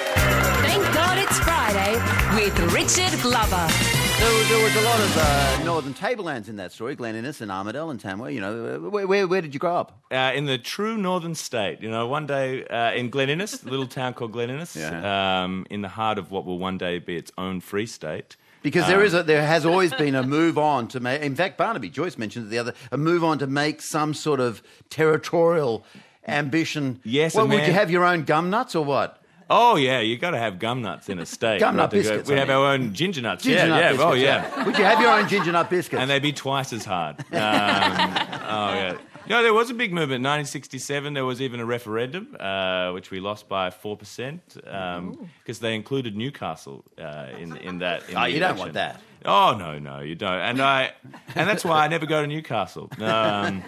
Thank 0.63 0.83
God 0.95 1.17
it's 1.17 1.37
Friday 1.39 1.99
with 2.33 2.57
Richard 2.73 3.19
Glover. 3.21 3.98
There 4.19 4.37
was, 4.37 4.49
there 4.49 4.63
was 4.63 4.75
a 4.75 4.81
lot 4.81 4.99
of 4.99 5.17
uh, 5.17 5.63
northern 5.63 5.93
tablelands 5.93 6.49
in 6.49 6.57
that 6.57 6.73
story, 6.73 6.93
Glen 6.95 7.15
Innes 7.15 7.39
and 7.39 7.49
Armidale 7.49 7.89
and 7.89 7.99
Tamworth. 7.99 8.33
You 8.33 8.41
know, 8.41 8.75
uh, 8.75 8.89
where, 8.89 9.07
where, 9.07 9.27
where 9.27 9.41
did 9.41 9.53
you 9.53 9.59
grow 9.61 9.77
up? 9.77 9.97
Uh, 10.11 10.33
in 10.35 10.45
the 10.45 10.57
true 10.57 10.97
northern 10.97 11.35
state, 11.35 11.81
you 11.81 11.89
know, 11.89 12.05
one 12.05 12.27
day 12.27 12.65
uh, 12.65 12.91
in 12.91 13.09
Glen 13.09 13.29
Innes, 13.29 13.63
a 13.63 13.69
little 13.69 13.87
town 13.87 14.13
called 14.13 14.33
Glen 14.33 14.49
Innes, 14.49 14.75
Yeah. 14.75 15.43
um, 15.43 15.65
in 15.69 15.81
the 15.81 15.87
heart 15.87 16.17
of 16.17 16.31
what 16.31 16.45
will 16.45 16.59
one 16.59 16.77
day 16.77 16.99
be 16.99 17.15
its 17.15 17.31
own 17.37 17.61
free 17.61 17.85
state. 17.85 18.35
Because 18.61 18.87
there 18.87 19.01
is 19.01 19.13
a, 19.13 19.23
there 19.23 19.45
has 19.45 19.65
always 19.65 19.93
been 19.93 20.15
a 20.15 20.23
move 20.23 20.57
on 20.57 20.89
to 20.89 20.99
make. 20.99 21.21
In 21.21 21.33
fact, 21.33 21.57
Barnaby 21.57 21.89
Joyce 21.89 22.17
mentioned 22.17 22.47
it 22.47 22.49
the 22.49 22.57
other 22.59 22.73
a 22.91 22.97
move 22.97 23.23
on 23.23 23.39
to 23.39 23.47
make 23.47 23.81
some 23.81 24.13
sort 24.13 24.41
of 24.41 24.61
territorial 24.89 25.85
ambition. 26.27 26.99
Yes, 27.05 27.35
Well, 27.35 27.47
would 27.47 27.65
you 27.65 27.71
have 27.73 27.89
your 27.89 28.03
own 28.03 28.23
gum 28.25 28.49
nuts 28.49 28.75
or 28.75 28.83
what? 28.83 29.18
Oh 29.49 29.75
yeah, 29.77 29.99
you 29.99 30.17
got 30.17 30.31
to 30.31 30.37
have 30.37 30.59
gum 30.59 30.81
nuts 30.81 31.09
in 31.09 31.17
a 31.19 31.25
steak. 31.25 31.59
Gum 31.59 31.75
nut 31.75 31.91
Right, 31.91 31.97
to 31.97 32.03
go- 32.03 32.09
biscuits, 32.09 32.29
We 32.29 32.35
I 32.35 32.39
have 32.39 32.47
mean. 32.49 32.57
our 32.57 32.65
own 32.73 32.93
ginger 32.93 33.21
nuts. 33.21 33.43
Ginger 33.43 33.59
yeah, 33.59 33.65
nut 33.67 33.79
yeah. 33.79 33.89
biscuits. 33.91 34.11
oh 34.11 34.13
yeah. 34.13 34.65
Would 34.65 34.77
you 34.77 34.83
have 34.83 34.99
your 35.01 35.11
own 35.11 35.27
ginger 35.27 35.51
nut 35.51 35.69
biscuits? 35.69 35.99
and 36.01 36.09
they'd 36.09 36.21
be 36.21 36.33
twice 36.33 36.71
as 36.73 36.85
hard. 36.85 37.17
Um, 37.31 37.35
oh 37.35 38.73
yeah. 38.73 38.97
No, 39.27 39.43
there 39.43 39.53
was 39.53 39.69
a 39.69 39.75
big 39.75 39.91
movement. 39.93 40.23
1967, 40.23 41.13
there 41.13 41.23
was 41.23 41.39
even 41.39 41.59
a 41.59 41.65
referendum, 41.65 42.35
uh, 42.39 42.91
which 42.93 43.11
we 43.11 43.19
lost 43.19 43.47
by 43.47 43.69
four 43.69 43.95
percent, 43.95 44.41
because 44.55 45.59
they 45.59 45.75
included 45.75 46.15
Newcastle 46.15 46.83
uh, 46.97 47.27
in 47.37 47.55
in 47.57 47.77
that. 47.79 48.09
In 48.09 48.17
Oh, 48.17 48.21
the 48.23 48.31
you 48.31 48.39
don't 48.39 48.57
want 48.57 48.73
that. 48.73 48.99
Oh 49.25 49.55
no, 49.57 49.77
no, 49.77 49.99
you 49.99 50.15
don't. 50.15 50.33
And 50.39 50.59
I, 50.61 50.93
and 51.35 51.47
that's 51.47 51.63
why 51.63 51.83
I 51.85 51.87
never 51.89 52.05
go 52.07 52.21
to 52.21 52.27
Newcastle, 52.27 52.89
um, 53.01 53.61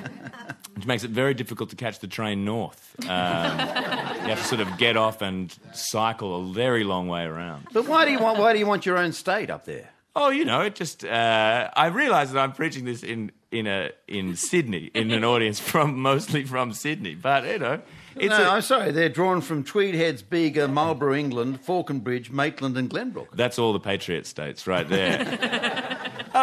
which 0.75 0.85
makes 0.85 1.03
it 1.03 1.11
very 1.11 1.33
difficult 1.33 1.69
to 1.69 1.75
catch 1.75 1.99
the 1.99 2.07
train 2.07 2.45
north. 2.45 2.95
Um, 3.01 3.07
you 3.07 4.29
have 4.29 4.37
to 4.39 4.43
sort 4.43 4.61
of 4.61 4.77
get 4.77 4.97
off 4.97 5.21
and 5.21 5.55
cycle 5.73 6.41
a 6.41 6.53
very 6.53 6.83
long 6.83 7.07
way 7.07 7.23
around. 7.23 7.67
But 7.73 7.87
why 7.87 8.05
do 8.05 8.11
you 8.11 8.19
want 8.19 8.39
why 8.39 8.53
do 8.53 8.59
you 8.59 8.65
want 8.65 8.85
your 8.85 8.97
own 8.97 9.11
state 9.11 9.49
up 9.49 9.65
there? 9.65 9.89
Oh, 10.15 10.29
you 10.29 10.43
know, 10.43 10.61
it 10.61 10.75
just 10.75 11.05
uh, 11.05 11.69
I 11.73 11.87
realise 11.87 12.31
that 12.31 12.39
I'm 12.39 12.51
preaching 12.51 12.85
this 12.85 13.01
in 13.03 13.31
in 13.51 13.67
a 13.67 13.91
in 14.07 14.35
Sydney 14.35 14.91
in 14.93 15.11
an 15.11 15.23
audience 15.23 15.59
from 15.59 15.99
mostly 15.99 16.43
from 16.43 16.73
Sydney, 16.73 17.15
but 17.15 17.45
you 17.45 17.59
know, 17.59 17.81
it's 18.15 18.29
no, 18.29 18.49
I'm 18.49 18.61
sorry. 18.61 18.91
They're 18.91 19.07
drawn 19.09 19.39
from 19.39 19.63
Tweedheads, 19.63 20.21
Bega, 20.27 20.67
Marlborough, 20.67 21.15
England, 21.15 21.61
Falconbridge, 21.61 22.29
Maitland, 22.29 22.77
and 22.77 22.89
Glenbrook. 22.89 23.27
that's 23.33 23.57
all 23.57 23.71
the 23.71 23.79
Patriot 23.79 24.25
states 24.25 24.67
right 24.67 24.87
there. 24.87 25.19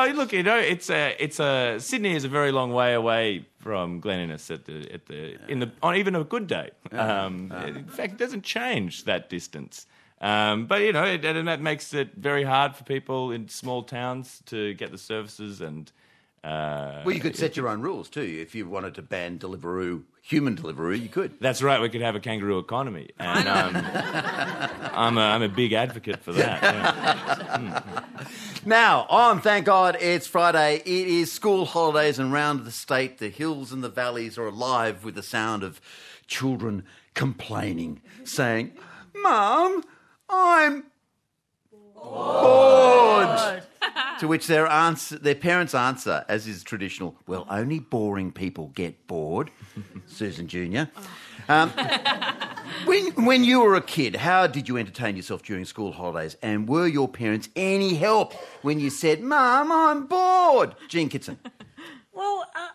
oh, 0.06 0.12
look, 0.12 0.32
you 0.32 0.42
know, 0.42 0.58
it's 0.58 0.90
a 0.90 1.16
it's 1.18 1.40
a 1.40 1.78
Sydney 1.78 2.14
is 2.14 2.24
a 2.24 2.28
very 2.28 2.52
long 2.52 2.72
way 2.72 2.94
away 2.94 3.46
from 3.60 4.00
Glen 4.00 4.20
Innes 4.20 4.50
at 4.50 4.64
the 4.64 4.92
at 4.92 5.06
the 5.06 5.36
in 5.50 5.58
the 5.60 5.70
on 5.82 5.96
even 5.96 6.14
a 6.14 6.24
good 6.24 6.46
day. 6.46 6.70
Um, 6.92 7.52
In 7.66 7.84
fact, 7.86 8.12
it 8.14 8.18
doesn't 8.18 8.44
change 8.44 9.04
that 9.04 9.28
distance. 9.28 9.86
Um, 10.20 10.66
but 10.66 10.82
you 10.82 10.92
know, 10.92 11.04
it, 11.04 11.24
and 11.24 11.46
that 11.48 11.60
makes 11.60 11.94
it 11.94 12.14
very 12.16 12.42
hard 12.44 12.74
for 12.74 12.84
people 12.84 13.30
in 13.30 13.48
small 13.48 13.82
towns 13.82 14.42
to 14.46 14.74
get 14.74 14.90
the 14.90 14.98
services 14.98 15.60
and. 15.60 15.92
Uh, 16.44 17.02
Well, 17.04 17.14
you 17.14 17.20
could 17.20 17.36
set 17.36 17.56
your 17.56 17.68
own 17.68 17.80
rules 17.80 18.08
too. 18.08 18.20
If 18.22 18.54
you 18.54 18.68
wanted 18.68 18.94
to 18.94 19.02
ban 19.02 19.38
Deliveroo, 19.38 20.04
human 20.22 20.56
Deliveroo, 20.56 21.00
you 21.00 21.08
could. 21.08 21.32
That's 21.40 21.62
right. 21.62 21.80
We 21.80 21.88
could 21.88 22.00
have 22.00 22.14
a 22.14 22.20
kangaroo 22.20 22.58
economy, 22.58 23.10
and 23.18 23.48
um, 23.48 23.76
I'm 24.94 25.18
a, 25.18 25.20
I'm 25.20 25.42
a 25.42 25.48
big 25.48 25.72
advocate 25.72 26.20
for 26.22 26.32
that. 26.32 26.62
yeah. 26.62 27.82
Now, 28.64 29.06
on, 29.08 29.40
thank 29.40 29.64
God, 29.64 29.96
it's 30.00 30.26
Friday. 30.26 30.76
It 30.84 30.86
is 31.08 31.32
school 31.32 31.64
holidays, 31.64 32.18
and 32.18 32.32
round 32.32 32.64
the 32.66 32.70
state, 32.70 33.18
the 33.18 33.30
hills 33.30 33.72
and 33.72 33.82
the 33.82 33.88
valleys 33.88 34.36
are 34.36 34.46
alive 34.48 35.04
with 35.04 35.14
the 35.14 35.22
sound 35.22 35.62
of 35.62 35.80
children 36.26 36.84
complaining, 37.14 38.02
saying, 38.24 38.72
Mum, 39.14 39.82
I'm 40.28 40.84
bored. 42.02 43.62
to 44.20 44.28
which 44.28 44.46
their, 44.46 44.66
answer, 44.66 45.18
their 45.18 45.34
parents 45.34 45.74
answer, 45.74 46.24
as 46.28 46.46
is 46.46 46.62
traditional, 46.62 47.16
well, 47.26 47.46
only 47.50 47.78
boring 47.78 48.32
people 48.32 48.68
get 48.74 49.06
bored, 49.06 49.50
Susan 50.06 50.48
Jr. 50.48 50.84
Um, 51.48 51.70
when, 52.84 53.06
when 53.24 53.44
you 53.44 53.60
were 53.60 53.74
a 53.74 53.80
kid, 53.80 54.16
how 54.16 54.46
did 54.46 54.68
you 54.68 54.76
entertain 54.76 55.16
yourself 55.16 55.42
during 55.42 55.64
school 55.64 55.92
holidays? 55.92 56.36
And 56.42 56.68
were 56.68 56.86
your 56.86 57.08
parents 57.08 57.48
any 57.56 57.94
help 57.94 58.34
when 58.62 58.78
you 58.78 58.90
said, 58.90 59.22
Mum, 59.22 59.72
I'm 59.72 60.06
bored? 60.06 60.74
Jean 60.88 61.08
Kitson. 61.08 61.38
Well, 62.12 62.44
uh, 62.54 62.68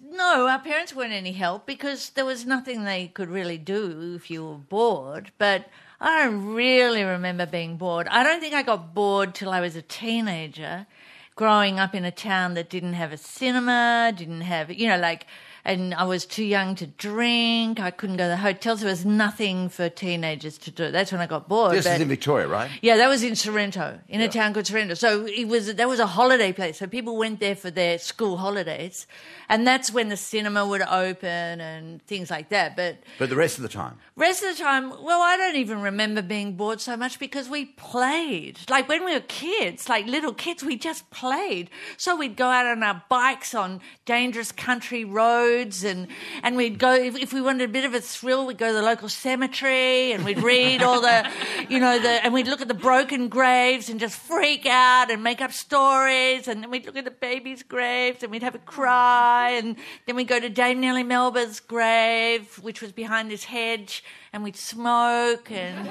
no, 0.00 0.48
our 0.48 0.58
parents 0.58 0.94
weren't 0.94 1.12
any 1.12 1.32
help 1.32 1.66
because 1.66 2.10
there 2.10 2.24
was 2.24 2.46
nothing 2.46 2.84
they 2.84 3.08
could 3.08 3.28
really 3.28 3.58
do 3.58 4.14
if 4.16 4.30
you 4.30 4.44
were 4.44 4.54
bored. 4.56 5.30
But 5.38 5.66
I 6.00 6.24
don't 6.24 6.54
really 6.54 7.02
remember 7.02 7.44
being 7.44 7.76
bored. 7.76 8.06
I 8.08 8.22
don't 8.22 8.40
think 8.40 8.54
I 8.54 8.62
got 8.62 8.94
bored 8.94 9.34
till 9.34 9.50
I 9.50 9.60
was 9.60 9.74
a 9.74 9.82
teenager, 9.82 10.86
growing 11.34 11.80
up 11.80 11.92
in 11.94 12.04
a 12.04 12.12
town 12.12 12.54
that 12.54 12.70
didn't 12.70 12.92
have 12.92 13.12
a 13.12 13.16
cinema, 13.16 14.12
didn't 14.16 14.42
have, 14.42 14.70
you 14.70 14.86
know, 14.86 14.98
like, 14.98 15.26
and 15.68 15.94
I 15.94 16.04
was 16.04 16.24
too 16.26 16.44
young 16.44 16.74
to 16.76 16.86
drink. 16.86 17.78
I 17.78 17.90
couldn't 17.90 18.16
go 18.16 18.24
to 18.24 18.28
the 18.28 18.36
hotels. 18.48 18.80
There 18.80 18.90
was 18.90 19.04
nothing 19.04 19.68
for 19.68 19.88
teenagers 19.88 20.56
to 20.64 20.70
do. 20.70 20.90
That's 20.90 21.12
when 21.12 21.20
I 21.20 21.26
got 21.26 21.48
bored. 21.48 21.72
This 21.72 21.84
but- 21.84 21.96
is 21.96 22.00
in 22.00 22.08
Victoria, 22.08 22.48
right? 22.48 22.70
yeah, 22.82 22.96
that 22.96 23.08
was 23.08 23.22
in 23.22 23.34
Sorrento, 23.36 24.00
in 24.08 24.20
a 24.20 24.28
town 24.28 24.54
called 24.54 24.66
Sorrento. 24.66 24.94
So 24.94 25.26
it 25.26 25.46
was 25.46 25.74
that 25.74 25.88
was 25.88 26.00
a 26.00 26.06
holiday 26.06 26.52
place. 26.52 26.78
So 26.78 26.86
people 26.86 27.16
went 27.16 27.38
there 27.40 27.54
for 27.54 27.70
their 27.70 27.98
school 27.98 28.38
holidays, 28.38 29.06
and 29.50 29.66
that's 29.66 29.92
when 29.92 30.08
the 30.08 30.16
cinema 30.16 30.66
would 30.66 30.82
open 30.82 31.60
and 31.60 32.02
things 32.06 32.30
like 32.30 32.48
that. 32.48 32.74
But 32.74 32.96
But 33.18 33.28
the 33.28 33.36
rest 33.36 33.58
of 33.58 33.62
the 33.62 33.68
time. 33.68 33.98
rest 34.16 34.42
of 34.42 34.56
the 34.56 34.62
time, 34.62 34.84
well, 35.08 35.20
I 35.20 35.36
don't 35.36 35.56
even 35.56 35.82
remember 35.82 36.22
being 36.22 36.56
bored 36.56 36.80
so 36.80 36.96
much 36.96 37.18
because 37.18 37.46
we 37.50 37.66
played. 37.66 38.58
Like 38.70 38.88
when 38.88 39.04
we 39.04 39.12
were 39.12 39.26
kids, 39.44 39.88
like 39.88 40.06
little 40.06 40.32
kids, 40.32 40.62
we 40.64 40.76
just 40.76 41.10
played. 41.10 41.68
So 41.98 42.16
we'd 42.16 42.36
go 42.36 42.46
out 42.48 42.64
on 42.66 42.82
our 42.82 43.02
bikes 43.10 43.54
on 43.54 43.80
dangerous 44.06 44.50
country 44.52 45.04
roads, 45.04 45.57
and 45.58 46.08
and 46.42 46.56
we'd 46.56 46.78
go 46.78 46.94
if, 46.94 47.16
if 47.16 47.32
we 47.32 47.40
wanted 47.40 47.68
a 47.68 47.72
bit 47.72 47.84
of 47.84 47.94
a 47.94 48.00
thrill, 48.00 48.46
we'd 48.46 48.58
go 48.58 48.68
to 48.68 48.72
the 48.72 48.82
local 48.82 49.08
cemetery 49.08 50.12
and 50.12 50.24
we'd 50.24 50.42
read 50.42 50.82
all 50.82 51.00
the, 51.00 51.28
you 51.68 51.78
know, 51.78 51.98
the 51.98 52.24
and 52.24 52.32
we'd 52.32 52.46
look 52.46 52.60
at 52.60 52.68
the 52.68 52.74
broken 52.74 53.28
graves 53.28 53.88
and 53.88 53.98
just 54.00 54.18
freak 54.18 54.66
out 54.66 55.10
and 55.10 55.22
make 55.22 55.40
up 55.40 55.52
stories, 55.52 56.48
and 56.48 56.62
then 56.62 56.70
we'd 56.70 56.86
look 56.86 56.96
at 56.96 57.04
the 57.04 57.10
babies' 57.10 57.62
graves 57.62 58.22
and 58.22 58.30
we'd 58.30 58.42
have 58.42 58.54
a 58.54 58.60
cry, 58.60 59.50
and 59.50 59.76
then 60.06 60.16
we'd 60.16 60.28
go 60.28 60.40
to 60.40 60.48
Dame 60.48 60.80
Nellie 60.80 61.02
Melba's 61.02 61.60
grave, 61.60 62.58
which 62.62 62.80
was 62.80 62.92
behind 62.92 63.30
this 63.30 63.44
hedge, 63.44 64.04
and 64.32 64.44
we'd 64.44 64.56
smoke, 64.56 65.50
and 65.50 65.88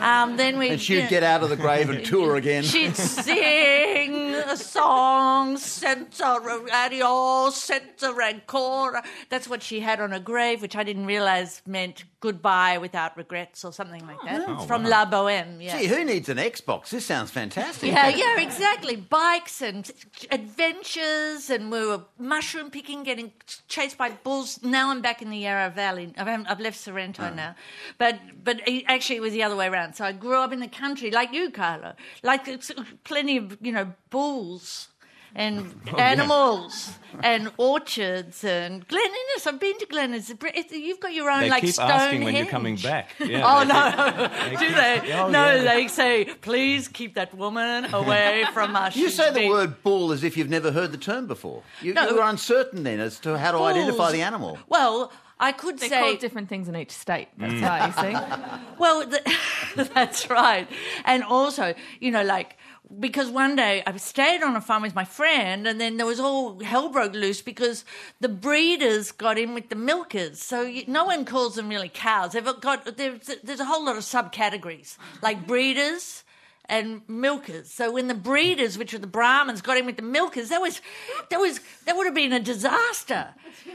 um, 0.00 0.36
then 0.36 0.58
we 0.58 0.70
And 0.70 0.80
she'd 0.80 1.08
get 1.08 1.22
out 1.22 1.42
of 1.42 1.48
the 1.48 1.56
grave 1.56 1.88
and 1.90 2.04
tour 2.04 2.36
again. 2.36 2.62
She'd 2.68 2.96
sing 2.96 4.34
a 4.34 4.56
song, 4.56 5.56
Senza 5.56 6.38
Radio, 6.72 7.50
Senza 7.50 8.12
Rancora. 8.98 9.28
That's 9.28 9.48
what 9.48 9.62
she 9.62 9.80
had 9.80 10.00
on 10.00 10.12
her 10.12 10.20
grave, 10.20 10.62
which 10.62 10.76
I 10.76 10.82
didn't 10.82 11.06
realize 11.06 11.62
meant 11.66 12.04
goodbye 12.20 12.78
without 12.78 13.16
regrets 13.16 13.64
or 13.64 13.72
something 13.72 14.04
like 14.06 14.16
oh, 14.22 14.26
that. 14.26 14.40
it's 14.40 14.62
oh, 14.62 14.66
from 14.66 14.84
La 14.84 15.04
Boheme, 15.04 15.60
yeah. 15.60 15.78
Gee, 15.78 15.86
who 15.86 16.04
needs 16.04 16.28
an 16.28 16.38
Xbox? 16.38 16.90
This 16.90 17.06
sounds 17.06 17.30
fantastic. 17.30 17.92
Yeah, 17.92 18.08
yeah, 18.08 18.40
exactly. 18.40 18.96
Bikes 18.96 19.62
and 19.62 19.90
adventures, 20.30 21.50
and 21.50 21.70
we 21.70 21.86
were 21.86 22.02
mushroom 22.18 22.70
picking, 22.70 23.04
getting 23.04 23.32
chased 23.68 23.96
by 23.96 24.10
bulls. 24.10 24.62
Now 24.62 24.90
I'm 24.90 25.00
back 25.00 25.22
in 25.22 25.30
the 25.30 25.38
Yarra 25.38 25.70
Valley. 25.70 26.12
I've, 26.16 26.46
I've 26.48 26.60
left 26.60 26.78
Sorrento 26.78 27.28
oh. 27.30 27.34
now, 27.34 27.54
but 27.98 28.18
but 28.42 28.60
actually 28.86 29.16
it 29.16 29.22
was 29.22 29.32
the 29.32 29.42
other 29.42 29.56
way 29.56 29.68
around. 29.68 29.94
So 29.94 30.04
I 30.04 30.12
grew 30.12 30.36
up 30.36 30.52
in 30.52 30.60
the 30.60 30.68
country, 30.68 31.10
like 31.10 31.32
you, 31.32 31.50
Carlo, 31.50 31.94
like 32.22 32.48
plenty 33.04 33.36
of 33.36 33.58
you 33.60 33.72
know 33.72 33.92
bulls. 34.10 34.87
And 35.34 35.74
oh, 35.92 35.96
animals 35.96 36.98
and 37.22 37.50
orchards 37.56 38.44
and 38.44 38.86
Glen 38.88 39.04
Innes. 39.04 39.46
I've 39.46 39.60
been 39.60 39.78
to 39.78 39.86
Glen 39.86 40.14
Innes. 40.14 40.32
You've 40.70 41.00
got 41.00 41.12
your 41.12 41.30
own 41.30 41.40
They 41.42 41.50
like 41.50 41.62
keep 41.62 41.78
asking 41.78 42.24
when 42.24 42.34
you're 42.34 42.46
coming 42.46 42.76
back. 42.76 43.10
Yeah, 43.20 43.42
Oh 43.44 43.62
no! 43.64 44.48
keep- 44.50 44.58
Do 44.60 44.66
keep- 44.66 44.74
they? 44.76 45.12
Oh, 45.12 45.28
no, 45.28 45.54
yeah. 45.54 45.62
they 45.62 45.88
say, 45.88 46.24
"Please 46.40 46.88
keep 46.88 47.14
that 47.14 47.34
woman 47.34 47.92
away 47.92 48.44
from 48.54 48.74
us." 48.74 48.96
You 48.96 49.10
say 49.10 49.32
the 49.32 49.48
word 49.48 49.82
bull 49.82 50.12
as 50.12 50.24
if 50.24 50.36
you've 50.36 50.48
never 50.48 50.72
heard 50.72 50.92
the 50.92 50.98
term 50.98 51.26
before. 51.26 51.62
You, 51.82 51.94
No. 51.94 52.08
you 52.08 52.16
were 52.16 52.22
uncertain 52.22 52.84
then 52.84 53.00
as 53.00 53.18
to 53.20 53.36
how 53.38 53.52
to 53.52 53.58
identify 53.58 54.10
the 54.12 54.22
animal. 54.22 54.58
Well, 54.68 55.12
I 55.40 55.52
could 55.52 55.78
They're 55.78 55.88
say, 55.88 56.00
called 56.00 56.18
different 56.20 56.48
things 56.48 56.68
in 56.68 56.76
each 56.76 56.90
state. 56.90 57.28
That's 57.36 57.52
mm. 57.52 57.62
why 57.62 57.86
you 57.86 57.92
see. 58.02 58.76
well, 58.78 59.06
the, 59.06 59.20
that's 59.94 60.28
right, 60.30 60.66
and 61.04 61.22
also, 61.22 61.74
you 62.00 62.10
know, 62.10 62.22
like. 62.22 62.56
Because 62.98 63.28
one 63.28 63.54
day 63.54 63.82
I 63.86 63.96
stayed 63.98 64.42
on 64.42 64.56
a 64.56 64.60
farm 64.60 64.82
with 64.82 64.94
my 64.94 65.04
friend, 65.04 65.66
and 65.66 65.80
then 65.80 65.98
there 65.98 66.06
was 66.06 66.18
all 66.18 66.60
hell 66.60 66.88
broke 66.88 67.12
loose 67.12 67.42
because 67.42 67.84
the 68.20 68.28
breeders 68.28 69.12
got 69.12 69.38
in 69.38 69.52
with 69.52 69.68
the 69.68 69.76
milkers. 69.76 70.40
So 70.40 70.62
you, 70.62 70.84
no 70.86 71.04
one 71.04 71.24
calls 71.24 71.56
them 71.56 71.68
really 71.68 71.90
cows. 71.92 72.32
They've 72.32 72.44
got 72.60 72.96
there's, 72.96 73.30
there's 73.44 73.60
a 73.60 73.66
whole 73.66 73.84
lot 73.84 73.96
of 73.96 74.04
subcategories 74.04 74.96
like 75.22 75.46
breeders, 75.46 76.24
and 76.68 77.00
milkers. 77.08 77.70
So 77.70 77.92
when 77.92 78.08
the 78.08 78.14
breeders, 78.14 78.76
which 78.76 78.92
were 78.92 78.98
the 78.98 79.06
Brahmins, 79.06 79.62
got 79.62 79.78
in 79.78 79.86
with 79.86 79.96
the 79.96 80.02
milkers, 80.02 80.50
that 80.50 80.60
was 80.60 80.80
that 81.30 81.38
was 81.38 81.60
that 81.86 81.96
would 81.96 82.06
have 82.06 82.14
been 82.14 82.32
a 82.32 82.40
disaster 82.40 83.28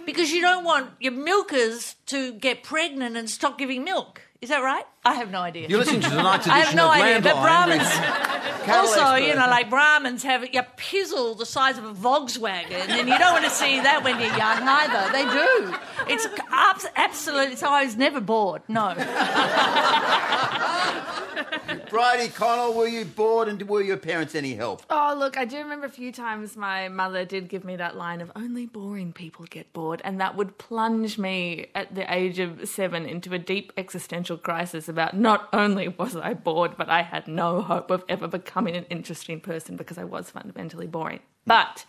because 0.06 0.32
you 0.32 0.42
don't 0.42 0.64
want 0.64 0.92
your 1.00 1.12
milkers 1.12 1.96
to 2.08 2.34
get 2.34 2.64
pregnant 2.64 3.18
and 3.18 3.30
stop 3.30 3.58
giving 3.58 3.84
milk. 3.84 4.22
Is 4.42 4.50
that 4.50 4.60
right? 4.60 4.86
I 5.06 5.16
have 5.16 5.32
no 5.32 5.40
idea. 5.40 5.68
You're 5.68 5.80
listening 5.80 6.02
to 6.02 6.10
tonight's 6.10 6.48
I 6.48 6.60
edition 6.60 6.68
have 6.68 6.76
no 6.76 6.86
of 6.88 6.92
idea. 7.02 7.22
But 7.22 7.42
Brahmins, 7.42 7.84
also, 8.70 9.02
expert. 9.02 9.28
you 9.28 9.34
know, 9.36 9.48
like 9.48 9.70
Brahmins 9.70 10.24
have 10.24 10.44
a 10.44 10.48
pizzle 10.78 11.38
the 11.38 11.46
size 11.46 11.78
of 11.78 11.84
a 11.84 11.94
Volkswagen, 11.94 12.88
and 12.90 13.10
you 13.10 13.18
don't 13.18 13.34
want 13.34 13.44
to 13.46 13.52
see 13.52 13.80
that 13.82 14.04
when 14.04 14.20
you're 14.20 14.36
young 14.36 14.64
either. 14.66 15.12
They 15.12 15.26
do. 15.26 15.76
It's 16.14 16.26
abs- 16.52 16.88
absolutely. 16.96 17.56
So 17.58 17.68
I 17.68 17.84
was 17.84 17.98
never 17.98 18.22
bored. 18.22 18.62
No. 18.68 18.94
Bridie 21.90 22.30
Connell, 22.30 22.74
were 22.74 22.88
you 22.88 23.06
bored 23.06 23.48
and 23.48 23.62
were 23.70 23.82
your 23.82 23.98
parents 23.98 24.36
any 24.36 24.56
help? 24.56 24.84
Oh, 24.90 25.16
look, 25.18 25.38
I 25.38 25.46
do 25.46 25.58
remember 25.58 25.86
a 25.86 25.90
few 25.92 26.12
times 26.12 26.58
my 26.58 26.90
mother 26.90 27.26
did 27.26 27.48
give 27.50 27.64
me 27.64 27.76
that 27.76 27.96
line 27.96 28.22
of 28.22 28.32
only 28.36 28.66
boring 28.66 29.14
people 29.14 29.46
get 29.46 29.72
bored, 29.74 30.02
and 30.04 30.20
that 30.20 30.36
would 30.36 30.58
plunge 30.58 31.18
me 31.18 31.68
at 31.76 31.94
the 31.94 32.12
age 32.12 32.40
of 32.40 32.68
seven 32.68 33.06
into 33.06 33.34
a 33.34 33.40
deep 33.40 33.72
existential 33.78 34.38
crisis 34.38 34.90
about 34.94 35.16
not 35.16 35.50
only 35.52 35.88
was 35.88 36.16
I 36.16 36.34
bored, 36.34 36.78
but 36.78 36.90
I 36.90 37.02
had 37.02 37.28
no 37.28 37.62
hope 37.62 37.92
of 37.92 38.04
ever 38.08 38.28
becoming 38.28 38.76
an 38.76 38.86
interesting 38.86 39.40
person 39.42 39.76
because 39.76 39.98
I 39.98 40.04
was 40.04 40.30
fundamentally 40.30 40.88
boring. 40.88 41.20
But 41.46 41.86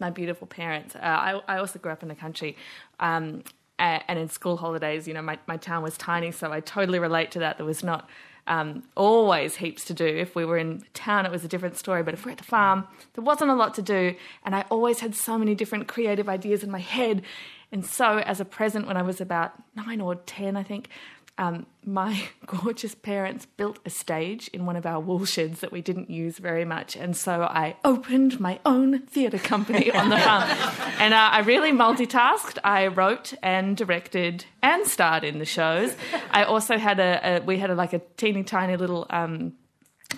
my 0.00 0.10
beautiful 0.10 0.46
parents, 0.46 0.96
uh, 0.96 1.00
I, 1.00 1.40
I 1.46 1.58
also 1.58 1.78
grew 1.78 1.92
up 1.92 2.02
in 2.02 2.08
the 2.08 2.14
country. 2.14 2.56
Um, 3.00 3.44
and 3.78 4.18
in 4.18 4.28
school 4.28 4.56
holidays, 4.56 5.06
you 5.06 5.12
know, 5.12 5.20
my, 5.20 5.38
my 5.46 5.58
town 5.58 5.82
was 5.82 5.98
tiny, 5.98 6.32
so 6.32 6.50
I 6.50 6.60
totally 6.60 6.98
relate 6.98 7.30
to 7.32 7.40
that. 7.40 7.58
There 7.58 7.66
was 7.66 7.84
not 7.84 8.08
um, 8.46 8.84
always 8.96 9.56
heaps 9.56 9.84
to 9.86 9.94
do. 9.94 10.06
If 10.06 10.34
we 10.34 10.44
were 10.44 10.58
in 10.58 10.84
town, 10.94 11.26
it 11.26 11.32
was 11.32 11.44
a 11.44 11.48
different 11.48 11.76
story. 11.76 12.02
But 12.02 12.14
if 12.14 12.24
we're 12.24 12.32
at 12.32 12.38
the 12.38 12.44
farm, 12.44 12.86
there 13.14 13.24
wasn't 13.24 13.50
a 13.50 13.54
lot 13.54 13.74
to 13.74 13.82
do. 13.82 14.14
And 14.44 14.54
I 14.54 14.64
always 14.70 15.00
had 15.00 15.14
so 15.14 15.36
many 15.36 15.54
different 15.54 15.88
creative 15.88 16.28
ideas 16.28 16.62
in 16.62 16.70
my 16.70 16.78
head. 16.78 17.22
And 17.72 17.84
so, 17.84 18.18
as 18.18 18.40
a 18.40 18.44
present, 18.44 18.86
when 18.86 18.96
I 18.96 19.02
was 19.02 19.20
about 19.20 19.52
nine 19.74 20.00
or 20.00 20.14
10, 20.14 20.56
I 20.56 20.62
think, 20.62 20.88
um, 21.38 21.66
my 21.84 22.28
gorgeous 22.46 22.94
parents 22.94 23.46
built 23.56 23.78
a 23.84 23.90
stage 23.90 24.48
in 24.48 24.66
one 24.66 24.76
of 24.76 24.86
our 24.86 25.00
wool 25.00 25.24
sheds 25.24 25.60
that 25.60 25.72
we 25.72 25.80
didn't 25.82 26.10
use 26.10 26.38
very 26.38 26.64
much. 26.64 26.96
And 26.96 27.16
so 27.16 27.42
I 27.42 27.76
opened 27.84 28.40
my 28.40 28.58
own 28.64 29.00
theatre 29.06 29.38
company 29.38 29.90
on 29.92 30.08
the 30.08 30.18
farm. 30.18 30.48
and 30.98 31.14
uh, 31.14 31.28
I 31.32 31.40
really 31.40 31.72
multitasked. 31.72 32.58
I 32.64 32.86
wrote 32.88 33.34
and 33.42 33.76
directed 33.76 34.44
and 34.62 34.86
starred 34.86 35.24
in 35.24 35.38
the 35.38 35.44
shows. 35.44 35.94
I 36.30 36.44
also 36.44 36.78
had 36.78 36.98
a, 36.98 37.36
a 37.36 37.40
we 37.40 37.58
had 37.58 37.70
a, 37.70 37.74
like 37.74 37.92
a 37.92 38.00
teeny 38.16 38.42
tiny 38.42 38.76
little 38.76 39.06
um, 39.10 39.54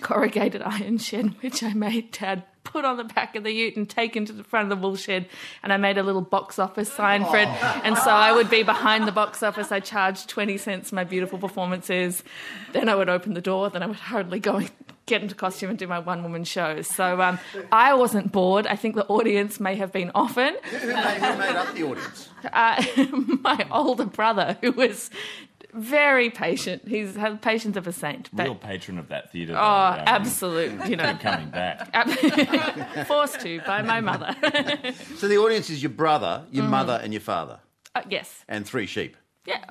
corrugated 0.01 0.61
iron 0.61 0.97
shed, 0.97 1.35
which 1.41 1.63
I 1.63 1.73
made 1.73 2.11
Dad 2.11 2.43
put 2.63 2.85
on 2.85 2.97
the 2.97 3.03
back 3.03 3.35
of 3.35 3.43
the 3.43 3.51
ute 3.51 3.75
and 3.75 3.89
take 3.89 4.15
into 4.15 4.31
the 4.31 4.43
front 4.43 4.71
of 4.71 4.77
the 4.77 4.87
wool 4.87 4.95
shed. 4.95 5.27
And 5.63 5.73
I 5.73 5.77
made 5.77 5.97
a 5.97 6.03
little 6.03 6.21
box 6.21 6.59
office 6.59 6.91
sign 6.91 7.25
for 7.25 7.37
it. 7.37 7.47
And 7.83 7.97
so 7.97 8.11
I 8.11 8.31
would 8.31 8.49
be 8.49 8.63
behind 8.63 9.07
the 9.07 9.11
box 9.11 9.41
office. 9.41 9.71
I 9.71 9.79
charged 9.79 10.29
20 10.29 10.57
cents 10.57 10.91
my 10.91 11.03
beautiful 11.03 11.39
performances. 11.39 12.23
Then 12.73 12.87
I 12.87 12.95
would 12.95 13.09
open 13.09 13.33
the 13.33 13.41
door. 13.41 13.69
Then 13.69 13.81
I 13.81 13.87
would 13.87 13.97
hurriedly 13.97 14.39
go 14.39 14.57
and 14.57 14.71
get 15.09 15.23
into 15.23 15.33
costume 15.33 15.71
and 15.71 15.79
do 15.79 15.87
my 15.87 15.99
one 15.99 16.21
woman 16.21 16.43
shows. 16.43 16.87
So 16.87 17.19
um, 17.19 17.39
I 17.71 17.95
wasn't 17.95 18.31
bored. 18.31 18.67
I 18.67 18.75
think 18.75 18.95
the 18.95 19.07
audience 19.07 19.59
may 19.59 19.75
have 19.75 19.91
been 19.91 20.11
often. 20.13 20.55
Who 20.63 20.87
made, 20.87 21.17
who 21.17 21.37
made 21.37 21.55
up 21.55 21.73
the 21.73 21.83
audience? 21.83 22.29
Uh, 22.53 22.83
my 23.41 23.67
older 23.71 24.05
brother, 24.05 24.57
who 24.61 24.71
was 24.71 25.09
very 25.73 26.29
patient. 26.29 26.87
He's 26.87 27.15
had 27.15 27.33
the 27.33 27.37
patience 27.37 27.77
of 27.77 27.87
a 27.87 27.91
saint. 27.91 28.29
But, 28.33 28.43
Real 28.43 28.55
patron 28.55 28.97
of 28.97 29.09
that 29.09 29.31
theatre. 29.31 29.53
oh, 29.53 29.55
though, 29.55 29.61
um, 30.01 30.03
absolute, 30.07 30.87
you 30.87 30.95
know. 30.95 31.15
Coming 31.21 31.49
back. 31.49 31.93
Forced 33.07 33.39
to 33.41 33.61
by 33.67 33.81
my 33.81 34.01
mother. 34.01 34.35
So 35.17 35.27
the 35.27 35.37
audience 35.37 35.69
is 35.69 35.81
your 35.83 35.91
brother, 35.91 36.45
your 36.51 36.63
Mm-hmm. 36.63 36.71
mother, 36.71 36.99
and 37.03 37.13
your 37.13 37.21
father, 37.21 37.59
Uh, 37.95 38.01
yes. 38.09 38.43
and 38.47 38.65
three 38.65 38.85
sheep. 38.85 39.15
Yeah. 39.45 39.63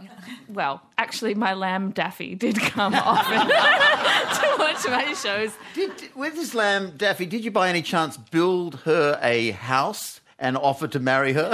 Well, 0.48 0.82
actually, 0.96 1.34
my 1.34 1.54
lamb 1.54 1.90
Daffy 1.92 2.34
did 2.34 2.58
come 2.60 2.94
often 2.94 3.46
to 3.48 4.56
watch 4.58 4.84
my 4.88 5.12
shows. 5.14 5.52
Did, 5.74 5.92
with 6.16 6.34
this 6.34 6.54
lamb, 6.54 6.94
Daffy, 6.96 7.26
did 7.26 7.44
you 7.44 7.50
by 7.52 7.68
any 7.68 7.82
chance 7.82 8.16
build 8.16 8.76
her 8.86 9.18
a 9.22 9.52
house 9.52 10.20
and 10.38 10.56
offer 10.56 10.88
to 10.88 10.98
marry 10.98 11.32
her? 11.34 11.50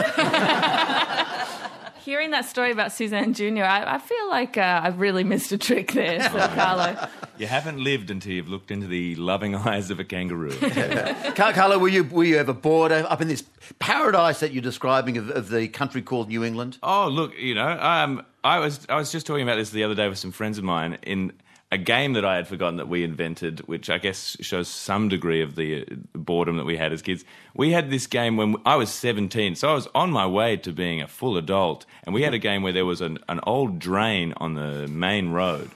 Hearing 2.05 2.33
that 2.33 2.45
story 2.45 2.71
about 2.71 2.93
Suzanne 2.93 3.33
Jr., 3.33 3.63
I, 3.63 3.95
I 3.95 3.99
feel 3.99 4.29
like 4.29 4.59
uh, 4.59 4.83
I've 4.85 5.01
really 5.01 5.25
missed 5.25 5.53
a 5.53 5.57
trick 5.57 5.93
there, 5.93 6.21
so 6.23 6.39
Carlo. 6.55 7.09
You 7.39 7.47
haven't 7.47 7.83
lived 7.83 8.11
until 8.11 8.33
you've 8.33 8.49
looked 8.51 8.71
into 8.71 8.87
the 8.87 9.15
loving 9.15 9.55
eyes 9.55 9.91
of 9.91 9.99
a 9.99 10.05
kangaroo. 10.05 10.51
Car- 11.35 11.55
Carlo, 11.55 11.79
were 11.79 11.89
you, 11.89 12.05
were 12.05 12.25
you 12.25 12.37
ever 12.37 12.53
bored 12.53 12.93
up 12.93 13.23
in 13.23 13.29
this 13.29 13.43
paradise 13.79 14.41
that 14.41 14.53
you're 14.53 14.61
describing 14.61 15.17
of, 15.17 15.31
of 15.31 15.49
the 15.49 15.67
country 15.69 16.03
called 16.03 16.29
New 16.29 16.45
England? 16.45 16.77
Oh, 16.83 17.09
look, 17.09 17.33
you 17.39 17.55
know, 17.55 17.71
um, 17.81 18.23
I 18.45 18.59
was 18.59 18.87
I 18.91 18.97
was 18.97 19.11
just 19.11 19.27
talking 19.27 19.43
about 19.43 19.57
this 19.57 19.71
the 19.71 19.85
other 19.85 19.95
day 19.95 20.07
with 20.07 20.19
some 20.19 20.31
friends 20.31 20.59
of 20.59 20.65
mine 20.65 20.99
in 21.05 21.33
a 21.75 21.79
game 21.79 22.13
that 22.13 22.25
I 22.25 22.37
had 22.37 22.47
forgotten 22.47 22.77
that 22.77 22.89
we 22.89 23.03
invented, 23.03 23.59
which 23.67 23.91
I 23.91 23.99
guess 23.99 24.37
shows 24.41 24.69
some 24.69 25.09
degree 25.09 25.43
of 25.43 25.57
the 25.57 25.85
boredom 26.13 26.57
that 26.57 26.65
we 26.65 26.77
had 26.77 26.93
as 26.93 27.03
kids. 27.03 27.25
We 27.53 27.73
had 27.73 27.91
this 27.91 28.07
game 28.07 28.37
when 28.37 28.55
I 28.65 28.77
was 28.77 28.91
17, 28.91 29.57
so 29.57 29.73
I 29.73 29.75
was 29.75 29.89
on 29.93 30.13
my 30.13 30.25
way 30.25 30.57
to 30.59 30.71
being 30.71 31.03
a 31.03 31.09
full 31.09 31.37
adult, 31.37 31.85
and 32.05 32.15
we 32.15 32.23
had 32.23 32.33
a 32.33 32.39
game 32.39 32.63
where 32.63 32.73
there 32.73 32.87
was 32.87 33.01
an, 33.01 33.19
an 33.29 33.41
old 33.43 33.81
drain 33.81 34.35
on 34.37 34.55
the 34.55 34.87
main 34.87 35.31
road. 35.31 35.73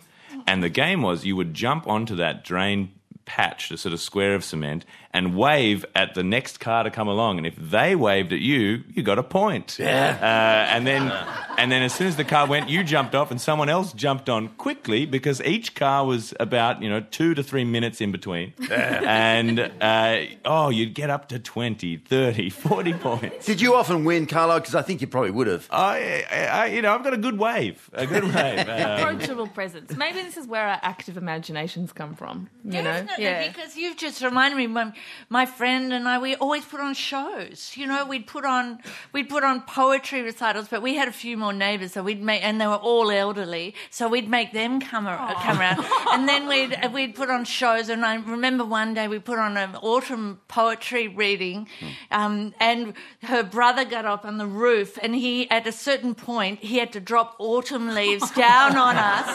And 0.47 0.63
the 0.63 0.69
game 0.69 1.03
was 1.03 1.25
you 1.25 1.35
would 1.35 1.53
jump 1.53 1.89
onto 1.89 2.15
that 2.15 2.45
drain 2.45 2.93
patch, 3.29 3.71
a 3.71 3.77
sort 3.77 3.93
of 3.93 4.01
square 4.01 4.35
of 4.35 4.43
cement, 4.43 4.87
and 5.13 5.37
wave 5.37 5.85
at 5.95 6.15
the 6.15 6.23
next 6.23 6.61
car 6.61 6.83
to 6.83 6.91
come 6.91 7.09
along. 7.09 7.37
And 7.37 7.47
if 7.47 7.55
they 7.57 7.95
waved 7.95 8.33
at 8.33 8.41
you, 8.41 8.83
you 8.93 9.03
got 9.03 9.19
a 9.19 9.23
point. 9.23 9.79
Yeah. 9.79 10.19
Uh, 10.21 10.75
and 10.75 10.87
then, 10.87 11.13
and 11.59 11.71
then 11.71 11.83
as 11.83 11.95
soon 11.95 12.07
as 12.07 12.17
the 12.17 12.25
car 12.25 12.47
went, 12.47 12.71
you 12.71 12.83
jumped 12.83 13.15
off, 13.15 13.31
and 13.31 13.39
someone 13.41 13.69
else 13.69 13.93
jumped 13.93 14.29
on 14.31 14.49
quickly 14.49 15.05
because 15.05 15.43
each 15.43 15.75
car 15.75 16.07
was 16.07 16.33
about 16.41 16.83
you 16.83 16.89
know 16.89 17.01
two 17.01 17.35
to 17.35 17.43
three 17.43 17.65
minutes 17.65 18.01
in 18.01 18.13
between. 18.13 18.55
and 18.71 19.61
uh, 19.81 20.21
oh, 20.45 20.71
you'd 20.71 20.95
get 20.95 21.11
up 21.11 21.29
to 21.29 21.39
20, 21.39 21.99
30, 21.99 22.51
40 22.51 22.93
points. 22.95 23.47
Did 23.47 23.61
you 23.61 23.75
often 23.75 24.05
win, 24.05 24.27
Carlo? 24.27 24.59
Because 24.59 24.75
I 24.75 24.83
think 24.83 25.03
you 25.03 25.07
probably 25.07 25.31
would 25.31 25.47
have. 25.49 25.69
I, 25.71 26.25
I, 26.31 26.45
I, 26.47 26.67
you 26.67 26.81
know, 26.83 26.95
I've 26.95 27.05
got 27.05 27.13
a 27.13 27.19
good 27.19 27.39
wave, 27.39 27.91
a 27.93 28.07
good 28.07 28.25
wave. 28.25 28.67
Um, 28.79 29.01
Approachable 29.01 29.47
presence. 29.49 29.97
Maybe 29.97 30.23
this 30.23 30.37
is 30.37 30.47
where 30.47 30.67
our 30.67 30.79
active 30.83 31.17
imaginations 31.17 31.93
come 31.93 32.15
from. 32.15 32.49
You 32.65 32.83
know? 32.83 33.07
Definitely, 33.19 33.49
because 33.55 33.77
you've 33.77 33.97
just 33.97 34.23
reminded 34.23 34.57
me. 34.57 34.67
My, 34.67 34.93
my 35.29 35.47
friend 35.47 35.93
and 35.93 36.09
I, 36.09 36.19
we 36.19 36.37
always 36.37 36.65
put 36.65 36.81
on 36.81 36.95
shows. 36.95 37.73
You 37.75 37.87
know, 37.87 38.05
we'd 38.07 38.27
put 38.27 38.45
on 38.45 38.79
we'd 39.13 39.29
put 39.29 39.45
on 39.45 39.63
poetry 39.63 40.23
recitals, 40.23 40.69
but 40.69 40.83
we 40.83 40.95
had 40.97 41.09
a 41.09 41.13
few 41.13 41.37
more 41.37 41.53
neighbours, 41.53 41.93
so 41.93 42.03
we'd 42.03 42.23
make, 42.23 42.43
and 42.45 42.61
they 42.61 42.67
were 42.67 42.75
all 42.75 43.11
elderly, 43.11 43.75
so 43.91 44.09
we'd 44.09 44.29
make 44.29 44.53
them 44.53 44.81
come 44.81 45.07
ar- 45.07 45.35
come 45.43 45.59
around, 45.61 45.85
and 46.13 46.29
then 46.29 46.49
we'd 46.49 46.77
we'd 46.93 47.15
put 47.15 47.31
on 47.31 47.45
shows. 47.45 47.89
And 47.89 48.05
I 48.05 48.17
remember 48.17 48.65
one 48.65 48.95
day 48.95 49.09
we 49.09 49.19
put 49.19 49.39
on 49.39 49.57
an 49.57 49.77
autumn 49.77 50.41
poetry 50.49 51.09
reading, 51.09 51.69
um, 52.11 52.55
and 52.61 52.95
her 53.23 53.43
brother 53.43 53.85
got 53.85 54.05
up 54.05 54.25
on 54.25 54.39
the 54.39 54.47
roof, 54.47 54.99
and 55.03 55.15
he 55.15 55.51
at 55.51 55.67
a 55.67 55.73
certain 55.73 56.15
point 56.15 56.61
he 56.61 56.79
had 56.79 56.93
to 56.93 57.01
drop 57.01 57.37
autumn 57.39 57.95
leaves 57.95 58.31
down 58.47 58.77
on 58.77 58.97
us, 58.97 59.29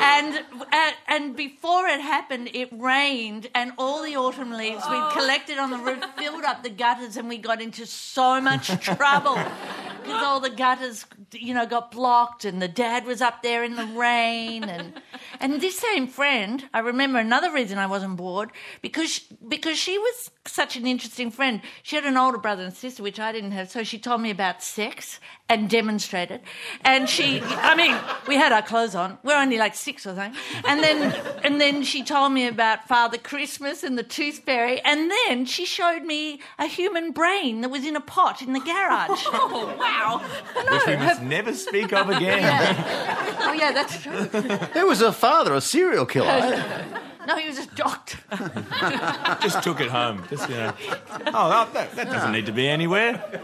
and 0.00 0.44
uh, 0.72 0.90
and 1.08 1.36
before 1.36 1.86
it 1.86 2.00
happened, 2.00 2.50
it 2.52 2.68
rained, 2.72 3.07
and 3.54 3.72
all 3.78 4.02
the 4.02 4.16
autumn 4.16 4.52
leaves 4.52 4.84
we'd 4.88 4.96
oh. 4.96 5.10
collected 5.12 5.58
on 5.58 5.70
the 5.70 5.78
roof 5.78 6.04
filled 6.16 6.44
up 6.44 6.62
the 6.62 6.70
gutters, 6.70 7.16
and 7.16 7.28
we 7.28 7.38
got 7.38 7.62
into 7.62 7.86
so 7.86 8.40
much 8.40 8.68
trouble. 8.84 9.36
Because 10.02 10.22
all 10.22 10.40
the 10.40 10.50
gutters, 10.50 11.04
you 11.32 11.54
know, 11.54 11.66
got 11.66 11.90
blocked, 11.90 12.44
and 12.44 12.60
the 12.62 12.68
dad 12.68 13.04
was 13.04 13.20
up 13.20 13.42
there 13.42 13.64
in 13.64 13.76
the 13.76 13.86
rain, 13.86 14.64
and 14.64 14.94
and 15.40 15.60
this 15.60 15.78
same 15.78 16.06
friend, 16.06 16.68
I 16.72 16.80
remember 16.80 17.18
another 17.18 17.52
reason 17.52 17.78
I 17.78 17.86
wasn't 17.86 18.16
bored 18.16 18.50
because 18.82 19.20
because 19.46 19.78
she 19.78 19.98
was 19.98 20.30
such 20.48 20.76
an 20.76 20.86
interesting 20.86 21.30
friend. 21.30 21.60
She 21.82 21.96
had 21.96 22.04
an 22.04 22.16
older 22.16 22.38
brother 22.38 22.64
and 22.64 22.74
sister, 22.74 23.02
which 23.02 23.20
I 23.20 23.32
didn't 23.32 23.52
have, 23.52 23.70
so 23.70 23.82
she 23.82 23.98
told 23.98 24.20
me 24.20 24.30
about 24.30 24.62
sex 24.62 25.20
and 25.50 25.70
demonstrated, 25.70 26.40
and 26.84 27.08
she, 27.08 27.40
I 27.40 27.74
mean, 27.74 27.96
we 28.26 28.34
had 28.36 28.52
our 28.52 28.60
clothes 28.60 28.94
on. 28.94 29.16
We're 29.22 29.40
only 29.40 29.56
like 29.56 29.74
six 29.74 30.06
or 30.06 30.14
something, 30.14 30.38
and 30.66 30.82
then 30.82 31.14
and 31.42 31.58
then 31.58 31.82
she 31.84 32.02
told 32.04 32.32
me 32.32 32.46
about 32.46 32.86
Father 32.86 33.16
Christmas 33.16 33.82
and 33.82 33.96
the 33.96 34.02
Tooth 34.02 34.40
Fairy, 34.40 34.80
and 34.82 35.10
then 35.10 35.46
she 35.46 35.64
showed 35.64 36.02
me 36.02 36.40
a 36.58 36.66
human 36.66 37.12
brain 37.12 37.62
that 37.62 37.70
was 37.70 37.86
in 37.86 37.96
a 37.96 38.00
pot 38.00 38.42
in 38.42 38.52
the 38.52 38.60
garage. 38.60 39.24
Oh 39.50 39.74
wow! 39.78 40.20
which 40.70 40.86
we 40.86 40.96
must 40.96 41.22
never 41.22 41.54
speak 41.54 41.92
of 41.92 42.10
again. 42.10 42.44
Oh 43.40 43.52
yeah, 43.52 43.72
that's 43.72 44.02
true. 44.02 44.12
Who 44.12 44.86
was 44.86 45.00
her 45.00 45.12
father? 45.12 45.54
A 45.54 45.60
serial 45.60 46.04
killer? 46.04 46.84
No, 47.26 47.36
he 47.36 47.46
was 47.46 47.58
a 47.58 47.66
doctor. 47.74 48.18
Just 49.42 49.62
took 49.62 49.80
it 49.80 49.88
home. 49.90 50.24
Just 50.30 50.37
you 50.48 50.54
know. 50.54 50.74
Oh, 51.26 51.68
that, 51.72 51.94
that 51.96 52.06
doesn't 52.06 52.32
need 52.32 52.46
to 52.46 52.52
be 52.52 52.68
anywhere. 52.68 53.40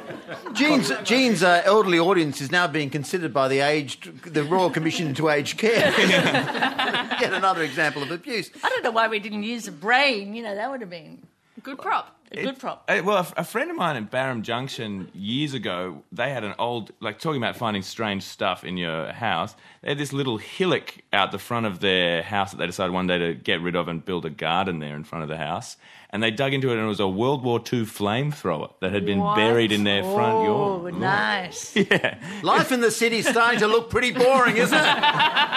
Jean's, 0.53 0.93
Jean's 1.03 1.43
uh, 1.43 1.63
elderly 1.65 1.99
audience 1.99 2.41
is 2.41 2.51
now 2.51 2.67
being 2.67 2.91
considered 2.91 3.33
by 3.33 3.49
the 3.49 3.61
aged, 3.61 4.23
the 4.25 4.45
Royal 4.45 4.71
Commission 4.71 5.07
into 5.07 5.29
Aged 5.29 5.59
Care. 5.59 5.93
Yet 5.99 7.33
another 7.33 7.63
example 7.63 8.03
of 8.03 8.11
abuse. 8.11 8.51
I 8.63 8.69
don't 8.69 8.85
know 8.85 8.91
why 8.91 9.09
we 9.09 9.19
didn't 9.19 9.43
use 9.43 9.67
a 9.69 9.73
brain. 9.73 10.35
You 10.35 10.43
know, 10.43 10.55
that 10.55 10.71
would 10.71 10.81
have 10.81 10.91
been 10.91 11.23
Good 11.65 11.79
prop. 11.79 12.15
A 12.31 12.43
good 12.43 12.59
prop. 12.59 12.85
Uh, 12.89 13.01
well, 13.05 13.17
a, 13.17 13.41
a 13.41 13.45
friend 13.45 13.71
of 13.71 13.77
mine 13.77 13.97
in 13.97 14.05
Barham 14.05 14.43
Junction 14.43 15.09
years 15.15 15.55
ago, 15.55 16.03
they 16.13 16.31
had 16.31 16.45
an 16.45 16.55
old, 16.59 16.93
like 17.01 17.19
talking 17.19 17.41
about 17.41 17.57
finding 17.57 17.83
strange 17.83 18.23
stuff 18.23 18.65
in 18.65 18.77
your 18.77 19.13
house. 19.13 19.55
They 19.81 19.91
had 19.91 19.99
this 19.99 20.13
little 20.13 20.37
hillock 20.37 20.95
out 21.13 21.33
the 21.33 21.39
front 21.39 21.65
of 21.65 21.81
their 21.81 22.23
house 22.23 22.51
that 22.51 22.59
they 22.59 22.67
decided 22.67 22.93
one 22.93 23.07
day 23.07 23.19
to 23.19 23.35
get 23.35 23.63
rid 23.63 23.77
of 23.77 23.89
and 23.89 24.05
build 24.05 24.27
a 24.27 24.31
garden 24.31 24.81
there 24.81 24.95
in 24.95 25.05
front 25.05 25.23
of 25.23 25.29
the 25.31 25.39
house. 25.39 25.77
And 26.15 26.23
they 26.23 26.31
dug 26.31 26.55
into 26.55 26.71
it, 26.71 26.75
and 26.75 26.83
it 26.85 26.87
was 26.87 27.01
a 27.01 27.09
World 27.09 27.43
War 27.43 27.59
II 27.59 27.83
flamethrower 27.83 28.71
that 28.81 28.93
had 28.93 29.05
been 29.05 29.19
What? 29.19 29.35
buried 29.35 29.73
in 29.73 29.83
their 29.83 30.05
front 30.05 30.45
yard. 30.45 30.49
Oh, 30.49 30.81
yard. 30.87 31.01
nice. 31.01 31.75
Yeah. 31.91 32.19
Life 32.45 32.71
in 32.71 32.81
the 32.81 32.93
city 32.93 33.19
is 33.19 33.27
starting 33.27 33.59
to 33.59 33.67
look 33.67 33.91
pretty 33.91 34.13
boring, 34.13 34.57
isn't 34.57 34.79
it? 34.79 34.97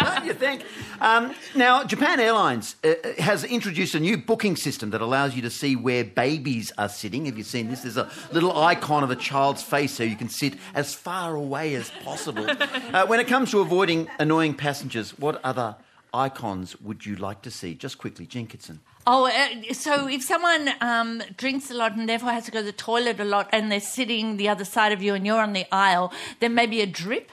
Don't 0.03 0.25
you 0.25 0.33
think? 0.33 0.63
Um, 0.99 1.35
now, 1.55 1.83
Japan 1.83 2.19
Airlines 2.19 2.75
uh, 2.83 2.95
has 3.19 3.43
introduced 3.43 3.93
a 3.93 3.99
new 3.99 4.17
booking 4.17 4.55
system 4.55 4.89
that 4.89 5.01
allows 5.01 5.35
you 5.35 5.43
to 5.43 5.51
see 5.51 5.75
where 5.75 6.03
babies 6.03 6.71
are 6.79 6.89
sitting. 6.89 7.27
Have 7.27 7.37
you 7.37 7.43
seen 7.43 7.69
this? 7.69 7.81
There's 7.81 7.97
a 7.97 8.09
little 8.31 8.57
icon 8.59 9.03
of 9.03 9.11
a 9.11 9.15
child's 9.15 9.61
face 9.61 9.93
so 9.93 10.01
you 10.03 10.15
can 10.15 10.27
sit 10.29 10.55
as 10.73 10.95
far 10.95 11.35
away 11.35 11.75
as 11.75 11.91
possible. 12.03 12.47
Uh, 12.49 13.05
when 13.05 13.19
it 13.19 13.27
comes 13.27 13.51
to 13.51 13.59
avoiding 13.59 14.07
annoying 14.17 14.55
passengers, 14.55 15.11
what 15.19 15.39
other 15.43 15.75
icons 16.13 16.79
would 16.81 17.05
you 17.05 17.15
like 17.15 17.41
to 17.43 17.51
see? 17.51 17.73
Just 17.73 17.97
quickly, 17.97 18.25
Jean 18.25 18.47
Kitson. 18.47 18.81
Oh, 19.05 19.27
uh, 19.27 19.73
so 19.73 20.07
if 20.07 20.21
someone 20.21 20.69
um, 20.81 21.23
drinks 21.37 21.71
a 21.71 21.73
lot 21.73 21.95
and 21.95 22.09
therefore 22.09 22.31
has 22.31 22.45
to 22.45 22.51
go 22.51 22.59
to 22.59 22.65
the 22.65 22.73
toilet 22.73 23.19
a 23.19 23.23
lot 23.23 23.47
and 23.53 23.71
they're 23.71 23.79
sitting 23.79 24.35
the 24.35 24.49
other 24.49 24.65
side 24.65 24.91
of 24.91 25.01
you 25.01 25.13
and 25.13 25.25
you're 25.25 25.39
on 25.41 25.53
the 25.53 25.65
aisle, 25.71 26.11
then 26.41 26.53
maybe 26.53 26.81
a 26.81 26.85
drip. 26.85 27.31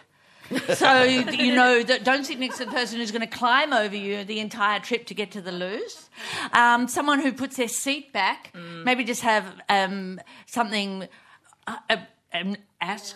so 0.74 1.02
you 1.02 1.54
know 1.54 1.82
that 1.82 2.04
don't 2.04 2.24
sit 2.24 2.38
next 2.38 2.58
to 2.58 2.66
the 2.66 2.70
person 2.70 2.98
who's 2.98 3.10
going 3.10 3.22
to 3.22 3.26
climb 3.26 3.72
over 3.72 3.96
you 3.96 4.24
the 4.24 4.40
entire 4.40 4.78
trip 4.78 5.06
to 5.06 5.14
get 5.14 5.30
to 5.30 5.40
the 5.40 5.50
loose. 5.50 6.10
Um, 6.52 6.86
someone 6.86 7.20
who 7.20 7.32
puts 7.32 7.56
their 7.56 7.66
seat 7.66 8.12
back, 8.12 8.52
maybe 8.84 9.04
just 9.04 9.22
have 9.22 9.46
um, 9.70 10.20
something, 10.46 11.08
uh, 11.66 11.76
uh, 11.88 11.96
an 12.32 12.58
ass 12.80 13.14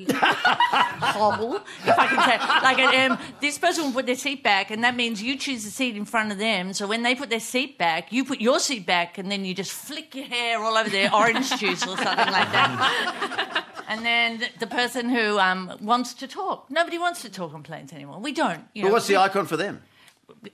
hole, 0.00 1.56
if 1.56 1.98
I 1.98 2.06
can 2.06 2.18
say. 2.24 2.38
Like 2.62 3.10
um, 3.10 3.18
this 3.40 3.58
person 3.58 3.84
will 3.84 3.92
put 3.92 4.06
their 4.06 4.16
seat 4.16 4.42
back, 4.42 4.70
and 4.70 4.82
that 4.84 4.96
means 4.96 5.22
you 5.22 5.36
choose 5.38 5.64
the 5.64 5.70
seat 5.70 5.96
in 5.96 6.04
front 6.04 6.32
of 6.32 6.38
them. 6.38 6.72
So 6.72 6.86
when 6.86 7.02
they 7.02 7.14
put 7.14 7.30
their 7.30 7.40
seat 7.40 7.78
back, 7.78 8.12
you 8.12 8.24
put 8.24 8.40
your 8.40 8.58
seat 8.58 8.86
back, 8.86 9.18
and 9.18 9.30
then 9.30 9.44
you 9.44 9.54
just 9.54 9.72
flick 9.72 10.14
your 10.14 10.26
hair 10.26 10.58
all 10.58 10.76
over 10.76 10.90
their 10.90 11.14
orange 11.14 11.48
juice 11.58 11.82
or 11.82 11.96
something 11.96 12.32
like 12.32 12.52
that. 12.52 13.64
And 13.88 14.04
then 14.04 14.38
the, 14.38 14.48
the 14.60 14.66
person 14.66 15.08
who 15.08 15.38
um, 15.38 15.76
wants 15.80 16.14
to 16.14 16.26
talk. 16.26 16.70
Nobody 16.70 16.98
wants 16.98 17.22
to 17.22 17.30
talk 17.30 17.54
on 17.54 17.62
planes 17.62 17.92
anymore. 17.92 18.18
We 18.18 18.32
don't. 18.32 18.64
You 18.74 18.82
know, 18.82 18.88
But 18.88 18.94
what's 18.94 19.06
the 19.06 19.16
icon 19.16 19.46
for 19.46 19.56
them? 19.56 19.82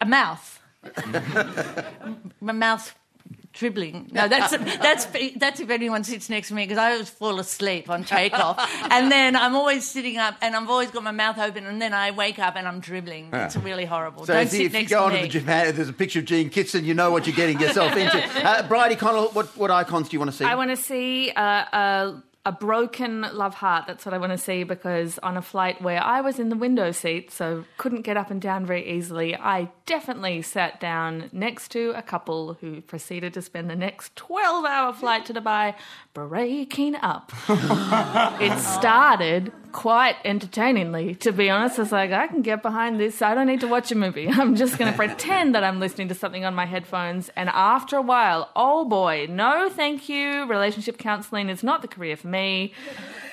a 0.01 0.07
mouth. 0.07 0.61
My 2.41 2.53
mouth 2.53 2.95
dribbling. 3.53 4.09
No, 4.13 4.29
that's 4.29 4.57
that's 4.57 5.07
that's 5.37 5.61
if 5.61 5.71
anyone 5.71 6.05
sits 6.05 6.29
next 6.29 6.49
to 6.49 6.55
me 6.55 6.65
because 6.65 6.79
I 6.79 6.93
always 6.93 7.09
fall 7.11 7.39
asleep 7.41 7.89
on 7.89 8.05
takeoff, 8.05 8.59
and 8.91 9.11
then 9.11 9.37
I'm 9.37 9.55
always 9.55 9.87
sitting 9.89 10.19
up 10.19 10.37
and 10.43 10.55
I've 10.57 10.69
always 10.69 10.91
got 10.91 11.03
my 11.03 11.11
mouth 11.11 11.39
open, 11.39 11.67
and 11.67 11.81
then 11.81 11.93
I 11.95 12.11
wake 12.11 12.39
up 12.39 12.57
and 12.57 12.67
I'm 12.67 12.81
dribbling. 12.81 13.31
It's 13.33 13.57
really 13.57 13.85
horrible. 13.85 14.27
So 14.27 14.35
Don't 14.35 14.43
if, 14.43 14.51
sit 14.51 14.61
if 14.63 14.73
you 14.73 14.79
next 14.81 14.91
go 14.91 14.99
to 14.99 15.05
onto 15.05 15.17
me. 15.17 15.23
the 15.23 15.29
Japan, 15.29 15.69
if 15.69 15.77
there's 15.77 15.89
a 15.89 15.93
picture 15.93 16.19
of 16.21 16.25
Jean 16.27 16.51
Kitson, 16.51 16.85
you 16.85 16.95
know 16.95 17.11
what 17.11 17.27
you're 17.27 17.37
getting 17.37 17.61
yourself 17.61 17.97
into. 17.97 18.47
Uh, 18.47 18.67
Bridie 18.67 18.97
Connell, 18.97 19.29
what, 19.29 19.57
what 19.57 19.71
icons 19.71 20.09
do 20.09 20.15
you 20.15 20.19
want 20.19 20.31
to 20.31 20.37
see? 20.37 20.45
I 20.45 20.55
want 20.55 20.71
to 20.71 20.77
see 20.77 21.31
uh, 21.31 21.43
a, 21.43 22.23
a 22.47 22.53
broken 22.53 23.21
love 23.35 23.55
heart. 23.55 23.85
That's 23.87 24.07
what 24.07 24.15
I 24.15 24.19
want 24.19 24.33
to 24.33 24.39
see 24.39 24.65
because 24.65 25.19
on 25.19 25.37
a 25.37 25.43
flight 25.43 25.83
where 25.83 26.03
I 26.03 26.23
was 26.23 26.39
in 26.39 26.49
the 26.49 26.57
window 26.57 26.91
seat, 26.91 27.31
so 27.31 27.65
couldn't 27.77 28.03
get 28.03 28.17
up 28.17 28.31
and 28.31 28.41
down 28.41 28.65
very 28.65 28.89
easily, 28.91 29.37
I 29.37 29.69
definitely 29.85 30.41
sat 30.41 30.81
down 30.81 31.29
next 31.33 31.71
to 31.73 31.91
a 31.91 32.03
couple 32.03 32.55
who 32.61 32.81
proceeded 32.81 33.35
to 33.35 33.43
spend 33.43 33.69
the 33.69 33.77
next 33.77 34.17
12 34.17 34.65
hour 34.65 34.93
flight 34.95 35.27
to 35.27 35.35
Dubai 35.35 35.75
breaking 36.15 36.97
up. 36.97 37.31
it 38.41 38.59
started 38.59 39.53
quite 39.73 40.17
entertainingly, 40.25 41.15
to 41.17 41.33
be 41.33 41.49
honest. 41.51 41.79
I 41.79 41.83
was 41.83 41.93
like, 41.93 42.11
I 42.11 42.27
can 42.27 42.43
get 42.43 42.63
behind 42.63 42.99
this. 42.99 43.23
I 43.23 43.35
don't 43.35 43.47
need 43.47 43.61
to 43.61 43.69
watch 43.69 43.93
a 43.93 43.95
movie. 43.95 44.29
I'm 44.31 44.57
just 44.57 44.79
going 44.79 44.91
to 44.91 44.97
pretend 44.97 45.55
that 45.55 45.65
I'm 45.65 45.79
listening 45.81 46.09
to 46.09 46.15
something 46.15 46.45
on 46.45 46.55
my 46.55 46.67
headphones. 46.67 47.31
And 47.37 47.49
after 47.51 47.97
a 47.97 48.03
while, 48.03 48.51
oh 48.57 48.85
boy, 48.85 49.27
no 49.29 49.69
thank 49.69 50.09
you. 50.09 50.47
Relationship 50.47 50.99
counseling 50.99 51.49
is 51.49 51.63
not 51.63 51.83
the 51.83 51.89
career 51.89 52.17
for 52.17 52.29
me. 52.31 52.73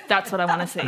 That's 0.07 0.31
what 0.31 0.39
I 0.41 0.45
want 0.45 0.61
to 0.61 0.67
see. 0.67 0.85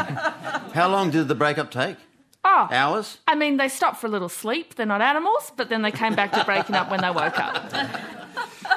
How 0.74 0.88
long 0.90 1.12
did 1.12 1.28
the 1.28 1.36
breakup 1.36 1.72
take? 1.72 1.98
Oh, 2.44 2.70
Hours? 2.72 3.18
I 3.28 3.36
mean, 3.36 3.58
they 3.58 3.68
stopped 3.68 3.98
for 4.00 4.08
a 4.08 4.10
little 4.10 4.30
sleep. 4.30 4.76
They're 4.76 4.86
not 4.86 5.02
animals, 5.02 5.52
but 5.58 5.68
then 5.70 5.82
they 5.82 5.92
came 5.92 6.16
back 6.16 6.32
to 6.32 6.44
breaking 6.46 6.76
up 6.76 6.90
when 6.90 7.02
they 7.02 7.12
woke 7.12 7.38
up. 7.38 7.72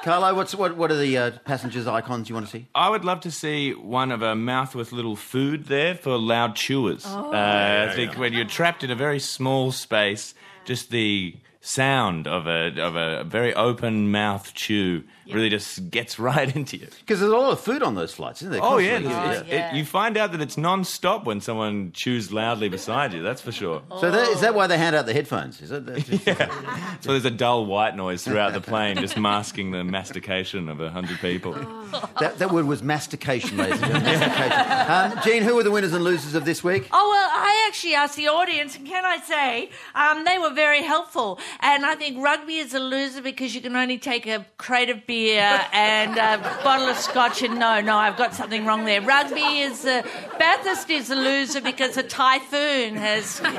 Carlo, 0.03 0.35
what's, 0.35 0.53
what, 0.55 0.77
what 0.77 0.91
are 0.91 0.97
the 0.97 1.17
uh, 1.17 1.31
passengers' 1.45 1.87
icons 1.87 2.29
you 2.29 2.35
want 2.35 2.47
to 2.47 2.51
see? 2.53 2.67
I 2.75 2.89
would 2.89 3.05
love 3.05 3.21
to 3.21 3.31
see 3.31 3.73
one 3.73 4.11
of 4.11 4.21
a 4.21 4.35
mouth 4.35 4.75
with 4.75 4.91
little 4.91 5.15
food 5.15 5.67
there 5.67 5.95
for 5.95 6.19
loud 6.19 6.57
chewers. 6.57 7.07
uh, 7.07 7.89
I 7.91 7.95
think 7.95 8.17
when 8.19 8.33
you're 8.33 8.45
trapped 8.45 8.83
in 8.83 8.91
a 8.91 8.97
very 8.97 9.21
small 9.21 9.71
space, 9.71 10.35
just 10.65 10.91
the 10.91 11.37
sound 11.61 12.27
of 12.27 12.49
a 12.49 12.77
of 12.83 12.97
a 12.97 13.23
very 13.23 13.55
open 13.55 14.11
mouth 14.11 14.53
chew 14.53 15.05
really 15.27 15.49
just 15.49 15.91
gets 15.91 16.19
right 16.19 16.55
into 16.55 16.77
you. 16.77 16.87
Because 17.01 17.21
there's 17.21 17.33
a 17.33 17.37
lot 17.37 17.53
of 17.53 17.61
food 17.61 17.83
on 17.83 17.95
those 17.95 18.13
flights, 18.13 18.43
isn't 18.43 18.53
there? 18.53 18.61
Oh 18.63 18.79
yeah, 18.79 19.01
Constantly. 19.01 19.31
it's- 19.31 19.43
it's- 19.49 19.73
it- 19.73 19.77
you 19.77 19.85
find 19.85 20.17
out 20.17 20.33
that 20.33 20.41
it's 20.41 20.57
non-stop 20.57 21.25
when 21.25 21.41
someone 21.41 21.93
chews 21.93 22.33
loudly 22.33 22.69
beside 22.69 23.13
you. 23.13 23.23
That's 23.23 23.41
for 23.41 23.53
sure. 23.53 23.83
So 24.01 24.11
that, 24.11 24.29
is 24.31 24.41
that 24.41 24.55
why 24.55 24.67
they 24.67 24.79
hand 24.79 24.97
out 24.97 25.07
the 25.07 25.13
headphones? 25.15 25.61
Is 25.63 25.71
it? 25.71 25.87
That's 25.87 26.05
just- 26.05 26.25
So 27.03 27.11
there's 27.13 27.25
a 27.25 27.31
dull 27.31 27.67
white 27.67 27.97
noise 27.97 28.23
throughout 28.25 28.53
the 28.53 28.61
plane, 28.61 28.97
just 28.97 29.17
masking 29.17 29.71
the 29.73 29.83
mastication 29.85 30.69
of 30.69 30.81
a 30.81 30.91
hundred 30.91 31.19
people. 31.21 31.53
that, 32.21 32.39
that 32.39 32.51
word 32.53 32.67
was 32.67 32.83
mastication, 32.83 33.57
ladies 33.57 33.81
and 33.83 33.93
gentlemen. 33.93 34.21
Mastication. 34.21 35.19
Um, 35.19 35.25
Jean, 35.25 35.43
who 35.43 35.59
are 35.59 35.63
the 35.63 35.71
winners 35.71 35.93
and 35.93 36.05
losers 36.05 36.35
of 36.35 36.45
this 36.45 36.63
week? 36.63 36.89
Oh 36.93 37.09
well, 37.11 37.29
I 37.33 37.65
actually 37.69 37.95
asked 37.95 38.17
the 38.17 38.29
audience, 38.29 38.77
and 38.77 38.87
can 38.87 39.05
I 39.05 39.19
say 39.19 39.71
um, 39.95 40.25
they 40.25 40.39
were 40.39 40.51
very 40.55 40.83
helpful. 40.83 41.39
And 41.61 41.85
I 41.85 41.95
think 41.95 42.23
rugby 42.23 42.57
is 42.59 42.75
a 42.75 42.81
loser 42.81 43.23
because 43.23 43.55
you 43.55 43.61
can 43.61 43.75
only 43.77 43.99
take 43.99 44.27
a 44.27 44.47
crate 44.59 44.91
of 44.91 45.07
beer 45.07 45.13
and 45.31 46.17
a 46.17 46.39
bottle 46.63 46.89
of 46.89 46.97
scotch. 46.97 47.43
And 47.43 47.59
no, 47.59 47.81
no, 47.81 47.97
I've 47.97 48.17
got 48.17 48.35
something 48.35 48.65
wrong 48.67 48.85
there. 48.85 49.01
Rugby 49.01 49.61
is 49.61 49.85
a, 49.85 50.05
Bathurst 50.39 50.91
is 50.91 51.11
a 51.11 51.15
loser 51.17 51.61
because 51.61 51.97
a 51.97 52.03
typhoon 52.03 52.97
has 52.97 53.41
no 53.43 53.53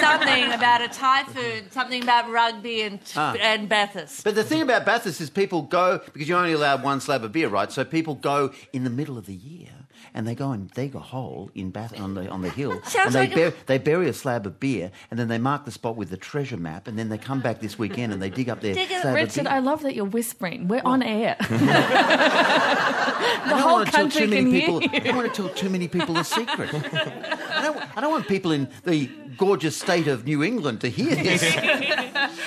something 0.00 0.52
about 0.52 0.80
a 0.82 0.88
typhoon, 0.88 1.70
something 1.70 2.02
about 2.02 2.30
rugby 2.30 2.82
and 2.82 3.00
ah. 3.16 3.34
and 3.40 3.68
Bathurst. 3.68 4.24
But 4.24 4.34
the 4.34 4.44
thing 4.44 4.62
about 4.62 4.84
Bathurst 4.84 5.20
is 5.20 5.30
people 5.30 5.62
go 5.62 6.00
because 6.12 6.28
you're 6.28 6.38
only 6.38 6.52
allowed 6.52 6.82
one 6.82 7.00
slab 7.00 7.24
of 7.24 7.32
beer, 7.32 7.48
right? 7.48 7.70
So 7.70 7.84
people 7.84 8.14
go 8.14 8.52
in 8.72 8.84
the 8.84 8.90
middle 8.90 9.18
of 9.18 9.26
the 9.26 9.34
year 9.34 9.73
and 10.14 10.26
they 10.28 10.34
go 10.34 10.52
and 10.52 10.70
dig 10.70 10.94
a 10.94 11.00
hole 11.00 11.50
in 11.54 11.70
Bath 11.70 11.98
on 12.00 12.14
the 12.14 12.28
on 12.28 12.40
the 12.42 12.50
hill 12.50 12.72
and 13.04 13.12
they 13.12 13.28
like 13.28 13.36
a- 13.36 13.52
they 13.66 13.78
bury 13.78 14.08
a 14.08 14.12
slab 14.12 14.46
of 14.46 14.60
beer 14.60 14.90
and 15.10 15.18
then 15.18 15.28
they 15.28 15.38
mark 15.38 15.64
the 15.64 15.70
spot 15.72 15.96
with 15.96 16.08
the 16.10 16.16
treasure 16.16 16.56
map 16.56 16.86
and 16.88 16.98
then 16.98 17.08
they 17.08 17.18
come 17.18 17.40
back 17.40 17.60
this 17.60 17.78
weekend 17.78 18.12
and 18.12 18.22
they 18.22 18.30
dig 18.30 18.48
up 18.48 18.60
their 18.60 18.74
Dig 18.74 18.90
it- 18.90 19.02
slab 19.02 19.14
Richard, 19.14 19.46
I 19.46 19.58
love 19.58 19.82
that 19.82 19.94
you're 19.94 20.04
whispering. 20.04 20.68
We're 20.68 20.82
on 20.84 21.02
air. 21.02 21.36
the 21.48 21.56
I 21.56 23.46
don't 23.48 23.58
whole 23.60 23.72
want 23.74 23.86
to 23.86 23.92
tell 23.92 24.00
country 24.04 24.20
too 24.22 24.28
many 24.28 24.42
can 24.42 24.60
people. 24.60 24.78
hear 24.80 24.90
I 24.94 24.98
don't 25.00 25.16
want 25.16 25.34
to 25.34 25.42
tell 25.42 25.50
too 25.54 25.68
many 25.70 25.88
people 25.88 26.14
the 26.14 26.22
secret. 26.22 26.70
I 26.74 27.62
don't, 27.62 27.96
I 27.96 28.00
don't 28.00 28.10
want 28.12 28.28
people 28.28 28.52
in 28.52 28.68
the 28.84 29.06
gorgeous 29.36 29.76
state 29.76 30.06
of 30.06 30.24
New 30.24 30.42
England 30.42 30.80
to 30.82 30.88
hear 30.88 31.14
this. 31.14 31.42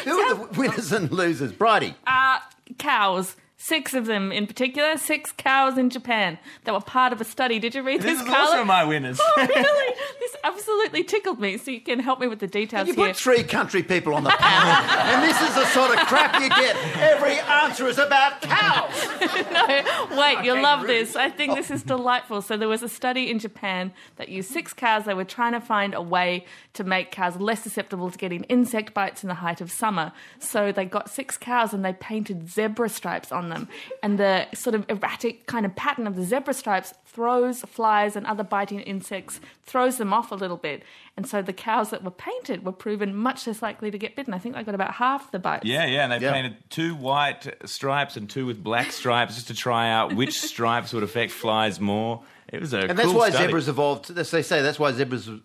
Who 0.05 0.19
are 0.19 0.35
the 0.35 0.47
winners 0.59 0.91
and 0.91 1.11
losers? 1.11 1.51
Bridie. 1.51 1.95
Uh, 2.05 2.39
cows. 2.77 3.35
Six 3.59 3.95
of 3.95 4.05
them 4.05 4.31
in 4.31 4.45
particular. 4.45 4.97
Six 4.97 5.31
cows 5.35 5.79
in 5.79 5.89
Japan 5.89 6.37
that 6.65 6.73
were 6.73 6.79
part 6.79 7.11
of 7.11 7.19
a 7.19 7.23
study. 7.25 7.57
Did 7.57 7.73
you 7.73 7.81
read 7.81 8.01
this, 8.01 8.19
This 8.19 8.21
is 8.21 8.27
Carlo? 8.27 8.51
also 8.51 8.63
my 8.63 8.83
winners. 8.83 9.19
Oh, 9.19 9.33
really? 9.37 9.95
This 10.19 10.35
absolutely 10.43 11.03
tickled 11.03 11.39
me. 11.39 11.57
So 11.57 11.71
you 11.71 11.81
can 11.81 11.99
help 11.99 12.19
me 12.19 12.27
with 12.27 12.37
the 12.39 12.45
details 12.47 12.85
here. 12.85 12.95
You 12.95 13.01
here. 13.01 13.13
put 13.13 13.17
three 13.17 13.43
country 13.43 13.81
people 13.81 14.13
on 14.13 14.23
the 14.23 14.29
panel, 14.29 14.91
and 15.11 15.23
this 15.23 15.41
is 15.41 15.55
the 15.55 15.65
sort 15.67 15.89
of 15.89 16.05
crap 16.05 16.39
you 16.39 16.49
get. 16.49 16.75
Every 16.97 17.39
answer 17.39 17.87
is 17.87 17.97
about 17.97 18.41
cows. 18.41 19.07
no, 19.51 20.17
wait, 20.19 20.45
you'll 20.45 20.61
love 20.61 20.85
this. 20.85 21.15
I 21.15 21.31
think 21.31 21.55
this 21.55 21.71
is 21.71 21.81
delightful. 21.81 22.43
So 22.43 22.57
there 22.57 22.69
was 22.69 22.83
a 22.83 22.89
study 22.89 23.29
in 23.31 23.39
Japan 23.39 23.91
that 24.17 24.29
used 24.29 24.51
six 24.51 24.71
cows. 24.71 25.05
They 25.05 25.15
were 25.15 25.23
trying 25.23 25.53
to 25.53 25.61
find 25.61 25.95
a 25.95 26.01
way 26.01 26.45
to 26.73 26.83
make 26.83 27.11
cows 27.11 27.37
less 27.37 27.63
susceptible 27.63 28.11
to 28.11 28.17
getting 28.19 28.43
insect 28.43 28.93
bites 28.93 29.23
in 29.23 29.29
the 29.29 29.35
height 29.35 29.61
of 29.61 29.71
summer. 29.71 30.11
So 30.39 30.71
they 30.71 30.85
got 30.85 31.09
six 31.09 31.37
cows 31.37 31.73
and 31.73 31.83
they 31.83 31.93
painted 31.93 32.49
zebra 32.49 32.89
stripes 32.89 33.31
on 33.31 33.46
them. 33.49 33.67
And 34.03 34.17
the 34.19 34.47
sort 34.53 34.75
of 34.75 34.85
erratic 34.89 35.45
kind 35.47 35.65
of 35.65 35.75
pattern 35.75 36.07
of 36.07 36.15
the 36.15 36.23
zebra 36.23 36.53
stripes 36.53 36.93
throws 37.05 37.61
flies 37.61 38.15
and 38.15 38.25
other 38.27 38.43
biting 38.43 38.79
insects, 38.81 39.39
throws 39.63 39.97
them 39.97 40.13
off 40.13 40.31
a 40.31 40.35
little 40.35 40.57
bit. 40.57 40.83
And 41.15 41.25
so 41.27 41.41
the 41.41 41.53
cows 41.53 41.89
that 41.89 42.03
were 42.03 42.11
painted 42.11 42.63
were 42.65 42.71
proven 42.71 43.15
much 43.15 43.47
less 43.47 43.61
likely 43.61 43.89
to 43.89 43.97
get 43.97 44.15
bitten. 44.15 44.33
I 44.33 44.39
think 44.39 44.55
they 44.55 44.63
got 44.63 44.75
about 44.75 44.93
half 44.95 45.31
the 45.31 45.39
bites. 45.39 45.65
Yeah, 45.65 45.85
yeah, 45.85 46.03
and 46.03 46.11
they 46.11 46.19
Yeah. 46.25 46.31
painted 46.33 46.57
two 46.69 46.93
white 46.95 47.47
stripes 47.65 48.15
and 48.17 48.29
two 48.29 48.45
with 48.45 48.63
black 48.63 48.91
stripes 48.91 49.35
just 49.35 49.47
to 49.47 49.55
try 49.55 49.89
out 49.89 50.13
which 50.13 50.39
stripes 50.41 50.93
would 50.93 51.03
affect 51.03 51.31
flies 51.31 51.79
more. 51.79 52.21
It 52.53 52.61
was 52.61 52.73
a 52.73 52.79
And 52.89 52.97
that's 52.97 53.11
why 53.11 53.29
study. 53.29 53.47
zebras 53.47 53.67
evolved. 53.67 54.17
As 54.17 54.31
they 54.31 54.41
say, 54.41 54.61
that's 54.61 54.79
why 54.79 54.93
zebras 54.93 55.27
uh, 55.27 55.39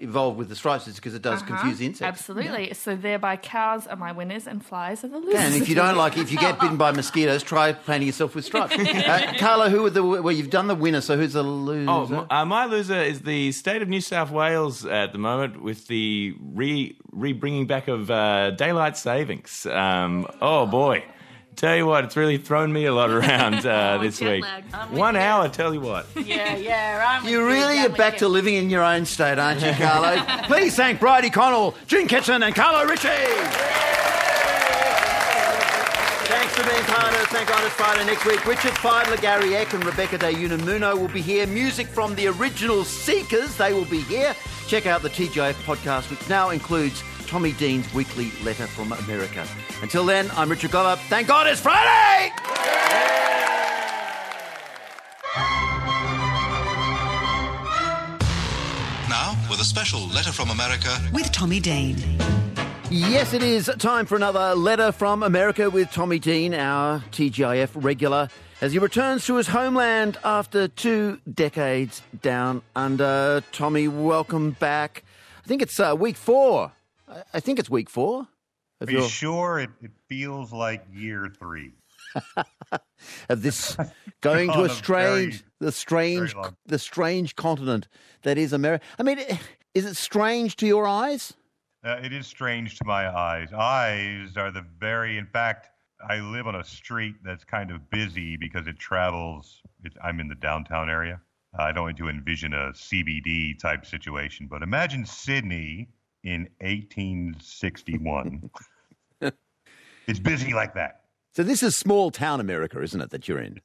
evolved 0.00 0.38
with 0.38 0.48
the 0.48 0.54
stripes, 0.54 0.86
is 0.86 0.94
because 0.94 1.12
it 1.14 1.22
does 1.22 1.42
confuse 1.42 1.78
the 1.78 1.86
insects. 1.86 2.28
Uh-huh. 2.28 2.38
Absolutely. 2.40 2.74
So 2.74 2.94
thereby 2.94 3.36
cows 3.36 3.88
are 3.88 3.96
my 3.96 4.12
winners 4.12 4.46
and 4.46 4.64
flies 4.64 5.02
are 5.02 5.08
the 5.08 5.18
losers. 5.18 5.34
And 5.40 5.54
if 5.54 5.68
you 5.68 5.74
don't 5.74 5.96
like, 5.96 6.16
if 6.16 6.30
you 6.30 6.38
get 6.38 6.60
bitten 6.60 6.76
by 6.86 6.92
mosquitoes, 6.92 7.42
try 7.42 7.72
painting 7.72 8.06
yourself 8.06 8.36
with 8.36 8.44
stripes. 8.44 8.72
uh, 8.78 9.32
Carlo, 9.38 9.68
who 9.68 9.84
are 9.84 9.90
the 9.90 10.04
well? 10.04 10.30
You've 10.30 10.50
done 10.50 10.68
the 10.68 10.76
winner, 10.76 11.00
so 11.00 11.16
who's 11.16 11.32
the 11.32 11.42
loser? 11.42 11.90
Oh, 11.90 12.04
m- 12.06 12.26
uh, 12.30 12.44
my 12.44 12.66
loser 12.66 13.02
is 13.02 13.22
the 13.22 13.50
state 13.50 13.82
of 13.82 13.88
New 13.88 14.00
South 14.00 14.30
Wales 14.30 14.84
at 14.86 15.10
the 15.12 15.18
moment 15.18 15.60
with 15.60 15.88
the 15.88 16.34
re 16.40 16.96
re 17.10 17.32
bringing 17.32 17.66
back 17.66 17.88
of 17.88 18.10
uh, 18.12 18.50
daylight 18.52 18.96
savings. 18.96 19.66
Um, 19.66 20.28
oh 20.40 20.66
boy, 20.66 21.04
tell 21.56 21.76
you 21.76 21.86
what, 21.86 22.04
it's 22.04 22.16
really 22.16 22.38
thrown 22.38 22.72
me 22.72 22.84
a 22.86 22.92
lot 22.94 23.10
around 23.10 23.64
uh, 23.66 23.98
this 24.02 24.20
week. 24.20 24.42
lag. 24.42 24.64
I'm 24.72 24.92
One 24.96 25.16
hour, 25.16 25.48
tell 25.48 25.72
you 25.74 25.80
what. 25.80 26.06
Yeah, 26.24 26.56
yeah, 26.56 27.04
I'm 27.20 27.28
You 27.28 27.46
really 27.46 27.78
are 27.80 27.88
back 27.90 28.16
to 28.18 28.28
living 28.28 28.54
in 28.54 28.70
your 28.70 28.82
own 28.82 29.04
state, 29.04 29.38
aren't 29.38 29.60
you, 29.62 29.72
Carlo? 29.72 30.22
Please 30.44 30.74
thank 30.74 31.00
Bridie 31.00 31.30
Connell, 31.30 31.74
Jean 31.86 32.08
Kitson, 32.08 32.42
and 32.42 32.54
Carlo 32.54 32.84
Ritchie. 32.88 33.08
Thanks 36.26 36.56
for 36.56 36.64
being 36.68 36.82
part 36.84 37.12
of 37.14 37.26
Thank 37.28 37.54
Honest 37.54 37.76
Friday 37.76 38.04
next 38.06 38.24
week. 38.24 38.44
Richard 38.46 38.72
Fidler, 38.72 39.20
Gary 39.20 39.54
Eck, 39.54 39.74
and 39.74 39.84
Rebecca 39.84 40.16
De 40.18 40.32
Unamuno 40.32 40.98
will 40.98 41.08
be 41.08 41.20
here. 41.20 41.46
Music 41.46 41.86
from 41.86 42.14
the 42.14 42.28
original 42.28 42.84
Seekers, 42.84 43.56
they 43.56 43.72
will 43.74 43.84
be 43.84 44.00
here. 44.02 44.34
Check 44.66 44.86
out 44.86 45.02
the 45.02 45.10
TGIF 45.10 45.52
podcast, 45.64 46.10
which 46.10 46.26
now 46.28 46.50
includes 46.50 47.02
Tommy 47.26 47.52
Dean's 47.52 47.92
weekly 47.94 48.30
letter 48.42 48.66
from 48.66 48.92
America. 48.92 49.46
Until 49.82 50.04
then, 50.04 50.30
I'm 50.36 50.50
Richard 50.50 50.70
Glover. 50.70 51.00
Thank 51.08 51.28
God 51.28 51.46
it's 51.46 51.60
Friday! 51.60 52.32
Now, 59.08 59.36
with 59.50 59.60
a 59.60 59.64
special 59.64 60.06
letter 60.08 60.32
from 60.32 60.50
America, 60.50 60.96
with 61.12 61.30
Tommy 61.32 61.60
Dean. 61.60 61.96
Yes, 62.90 63.32
it 63.32 63.42
is 63.42 63.70
time 63.78 64.06
for 64.06 64.14
another 64.14 64.54
letter 64.54 64.92
from 64.92 65.22
America 65.22 65.70
with 65.70 65.90
Tommy 65.90 66.18
Dean, 66.18 66.54
our 66.54 67.00
TGIF 67.10 67.70
regular, 67.74 68.28
as 68.60 68.72
he 68.72 68.78
returns 68.78 69.26
to 69.26 69.36
his 69.36 69.48
homeland 69.48 70.16
after 70.22 70.68
two 70.68 71.18
decades 71.32 72.02
down 72.22 72.62
under. 72.76 73.42
Tommy, 73.52 73.88
welcome 73.88 74.52
back. 74.52 75.02
I 75.44 75.48
think 75.48 75.60
it's 75.60 75.80
uh, 75.80 75.96
week 75.98 76.16
four. 76.16 76.72
I- 77.08 77.40
think 77.40 77.58
it's 77.58 77.70
week 77.70 77.90
four. 77.90 78.28
Are 78.80 78.90
you 78.90 79.08
sure 79.08 79.60
it, 79.60 79.70
it 79.80 79.92
feels 80.08 80.52
like 80.52 80.84
year 80.92 81.32
three? 81.38 81.72
of 83.28 83.42
this 83.42 83.76
going 84.20 84.50
to 84.50 84.64
a 84.64 84.68
strange, 84.68 85.42
very, 85.42 85.50
the 85.60 85.72
strange, 85.72 86.34
the 86.66 86.78
strange 86.78 87.36
continent 87.36 87.88
that 88.22 88.38
is 88.38 88.52
America. 88.52 88.84
I 88.98 89.02
mean, 89.02 89.20
is 89.74 89.84
it 89.84 89.96
strange 89.96 90.56
to 90.56 90.66
your 90.66 90.86
eyes? 90.86 91.34
Uh, 91.84 92.00
it 92.02 92.12
is 92.12 92.26
strange 92.26 92.78
to 92.78 92.84
my 92.84 93.14
eyes. 93.14 93.52
Eyes 93.52 94.36
are 94.36 94.50
the 94.50 94.64
very, 94.78 95.18
in 95.18 95.26
fact, 95.26 95.68
I 96.08 96.20
live 96.20 96.46
on 96.46 96.54
a 96.54 96.64
street 96.64 97.16
that's 97.24 97.44
kind 97.44 97.70
of 97.70 97.90
busy 97.90 98.36
because 98.36 98.66
it 98.66 98.78
travels. 98.78 99.60
It, 99.84 99.92
I'm 100.02 100.20
in 100.20 100.28
the 100.28 100.34
downtown 100.34 100.88
area. 100.88 101.20
I 101.58 101.72
don't 101.72 101.84
want 101.84 101.98
to 101.98 102.08
envision 102.08 102.52
a 102.52 102.72
CBD 102.72 103.58
type 103.58 103.86
situation, 103.86 104.48
but 104.50 104.62
imagine 104.62 105.06
Sydney 105.06 105.88
in 106.24 106.48
1861. 106.60 108.50
it's 110.06 110.18
busy 110.18 110.52
like 110.52 110.74
that. 110.74 111.02
So 111.32 111.42
this 111.42 111.62
is 111.62 111.76
small 111.76 112.10
town 112.10 112.40
America, 112.40 112.80
isn't 112.80 113.00
it, 113.00 113.10
that 113.10 113.28
you're 113.28 113.40
in? 113.40 113.60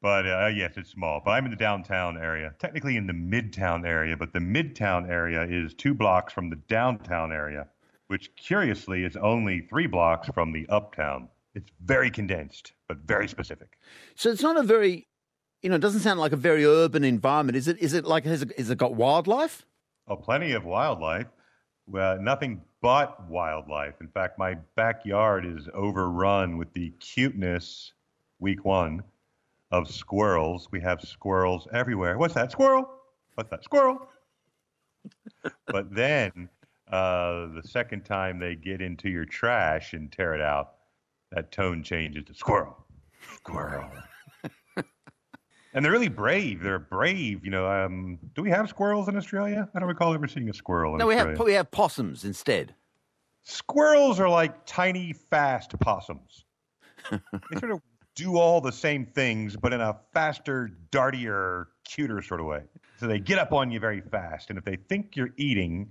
But 0.00 0.26
uh, 0.26 0.50
yes, 0.54 0.74
it's 0.76 0.90
small. 0.90 1.22
But 1.24 1.30
I'm 1.32 1.46
in 1.46 1.50
the 1.50 1.56
downtown 1.56 2.18
area, 2.18 2.54
technically 2.58 2.96
in 2.96 3.06
the 3.06 3.14
midtown 3.14 3.86
area. 3.86 4.16
But 4.16 4.34
the 4.34 4.38
midtown 4.38 5.08
area 5.08 5.46
is 5.48 5.72
two 5.72 5.94
blocks 5.94 6.32
from 6.32 6.50
the 6.50 6.56
downtown 6.56 7.32
area, 7.32 7.68
which 8.08 8.36
curiously 8.36 9.04
is 9.04 9.16
only 9.16 9.62
three 9.62 9.86
blocks 9.86 10.28
from 10.28 10.52
the 10.52 10.66
uptown. 10.68 11.28
It's 11.54 11.70
very 11.82 12.10
condensed, 12.10 12.74
but 12.86 12.98
very 12.98 13.28
specific. 13.28 13.78
So 14.14 14.30
it's 14.30 14.42
not 14.42 14.58
a 14.58 14.62
very, 14.62 15.06
you 15.62 15.70
know, 15.70 15.76
it 15.76 15.80
doesn't 15.80 16.00
sound 16.00 16.20
like 16.20 16.32
a 16.32 16.36
very 16.36 16.66
urban 16.66 17.02
environment. 17.02 17.56
Is 17.56 17.68
it? 17.68 17.78
Is 17.78 17.94
it 17.94 18.04
like 18.04 18.24
has 18.26 18.42
it, 18.42 18.52
has 18.58 18.68
it 18.68 18.76
got 18.76 18.94
wildlife? 18.96 19.64
Oh, 20.06 20.16
plenty 20.16 20.52
of 20.52 20.66
wildlife. 20.66 21.28
Well, 21.86 22.20
nothing 22.20 22.62
but 22.80 23.28
wildlife. 23.28 24.00
In 24.00 24.08
fact, 24.08 24.38
my 24.38 24.54
backyard 24.74 25.44
is 25.44 25.68
overrun 25.74 26.56
with 26.56 26.72
the 26.72 26.90
cuteness, 26.98 27.92
week 28.38 28.64
one, 28.64 29.02
of 29.70 29.90
squirrels. 29.90 30.68
We 30.70 30.80
have 30.80 31.00
squirrels 31.02 31.68
everywhere. 31.72 32.16
What's 32.16 32.34
that? 32.34 32.52
Squirrel? 32.52 32.88
What's 33.34 33.50
that? 33.50 33.64
Squirrel? 33.64 34.08
but 35.66 35.94
then 35.94 36.48
uh, 36.90 37.48
the 37.54 37.62
second 37.64 38.04
time 38.04 38.38
they 38.38 38.54
get 38.54 38.80
into 38.80 39.08
your 39.08 39.24
trash 39.24 39.92
and 39.92 40.10
tear 40.10 40.34
it 40.34 40.40
out, 40.40 40.74
that 41.32 41.52
tone 41.52 41.82
changes 41.82 42.24
to 42.26 42.34
squirrel. 42.34 42.76
Squirrel. 43.36 43.90
And 45.74 45.84
they're 45.84 45.92
really 45.92 46.08
brave. 46.08 46.62
They're 46.62 46.78
brave. 46.78 47.44
You 47.44 47.50
know, 47.50 47.68
um, 47.68 48.18
do 48.34 48.42
we 48.42 48.50
have 48.50 48.68
squirrels 48.68 49.08
in 49.08 49.16
Australia? 49.16 49.68
I 49.74 49.78
don't 49.80 49.88
recall 49.88 50.14
ever 50.14 50.28
seeing 50.28 50.48
a 50.48 50.54
squirrel 50.54 50.92
in 50.94 50.98
No, 50.98 51.06
we 51.06 51.14
Australia. 51.14 51.36
have 51.38 51.46
we 51.46 51.52
have 51.54 51.70
possums 51.70 52.24
instead. 52.24 52.74
Squirrels 53.42 54.20
are 54.20 54.28
like 54.28 54.64
tiny, 54.64 55.12
fast 55.12 55.78
possums. 55.80 56.44
they 57.10 57.58
sort 57.58 57.72
of 57.72 57.80
do 58.14 58.38
all 58.38 58.60
the 58.60 58.72
same 58.72 59.04
things, 59.04 59.56
but 59.56 59.72
in 59.72 59.80
a 59.80 59.98
faster, 60.14 60.70
dartier, 60.90 61.66
cuter 61.84 62.22
sort 62.22 62.40
of 62.40 62.46
way. 62.46 62.62
So 62.98 63.06
they 63.06 63.18
get 63.18 63.38
up 63.38 63.52
on 63.52 63.70
you 63.70 63.80
very 63.80 64.00
fast, 64.00 64.50
and 64.50 64.58
if 64.58 64.64
they 64.64 64.76
think 64.76 65.16
you're 65.16 65.34
eating, 65.36 65.90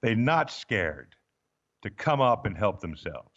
they're 0.00 0.14
not 0.14 0.50
scared 0.50 1.14
to 1.82 1.90
come 1.90 2.20
up 2.20 2.46
and 2.46 2.56
help 2.56 2.80
themselves, 2.80 3.33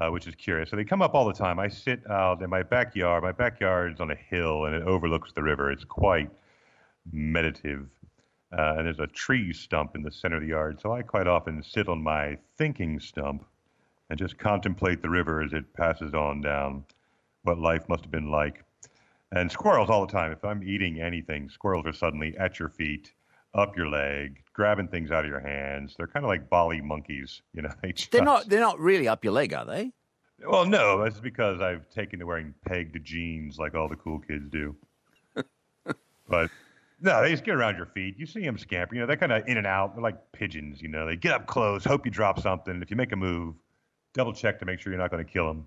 uh, 0.00 0.08
which 0.08 0.26
is 0.26 0.34
curious. 0.34 0.70
So 0.70 0.76
they 0.76 0.84
come 0.84 1.02
up 1.02 1.14
all 1.14 1.26
the 1.26 1.32
time. 1.32 1.58
I 1.58 1.68
sit 1.68 2.08
out 2.10 2.42
in 2.42 2.50
my 2.50 2.62
backyard. 2.62 3.22
My 3.22 3.32
backyard 3.32 3.94
is 3.94 4.00
on 4.00 4.10
a 4.10 4.16
hill, 4.16 4.64
and 4.66 4.74
it 4.74 4.82
overlooks 4.82 5.32
the 5.32 5.42
river. 5.42 5.70
It's 5.70 5.84
quite 5.84 6.30
meditative. 7.12 7.88
Uh, 8.56 8.74
and 8.78 8.86
there's 8.86 9.00
a 9.00 9.06
tree 9.08 9.52
stump 9.52 9.96
in 9.96 10.02
the 10.02 10.10
center 10.10 10.36
of 10.36 10.42
the 10.42 10.48
yard. 10.48 10.80
So 10.80 10.92
I 10.92 11.02
quite 11.02 11.26
often 11.26 11.62
sit 11.62 11.88
on 11.88 12.02
my 12.02 12.38
thinking 12.56 13.00
stump 13.00 13.44
and 14.10 14.18
just 14.18 14.38
contemplate 14.38 15.02
the 15.02 15.10
river 15.10 15.42
as 15.42 15.52
it 15.52 15.72
passes 15.74 16.14
on 16.14 16.40
down 16.40 16.84
what 17.42 17.58
life 17.58 17.88
must 17.88 18.04
have 18.04 18.12
been 18.12 18.30
like. 18.30 18.64
And 19.32 19.50
squirrels 19.50 19.90
all 19.90 20.06
the 20.06 20.12
time. 20.12 20.30
If 20.30 20.44
I'm 20.44 20.62
eating 20.62 21.00
anything, 21.00 21.48
squirrels 21.48 21.86
are 21.86 21.92
suddenly 21.92 22.36
at 22.38 22.58
your 22.58 22.68
feet, 22.68 23.12
up 23.54 23.76
your 23.76 23.88
leg, 23.88 24.42
grabbing 24.52 24.88
things 24.88 25.10
out 25.10 25.24
of 25.24 25.30
your 25.30 25.40
hands. 25.40 25.94
They're 25.96 26.06
kind 26.06 26.24
of 26.24 26.28
like 26.28 26.48
Bali 26.48 26.80
monkeys, 26.80 27.42
you 27.52 27.62
know. 27.62 27.72
They 27.82 27.94
They're 28.10 28.24
not 28.24 28.48
they're 28.48 28.60
not 28.60 28.78
really 28.78 29.08
up 29.08 29.24
your 29.24 29.32
leg, 29.32 29.52
are 29.52 29.64
they? 29.64 29.92
Well, 30.46 30.66
no, 30.66 31.02
that's 31.02 31.20
because 31.20 31.60
I've 31.60 31.88
taken 31.90 32.18
to 32.18 32.26
wearing 32.26 32.54
pegged 32.66 32.98
jeans 33.04 33.58
like 33.58 33.74
all 33.74 33.88
the 33.88 33.96
cool 33.96 34.18
kids 34.18 34.48
do. 34.50 34.74
but 36.28 36.50
no, 37.00 37.22
they 37.22 37.30
just 37.30 37.44
get 37.44 37.54
around 37.54 37.76
your 37.76 37.86
feet. 37.86 38.16
You 38.18 38.26
see 38.26 38.42
them 38.42 38.58
scamper. 38.58 38.94
You 38.94 39.02
know, 39.02 39.06
they're 39.06 39.16
kind 39.16 39.32
of 39.32 39.46
in 39.46 39.56
and 39.56 39.66
out. 39.66 39.94
They're 39.94 40.02
like 40.02 40.32
pigeons. 40.32 40.82
You 40.82 40.88
know, 40.88 41.06
they 41.06 41.16
get 41.16 41.32
up 41.32 41.46
close, 41.46 41.84
hope 41.84 42.04
you 42.04 42.10
drop 42.10 42.40
something. 42.40 42.82
If 42.82 42.90
you 42.90 42.96
make 42.96 43.12
a 43.12 43.16
move, 43.16 43.54
double 44.12 44.32
check 44.32 44.58
to 44.58 44.66
make 44.66 44.80
sure 44.80 44.92
you're 44.92 45.00
not 45.00 45.10
going 45.10 45.24
to 45.24 45.30
kill 45.30 45.46
them. 45.46 45.66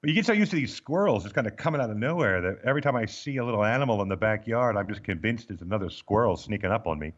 But 0.00 0.10
you 0.10 0.14
get 0.14 0.26
so 0.26 0.32
used 0.32 0.50
to 0.50 0.56
these 0.56 0.74
squirrels 0.74 1.22
just 1.22 1.34
kind 1.34 1.46
of 1.46 1.56
coming 1.56 1.80
out 1.80 1.90
of 1.90 1.96
nowhere 1.96 2.40
that 2.42 2.58
every 2.64 2.82
time 2.82 2.96
I 2.96 3.06
see 3.06 3.38
a 3.38 3.44
little 3.44 3.64
animal 3.64 4.02
in 4.02 4.08
the 4.08 4.16
backyard, 4.16 4.76
I'm 4.76 4.88
just 4.88 5.02
convinced 5.02 5.50
it's 5.50 5.62
another 5.62 5.90
squirrel 5.90 6.36
sneaking 6.36 6.70
up 6.70 6.86
on 6.86 6.98
me. 6.98 7.12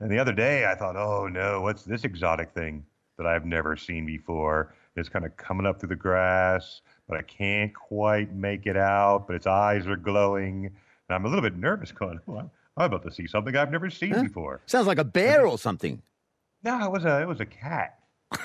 And 0.00 0.10
the 0.10 0.18
other 0.18 0.32
day, 0.32 0.66
I 0.66 0.74
thought, 0.74 0.96
oh 0.96 1.28
no, 1.28 1.60
what's 1.60 1.84
this 1.84 2.04
exotic 2.04 2.52
thing 2.52 2.84
that 3.16 3.26
I've 3.26 3.44
never 3.44 3.76
seen 3.76 4.06
before? 4.06 4.74
It's 4.96 5.08
kind 5.08 5.24
of 5.24 5.36
coming 5.36 5.66
up 5.66 5.78
through 5.78 5.90
the 5.90 5.96
grass, 5.96 6.80
but 7.08 7.18
I 7.18 7.22
can't 7.22 7.72
quite 7.72 8.34
make 8.34 8.66
it 8.66 8.76
out. 8.76 9.26
But 9.26 9.36
its 9.36 9.46
eyes 9.46 9.86
are 9.86 9.96
glowing, 9.96 10.66
and 10.66 10.74
I'm 11.14 11.24
a 11.24 11.28
little 11.28 11.42
bit 11.42 11.56
nervous. 11.56 11.92
Going, 12.00 12.18
oh, 12.26 12.38
I'm 12.38 12.50
I'm 12.76 12.86
about 12.86 13.02
to 13.02 13.12
see 13.12 13.26
something 13.26 13.56
I've 13.56 13.70
never 13.70 13.90
seen 13.90 14.22
before. 14.22 14.62
Sounds 14.66 14.86
like 14.86 14.98
a 14.98 15.04
bear 15.04 15.46
or 15.46 15.58
something. 15.58 16.02
No, 16.62 16.84
it 16.84 16.90
was 16.90 17.04
a 17.04 17.20
it 17.20 17.28
was 17.28 17.40
a 17.40 17.46
cat. 17.46 17.98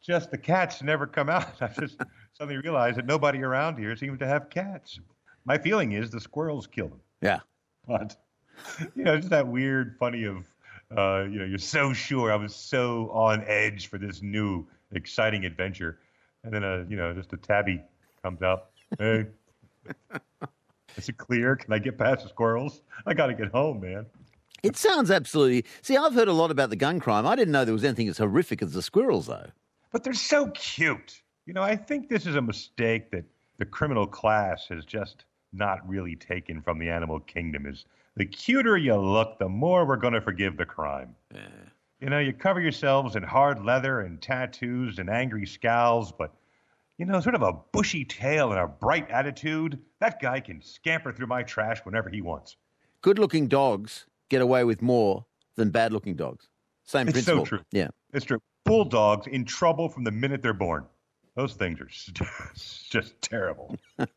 just 0.00 0.30
the 0.30 0.38
cats 0.38 0.82
never 0.82 1.06
come 1.06 1.28
out. 1.28 1.50
I 1.60 1.68
just 1.68 2.00
suddenly 2.38 2.60
realized 2.62 2.96
that 2.96 3.06
nobody 3.06 3.42
around 3.42 3.76
here 3.78 3.96
seems 3.96 4.18
to 4.20 4.26
have 4.26 4.48
cats. 4.48 5.00
My 5.44 5.58
feeling 5.58 5.92
is 5.92 6.10
the 6.10 6.20
squirrels 6.20 6.68
kill 6.68 6.88
them. 6.88 7.00
Yeah. 7.20 7.40
But 7.86 8.16
you 8.94 9.02
know, 9.02 9.16
just 9.16 9.30
that 9.30 9.46
weird, 9.46 9.96
funny 9.98 10.24
of 10.24 10.44
uh, 10.96 11.24
you 11.24 11.40
know, 11.40 11.44
you're 11.44 11.58
so 11.58 11.92
sure. 11.92 12.32
I 12.32 12.36
was 12.36 12.54
so 12.54 13.10
on 13.10 13.42
edge 13.46 13.88
for 13.88 13.98
this 13.98 14.22
new, 14.22 14.66
exciting 14.92 15.44
adventure, 15.44 15.98
and 16.44 16.52
then 16.52 16.62
a 16.62 16.86
you 16.88 16.96
know, 16.96 17.12
just 17.12 17.32
a 17.32 17.36
tabby 17.36 17.82
comes 18.22 18.40
out. 18.40 18.66
Hey, 18.98 19.26
is 20.96 21.08
it 21.08 21.16
clear? 21.16 21.56
Can 21.56 21.72
I 21.72 21.78
get 21.78 21.98
past 21.98 22.22
the 22.22 22.28
squirrels? 22.28 22.82
I 23.04 23.14
got 23.14 23.26
to 23.26 23.34
get 23.34 23.48
home, 23.48 23.80
man. 23.80 24.06
It 24.62 24.76
sounds 24.76 25.10
absolutely. 25.10 25.64
See, 25.82 25.96
I've 25.96 26.14
heard 26.14 26.28
a 26.28 26.32
lot 26.32 26.50
about 26.50 26.70
the 26.70 26.76
gun 26.76 27.00
crime. 27.00 27.26
I 27.26 27.36
didn't 27.36 27.52
know 27.52 27.64
there 27.64 27.74
was 27.74 27.84
anything 27.84 28.08
as 28.08 28.18
horrific 28.18 28.62
as 28.62 28.72
the 28.72 28.82
squirrels, 28.82 29.26
though. 29.26 29.46
But 29.92 30.04
they're 30.04 30.14
so 30.14 30.48
cute. 30.50 31.22
You 31.48 31.54
know, 31.54 31.62
I 31.62 31.76
think 31.76 32.10
this 32.10 32.26
is 32.26 32.34
a 32.34 32.42
mistake 32.42 33.10
that 33.10 33.24
the 33.56 33.64
criminal 33.64 34.06
class 34.06 34.66
has 34.68 34.84
just 34.84 35.24
not 35.54 35.78
really 35.88 36.14
taken 36.14 36.60
from 36.60 36.78
the 36.78 36.90
animal 36.90 37.20
kingdom 37.20 37.64
is 37.64 37.86
the 38.16 38.26
cuter 38.26 38.76
you 38.76 38.94
look, 38.94 39.38
the 39.38 39.48
more 39.48 39.86
we're 39.86 39.96
going 39.96 40.12
to 40.12 40.20
forgive 40.20 40.58
the 40.58 40.66
crime. 40.66 41.14
Yeah. 41.34 41.48
You 42.02 42.10
know, 42.10 42.18
you 42.18 42.34
cover 42.34 42.60
yourselves 42.60 43.16
in 43.16 43.22
hard 43.22 43.64
leather 43.64 44.00
and 44.00 44.20
tattoos 44.20 44.98
and 44.98 45.08
angry 45.08 45.46
scowls, 45.46 46.12
but, 46.12 46.34
you 46.98 47.06
know, 47.06 47.18
sort 47.18 47.34
of 47.34 47.40
a 47.40 47.54
bushy 47.72 48.04
tail 48.04 48.50
and 48.52 48.60
a 48.60 48.66
bright 48.66 49.10
attitude, 49.10 49.78
that 50.00 50.20
guy 50.20 50.40
can 50.40 50.60
scamper 50.60 51.14
through 51.14 51.28
my 51.28 51.42
trash 51.42 51.78
whenever 51.84 52.10
he 52.10 52.20
wants. 52.20 52.56
Good 53.00 53.18
looking 53.18 53.48
dogs 53.48 54.04
get 54.28 54.42
away 54.42 54.64
with 54.64 54.82
more 54.82 55.24
than 55.56 55.70
bad 55.70 55.94
looking 55.94 56.14
dogs. 56.14 56.46
Same 56.84 57.08
It's 57.08 57.20
so 57.24 57.36
principle. 57.36 57.46
true. 57.46 57.60
Yeah. 57.72 57.88
It's 58.12 58.26
true. 58.26 58.42
Bulldogs 58.66 59.26
in 59.26 59.46
trouble 59.46 59.88
from 59.88 60.04
the 60.04 60.10
minute 60.12 60.42
they're 60.42 60.52
born. 60.52 60.84
Those 61.38 61.54
things 61.54 61.80
are 61.80 61.88
st- 61.88 62.28
just 62.90 63.22
terrible. 63.22 63.76
Can't 63.96 64.10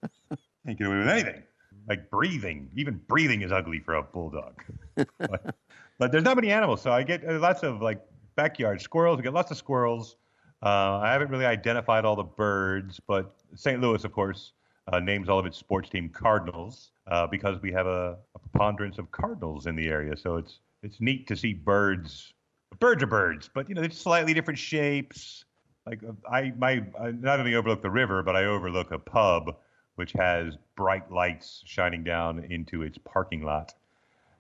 get 0.75 0.87
away 0.87 0.97
with 0.97 1.07
anything. 1.07 1.43
Like 1.87 2.09
breathing. 2.09 2.71
Even 2.75 2.99
breathing 3.07 3.43
is 3.43 3.51
ugly 3.51 3.79
for 3.79 3.93
a 3.93 4.01
bulldog. 4.01 4.63
but, 4.95 5.55
but 5.99 6.11
there's 6.11 6.23
not 6.23 6.35
many 6.35 6.51
animals, 6.51 6.81
so 6.81 6.91
I 6.91 7.03
get 7.03 7.23
uh, 7.23 7.37
lots 7.37 7.61
of 7.61 7.79
like 7.79 8.01
backyard 8.35 8.81
squirrels. 8.81 9.19
I 9.19 9.21
get 9.21 9.33
lots 9.33 9.51
of 9.51 9.57
squirrels. 9.57 10.15
Uh, 10.63 10.97
I 10.97 11.11
haven't 11.11 11.29
really 11.29 11.45
identified 11.45 12.05
all 12.05 12.15
the 12.15 12.23
birds, 12.23 12.99
but 13.07 13.35
St. 13.53 13.79
Louis, 13.79 14.03
of 14.03 14.11
course, 14.11 14.53
uh, 14.91 14.99
names 14.99 15.29
all 15.29 15.37
of 15.37 15.45
its 15.45 15.59
sports 15.59 15.89
team 15.89 16.09
Cardinals 16.09 16.89
uh, 17.05 17.27
because 17.27 17.61
we 17.61 17.71
have 17.71 17.85
a, 17.85 18.17
a 18.33 18.39
preponderance 18.39 18.97
of 18.97 19.11
cardinals 19.11 19.67
in 19.67 19.75
the 19.75 19.89
area. 19.89 20.17
So 20.17 20.37
it's 20.37 20.57
it's 20.81 20.99
neat 20.99 21.27
to 21.27 21.35
see 21.35 21.53
birds. 21.53 22.33
Birds 22.79 23.03
are 23.03 23.07
birds, 23.07 23.47
but 23.53 23.69
you 23.69 23.75
know, 23.75 23.81
they're 23.81 23.91
slightly 23.91 24.33
different 24.33 24.57
shapes. 24.57 25.45
Like 25.85 26.01
uh, 26.03 26.13
I, 26.29 26.53
my, 26.57 26.83
I 26.99 27.11
not 27.11 27.39
only 27.39 27.55
overlook 27.55 27.81
the 27.81 27.89
river, 27.89 28.23
but 28.23 28.35
I 28.35 28.45
overlook 28.45 28.91
a 28.91 28.99
pub 28.99 29.55
which 29.95 30.13
has 30.13 30.57
bright 30.75 31.11
lights 31.11 31.61
shining 31.65 32.03
down 32.03 32.43
into 32.49 32.81
its 32.81 32.97
parking 32.97 33.43
lot, 33.43 33.73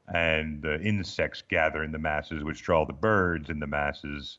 and 0.07 0.61
the 0.61 0.79
insects 0.81 1.43
gather 1.49 1.83
in 1.83 1.91
the 1.91 1.99
masses, 1.99 2.43
which 2.43 2.63
draw 2.63 2.85
the 2.85 2.93
birds 2.93 3.49
in 3.49 3.59
the 3.59 3.67
masses. 3.67 4.37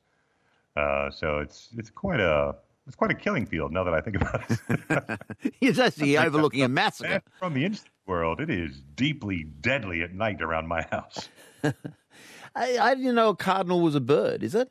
Uh, 0.76 1.10
so 1.10 1.38
it's 1.38 1.68
it's 1.76 1.90
quite 1.90 2.20
a 2.20 2.54
it's 2.86 2.96
quite 2.96 3.10
a 3.10 3.14
killing 3.14 3.46
field 3.46 3.72
now 3.72 3.84
that 3.84 3.94
I 3.94 4.00
think 4.00 4.16
about 4.16 4.42
it. 4.50 5.20
It's 5.60 5.78
actually 5.78 6.18
overlooking 6.26 6.62
a 6.62 6.68
massacre. 6.68 7.22
From 7.38 7.54
the 7.54 7.64
insect 7.64 7.90
world, 8.06 8.40
it 8.40 8.50
is 8.50 8.80
deeply 8.96 9.44
deadly 9.44 10.02
at 10.02 10.12
night 10.12 10.42
around 10.42 10.66
my 10.66 10.82
house. 10.90 11.28
I, 11.64 12.78
I 12.78 12.94
didn't 12.94 13.14
know 13.14 13.30
a 13.30 13.36
cardinal 13.36 13.80
was 13.80 13.94
a 13.94 14.00
bird, 14.00 14.42
is 14.42 14.54
it? 14.54 14.70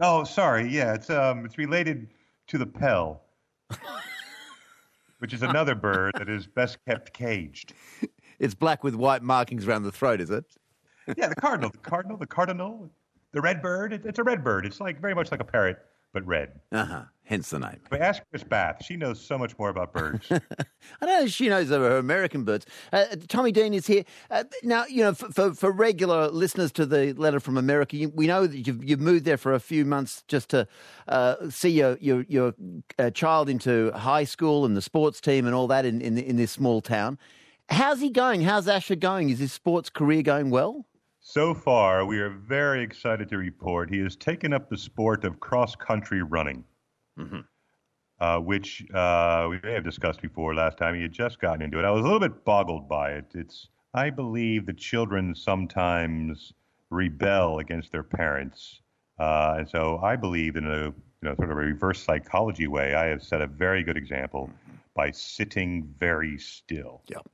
Oh, 0.00 0.24
sorry. 0.24 0.68
Yeah, 0.68 0.94
it's 0.94 1.10
um, 1.10 1.44
it's 1.44 1.58
related 1.58 2.08
to 2.48 2.58
the 2.58 2.66
pell, 2.66 3.22
which 5.18 5.32
is 5.32 5.42
another 5.42 5.74
bird 5.74 6.12
that 6.18 6.28
is 6.28 6.46
best 6.46 6.78
kept 6.86 7.12
caged. 7.12 7.72
It's 8.38 8.54
black 8.54 8.82
with 8.82 8.94
white 8.94 9.22
markings 9.22 9.66
around 9.66 9.84
the 9.84 9.92
throat, 9.92 10.20
is 10.20 10.30
it? 10.30 10.44
Yeah, 11.16 11.28
the 11.28 11.36
cardinal, 11.36 11.70
the 11.70 11.78
cardinal, 11.78 12.16
the 12.16 12.26
cardinal, 12.26 12.90
the 13.32 13.40
red 13.40 13.62
bird. 13.62 13.92
It, 13.92 14.04
it's 14.04 14.18
a 14.18 14.24
red 14.24 14.42
bird. 14.42 14.66
It's 14.66 14.80
like 14.80 15.00
very 15.00 15.14
much 15.14 15.30
like 15.30 15.40
a 15.40 15.44
parrot, 15.44 15.78
but 16.12 16.26
red. 16.26 16.60
Uh 16.72 16.84
huh. 16.84 17.02
Hence 17.26 17.48
the 17.48 17.58
name. 17.58 17.80
But 17.88 18.02
ask 18.02 18.22
Chris 18.28 18.44
Bath. 18.44 18.84
She 18.84 18.96
knows 18.96 19.18
so 19.18 19.38
much 19.38 19.58
more 19.58 19.70
about 19.70 19.94
birds. 19.94 20.30
I 21.00 21.06
know 21.06 21.26
she 21.26 21.48
knows 21.48 21.70
her 21.70 21.96
American 21.96 22.44
birds. 22.44 22.66
Uh, 22.92 23.06
Tommy 23.28 23.50
Dean 23.50 23.72
is 23.72 23.86
here. 23.86 24.04
Uh, 24.30 24.44
now, 24.62 24.84
you 24.84 25.02
know, 25.02 25.14
for, 25.14 25.30
for, 25.30 25.54
for 25.54 25.72
regular 25.72 26.28
listeners 26.28 26.70
to 26.72 26.84
the 26.84 27.14
letter 27.14 27.40
from 27.40 27.56
America, 27.56 27.96
you, 27.96 28.10
we 28.10 28.26
know 28.26 28.46
that 28.46 28.66
you've, 28.66 28.84
you've 28.84 29.00
moved 29.00 29.24
there 29.24 29.38
for 29.38 29.54
a 29.54 29.60
few 29.60 29.86
months 29.86 30.22
just 30.28 30.50
to 30.50 30.68
uh, 31.08 31.48
see 31.48 31.70
your, 31.70 31.96
your, 31.98 32.26
your 32.28 32.54
uh, 32.98 33.08
child 33.08 33.48
into 33.48 33.90
high 33.92 34.24
school 34.24 34.66
and 34.66 34.76
the 34.76 34.82
sports 34.82 35.18
team 35.18 35.46
and 35.46 35.54
all 35.54 35.66
that 35.66 35.86
in, 35.86 36.02
in, 36.02 36.18
in 36.18 36.36
this 36.36 36.52
small 36.52 36.82
town. 36.82 37.18
How's 37.70 38.00
he 38.00 38.10
going? 38.10 38.42
How's 38.42 38.68
Asher 38.68 38.96
going? 38.96 39.30
Is 39.30 39.38
his 39.38 39.52
sports 39.52 39.88
career 39.88 40.20
going 40.20 40.50
well? 40.50 40.84
so 41.26 41.54
far, 41.54 42.04
we 42.04 42.18
are 42.18 42.28
very 42.28 42.82
excited 42.82 43.30
to 43.30 43.38
report 43.38 43.88
he 43.88 43.98
has 44.00 44.14
taken 44.14 44.52
up 44.52 44.68
the 44.68 44.76
sport 44.76 45.24
of 45.24 45.40
cross 45.40 45.74
country 45.74 46.22
running. 46.22 46.62
Uh, 48.20 48.38
which 48.38 48.84
uh, 48.92 49.46
we 49.50 49.60
may 49.62 49.72
have 49.72 49.84
discussed 49.84 50.22
before 50.22 50.54
last 50.54 50.78
time. 50.78 50.94
He 50.94 51.02
had 51.02 51.12
just 51.12 51.40
gotten 51.40 51.62
into 51.62 51.78
it. 51.78 51.84
I 51.84 51.90
was 51.90 52.00
a 52.00 52.04
little 52.04 52.20
bit 52.20 52.44
boggled 52.44 52.88
by 52.88 53.12
it. 53.12 53.26
It's 53.34 53.68
I 53.92 54.10
believe 54.10 54.66
that 54.66 54.78
children 54.78 55.34
sometimes 55.34 56.52
rebel 56.90 57.58
against 57.58 57.92
their 57.92 58.02
parents, 58.02 58.80
uh, 59.18 59.56
and 59.58 59.68
so 59.68 59.98
I 60.02 60.16
believe 60.16 60.56
in 60.56 60.66
a 60.66 60.86
you 60.86 60.94
know 61.22 61.34
sort 61.36 61.50
of 61.50 61.58
a 61.58 61.60
reverse 61.60 62.02
psychology 62.02 62.66
way. 62.66 62.94
I 62.94 63.06
have 63.06 63.22
set 63.22 63.40
a 63.40 63.46
very 63.46 63.82
good 63.82 63.96
example 63.96 64.50
by 64.94 65.10
sitting 65.10 65.92
very 65.98 66.38
still. 66.38 67.02
Yep. 67.08 67.28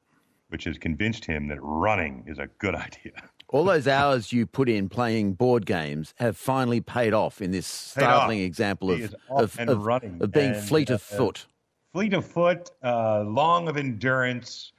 Which 0.48 0.64
has 0.64 0.78
convinced 0.78 1.24
him 1.24 1.46
that 1.48 1.58
running 1.62 2.24
is 2.26 2.38
a 2.38 2.48
good 2.58 2.74
idea. 2.86 3.12
All 3.52 3.64
those 3.64 3.88
hours 3.88 4.32
you 4.32 4.46
put 4.46 4.68
in 4.68 4.88
playing 4.88 5.32
board 5.32 5.66
games 5.66 6.14
have 6.18 6.36
finally 6.36 6.80
paid 6.80 7.12
off 7.12 7.42
in 7.42 7.50
this 7.50 7.66
startling 7.66 8.38
example 8.40 8.92
of, 8.92 9.14
of, 9.28 9.58
of, 9.58 9.88
of 9.88 10.32
being 10.32 10.54
and, 10.54 10.64
fleet 10.64 10.88
of 10.88 11.02
uh, 11.12 11.16
foot. 11.16 11.46
fleet 11.92 12.12
of 12.12 12.24
foot, 12.24 12.70
uh, 12.84 13.22
long 13.22 13.66
of 13.66 13.76
endurance, 13.76 14.70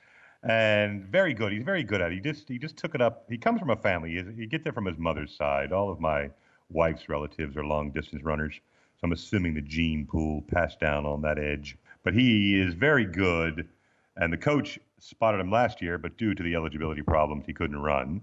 and 0.43 1.03
very 1.03 1.33
good. 1.33 1.51
He's 1.51 1.63
very 1.63 1.83
good 1.83 1.99
at 1.99 2.13
it. 2.13 2.15
He 2.15 2.21
just 2.21 2.47
he 2.47 2.57
just 2.57 2.77
took 2.77 2.95
it 2.95 3.01
up. 3.01 3.25
He 3.29 3.37
comes 3.37 3.59
from 3.59 3.71
a 3.71 3.75
family. 3.75 4.11
He, 4.11 4.41
he 4.43 4.45
gets 4.45 4.65
it 4.65 4.73
from 4.73 4.85
his 4.85 4.97
mother's 4.97 5.35
side. 5.35 5.73
All 5.73 5.91
of 5.91 5.99
my 5.99 6.29
wife's 6.69 7.09
relatives 7.09 7.57
are 7.57 7.65
long 7.65 7.91
distance 7.91 8.23
runners, 8.23 8.53
so 8.55 8.99
I'm 9.03 9.11
assuming 9.11 9.53
the 9.53 9.61
gene 9.61 10.07
pool 10.09 10.43
passed 10.43 10.79
down 10.79 11.05
on 11.05 11.21
that 11.23 11.37
edge. 11.37 11.77
But 12.03 12.13
he 12.13 12.57
is 12.57 12.73
very 12.73 13.05
good, 13.05 13.67
and 14.15 14.31
the 14.31 14.37
coach 14.37 14.79
spotted 14.97 15.41
him 15.41 15.51
last 15.51 15.81
year, 15.81 15.97
but 15.97 16.17
due 16.17 16.33
to 16.33 16.41
the 16.41 16.55
eligibility 16.55 17.01
problems, 17.01 17.43
he 17.45 17.53
couldn't 17.53 17.81
run. 17.81 18.21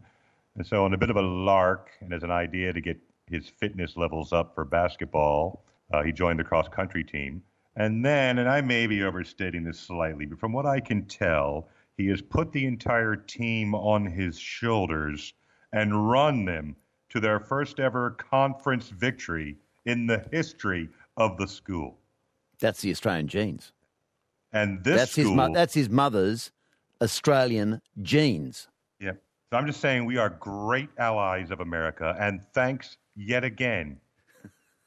And 0.58 0.66
so, 0.66 0.84
on 0.84 0.92
a 0.92 0.98
bit 0.98 1.08
of 1.08 1.16
a 1.16 1.22
lark, 1.22 1.90
and 2.00 2.12
as 2.12 2.24
an 2.24 2.32
idea 2.32 2.72
to 2.72 2.80
get 2.80 2.98
his 3.30 3.48
fitness 3.48 3.96
levels 3.96 4.32
up 4.32 4.56
for 4.56 4.64
basketball, 4.64 5.64
uh, 5.92 6.02
he 6.02 6.10
joined 6.10 6.40
the 6.40 6.44
cross 6.44 6.66
country 6.68 7.04
team. 7.04 7.40
And 7.76 8.04
then, 8.04 8.38
and 8.38 8.48
I 8.48 8.60
may 8.60 8.88
be 8.88 9.04
overstating 9.04 9.62
this 9.62 9.78
slightly, 9.78 10.26
but 10.26 10.40
from 10.40 10.52
what 10.52 10.66
I 10.66 10.80
can 10.80 11.04
tell, 11.04 11.68
he 11.96 12.08
has 12.08 12.20
put 12.20 12.50
the 12.50 12.66
entire 12.66 13.14
team 13.14 13.72
on 13.72 14.04
his 14.04 14.36
shoulders 14.36 15.32
and 15.72 16.10
run 16.10 16.44
them 16.44 16.74
to 17.10 17.20
their 17.20 17.38
first 17.38 17.78
ever 17.78 18.10
conference 18.10 18.88
victory 18.88 19.56
in 19.86 20.08
the 20.08 20.24
history 20.32 20.88
of 21.16 21.36
the 21.38 21.46
school. 21.46 21.98
That's 22.58 22.80
the 22.80 22.90
Australian 22.90 23.28
genes. 23.28 23.72
And 24.52 24.82
this 24.82 24.96
that's 24.96 25.14
his 25.14 25.26
school, 25.26 25.36
mo- 25.36 25.54
that's 25.54 25.74
his 25.74 25.88
mother's 25.88 26.50
Australian 27.00 27.80
genes. 28.02 28.66
So 29.50 29.56
I'm 29.56 29.66
just 29.66 29.80
saying 29.80 30.04
we 30.04 30.18
are 30.18 30.28
great 30.28 30.90
allies 30.98 31.50
of 31.50 31.60
America, 31.60 32.14
and 32.20 32.42
thanks 32.52 32.98
yet 33.16 33.44
again 33.44 33.98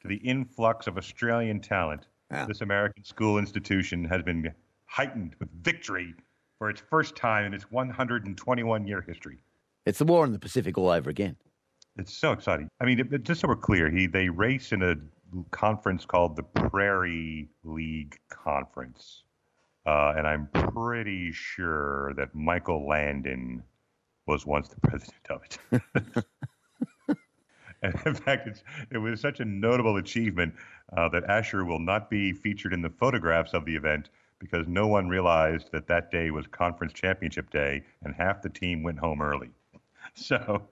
to 0.02 0.08
the 0.08 0.18
influx 0.18 0.86
of 0.86 0.98
Australian 0.98 1.60
talent, 1.60 2.06
this 2.48 2.62
American 2.62 3.04
school 3.04 3.40
institution 3.40 4.06
has 4.06 4.22
been 4.22 4.54
heightened 4.86 5.36
with 5.40 5.50
victory 5.64 6.14
for 6.60 6.70
its 6.70 6.82
first 6.92 7.16
time 7.16 7.46
in 7.46 7.54
its 7.56 7.72
121 7.72 8.86
year 8.88 9.02
history. 9.02 9.40
It's 9.88 9.98
the 9.98 10.06
war 10.06 10.26
in 10.26 10.32
the 10.32 10.38
Pacific 10.40 10.78
all 10.78 10.90
over 10.92 11.10
again. 11.10 11.36
It's 11.98 12.14
so 12.14 12.32
exciting. 12.32 12.70
I 12.80 12.86
mean, 12.86 13.00
it, 13.00 13.12
it- 13.12 13.24
just 13.24 13.42
so 13.42 13.48
we're 13.48 13.56
clear, 13.56 13.90
he 13.90 14.06
they 14.06 14.30
race 14.30 14.72
in 14.72 14.84
a 14.84 14.96
conference 15.50 16.06
called 16.06 16.36
the 16.36 16.44
Prairie 16.44 17.50
League 17.64 18.16
Conference, 18.30 19.24
uh, 19.88 20.14
and 20.16 20.28
I'm 20.28 20.48
pretty 20.54 21.32
sure 21.32 22.14
that 22.16 22.36
Michael 22.36 22.88
Landon 22.88 23.64
was 24.32 24.46
once 24.46 24.70
the 24.70 24.80
president 24.80 25.28
of 25.30 25.42
it. 25.44 26.26
and 27.84 27.94
in 28.06 28.14
fact, 28.16 28.48
it's, 28.48 28.64
it 28.92 28.98
was 28.98 29.20
such 29.20 29.40
a 29.42 29.46
notable 29.46 29.98
achievement 29.98 30.54
uh, 30.96 31.10
that 31.10 31.26
Asher 31.26 31.66
will 31.66 31.80
not 31.80 32.10
be 32.10 32.32
featured 32.32 32.74
in 32.74 32.82
the 32.82 32.90
photographs 32.90 33.54
of 33.54 33.66
the 33.66 33.76
event 33.76 34.10
because 34.40 34.68
no 34.68 34.88
one 34.88 35.08
realized 35.10 35.70
that 35.74 35.88
that 35.88 36.12
day 36.12 36.32
was 36.32 36.48
conference 36.48 36.94
championship 36.94 37.52
day, 37.52 37.84
and 38.04 38.16
half 38.16 38.42
the 38.42 38.50
team 38.50 38.82
went 38.84 38.98
home 39.00 39.22
early. 39.22 39.50
So, 40.16 40.64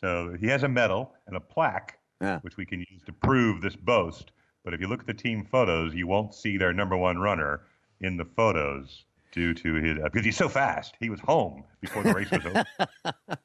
so 0.00 0.34
he 0.40 0.46
has 0.46 0.62
a 0.62 0.68
medal 0.68 1.12
and 1.26 1.36
a 1.36 1.40
plaque, 1.40 1.98
Yeah. 2.22 2.38
which 2.40 2.56
we 2.56 2.64
can 2.64 2.78
use 2.80 3.02
to 3.06 3.12
prove 3.12 3.60
this 3.60 3.76
boast. 3.76 4.30
But 4.64 4.72
if 4.72 4.80
you 4.80 4.86
look 4.86 5.00
at 5.00 5.06
the 5.06 5.12
team 5.14 5.44
photos, 5.44 5.94
you 5.94 6.06
won't 6.06 6.32
see 6.34 6.56
their 6.56 6.72
number 6.72 6.96
one 6.96 7.18
runner 7.18 7.62
in 8.00 8.16
the 8.16 8.24
photos 8.24 9.04
due 9.32 9.54
to 9.54 9.74
his 9.74 9.98
uh, 9.98 10.04
because 10.04 10.24
he's 10.24 10.36
so 10.36 10.48
fast. 10.48 10.96
He 11.00 11.10
was 11.10 11.20
home 11.20 11.64
before 11.80 12.02
the 12.02 12.12
race 12.12 12.30
was 12.30 12.46
over. 12.46 12.64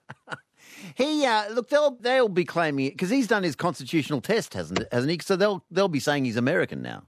He 0.96 1.26
uh, 1.26 1.50
look, 1.50 1.70
they'll 1.70 1.92
they'll 1.92 2.30
be 2.30 2.46
claiming 2.46 2.86
it 2.86 2.94
because 2.94 3.10
he's 3.10 3.28
done 3.28 3.44
his 3.44 3.56
constitutional 3.56 4.22
test, 4.22 4.54
hasn't 4.54 4.80
it? 4.80 4.88
Hasn't 4.92 5.12
he? 5.12 5.20
So 5.20 5.36
they'll 5.36 5.64
they'll 5.72 5.88
be 5.88 6.00
saying 6.00 6.26
he's 6.26 6.38
American 6.38 6.82
now. 6.82 7.04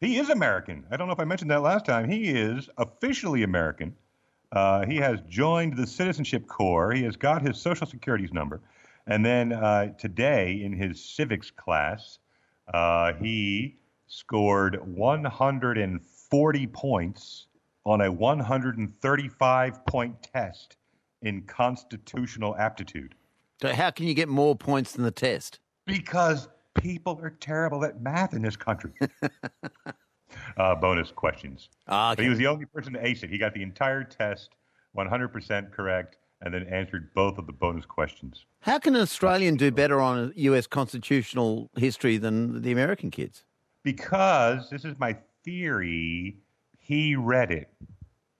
He 0.00 0.18
is 0.18 0.30
American. 0.30 0.84
I 0.90 0.96
don't 0.96 1.06
know 1.06 1.12
if 1.12 1.20
I 1.20 1.24
mentioned 1.24 1.50
that 1.50 1.62
last 1.62 1.84
time. 1.84 2.08
He 2.08 2.28
is 2.28 2.68
officially 2.78 3.42
American. 3.42 3.94
Uh, 4.52 4.84
he 4.84 4.96
has 4.96 5.20
joined 5.28 5.76
the 5.76 5.86
Citizenship 5.86 6.46
Corps. 6.48 6.92
He 6.92 7.02
has 7.04 7.16
got 7.16 7.42
his 7.42 7.60
Social 7.60 7.86
Security's 7.86 8.32
number. 8.32 8.60
And 9.06 9.24
then 9.24 9.52
uh, 9.52 9.92
today, 9.98 10.62
in 10.62 10.72
his 10.72 11.04
civics 11.04 11.50
class, 11.50 12.18
uh, 12.72 13.12
he 13.14 13.76
scored 14.06 14.80
140 14.86 16.66
points 16.68 17.46
on 17.84 18.00
a 18.02 18.10
135 18.12 19.86
point 19.86 20.22
test 20.22 20.76
in 21.22 21.42
constitutional 21.42 22.56
aptitude 22.56 23.14
So 23.60 23.72
how 23.74 23.90
can 23.90 24.06
you 24.06 24.14
get 24.14 24.28
more 24.28 24.56
points 24.56 24.92
than 24.92 25.04
the 25.04 25.10
test? 25.10 25.60
because 25.86 26.48
people 26.74 27.18
are 27.22 27.30
terrible 27.30 27.84
at 27.84 28.00
math 28.00 28.32
in 28.32 28.42
this 28.42 28.54
country. 28.56 28.92
uh, 30.56 30.74
bonus 30.76 31.10
questions. 31.10 31.68
Ah, 31.88 32.14
But 32.14 32.22
he 32.22 32.28
was 32.28 32.38
the 32.38 32.46
only 32.46 32.64
person 32.66 32.92
to 32.92 33.04
ace 33.04 33.24
it. 33.24 33.30
He 33.30 33.38
got 33.38 33.54
the 33.54 33.62
entire 33.62 34.04
test 34.04 34.50
100% 34.96 35.72
correct 35.72 36.16
and 36.42 36.54
then 36.54 36.62
answered 36.68 37.12
both 37.14 37.38
of 37.38 37.46
the 37.48 37.52
bonus 37.52 37.84
questions. 37.84 38.46
How 38.60 38.78
can 38.78 38.94
an 38.94 39.02
Australian 39.02 39.56
do 39.56 39.72
better 39.72 40.00
on 40.00 40.32
US 40.36 40.66
constitutional 40.68 41.70
history 41.76 42.18
than 42.18 42.62
the 42.62 42.70
American 42.70 43.10
kids? 43.10 43.44
Because 43.82 44.70
this 44.70 44.84
is 44.84 44.94
my 44.98 45.16
theory, 45.44 46.36
he 46.90 47.14
read 47.14 47.52
it. 47.52 47.68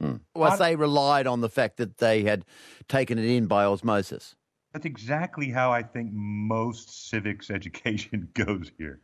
Hmm. 0.01 0.16
Well, 0.34 0.57
they 0.57 0.74
relied 0.74 1.28
on 1.28 1.40
the 1.40 1.48
fact 1.48 1.76
that 1.76 1.98
they 1.98 2.24
had 2.24 2.44
taken 2.88 3.16
it 3.16 3.24
in 3.24 3.46
by 3.46 3.64
osmosis. 3.64 4.34
That's 4.72 4.86
exactly 4.86 5.51
how 5.51 5.70
I 5.70 5.84
think 5.84 6.11
most 6.12 7.09
civics 7.09 7.48
education 7.51 8.28
goes 8.34 8.72
here. 8.76 9.01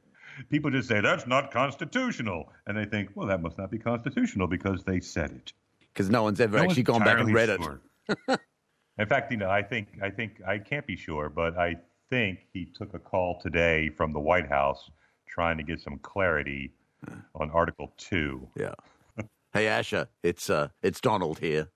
People 0.51 0.71
just 0.71 0.89
say, 0.89 1.01
that's 1.01 1.27
not 1.29 1.53
constitutional. 1.53 2.53
And 2.67 2.77
they 2.77 2.85
think, 2.85 3.11
well, 3.15 3.29
that 3.29 3.41
must 3.41 3.57
not 3.57 3.71
be 3.71 3.79
constitutional 3.79 4.49
because 4.49 4.83
they 4.83 4.99
said 4.99 5.31
it. 5.31 5.53
Because 5.93 6.11
no 6.11 6.25
one's 6.25 6.41
ever 6.41 6.57
No 6.57 6.65
actually 6.65 6.83
one's 6.83 6.99
gone 6.99 7.05
back 7.05 7.21
and 7.21 7.33
read 7.33 7.49
entirely 7.49 7.79
it. 8.29 8.41
In 8.99 9.07
fact, 9.07 9.31
you 9.31 9.39
know, 9.39 9.51
I 9.51 9.63
think 9.63 9.89
I 10.03 10.11
think 10.11 10.43
I 10.47 10.59
can't 10.59 10.87
be 10.87 10.97
sure, 10.97 11.29
but 11.29 11.57
I 11.57 11.77
think 12.11 12.41
he 12.53 12.65
took 12.65 12.95
a 12.95 12.99
call 12.99 13.41
today 13.41 13.91
from 13.91 14.13
the 14.13 14.19
White 14.19 14.49
House 14.49 14.91
trying 15.27 15.57
to 15.59 15.63
get 15.63 15.81
some 15.81 15.99
clarity 15.99 16.73
hmm. 17.07 17.19
on 17.35 17.51
Article 17.51 17.93
Two. 17.97 18.49
Yeah. 18.59 18.75
Hey 19.57 19.69
Asher, 19.69 20.07
it's 20.23 20.51
uh, 20.51 20.69
it's 20.83 21.01
Donald 21.01 21.39
here. 21.39 21.69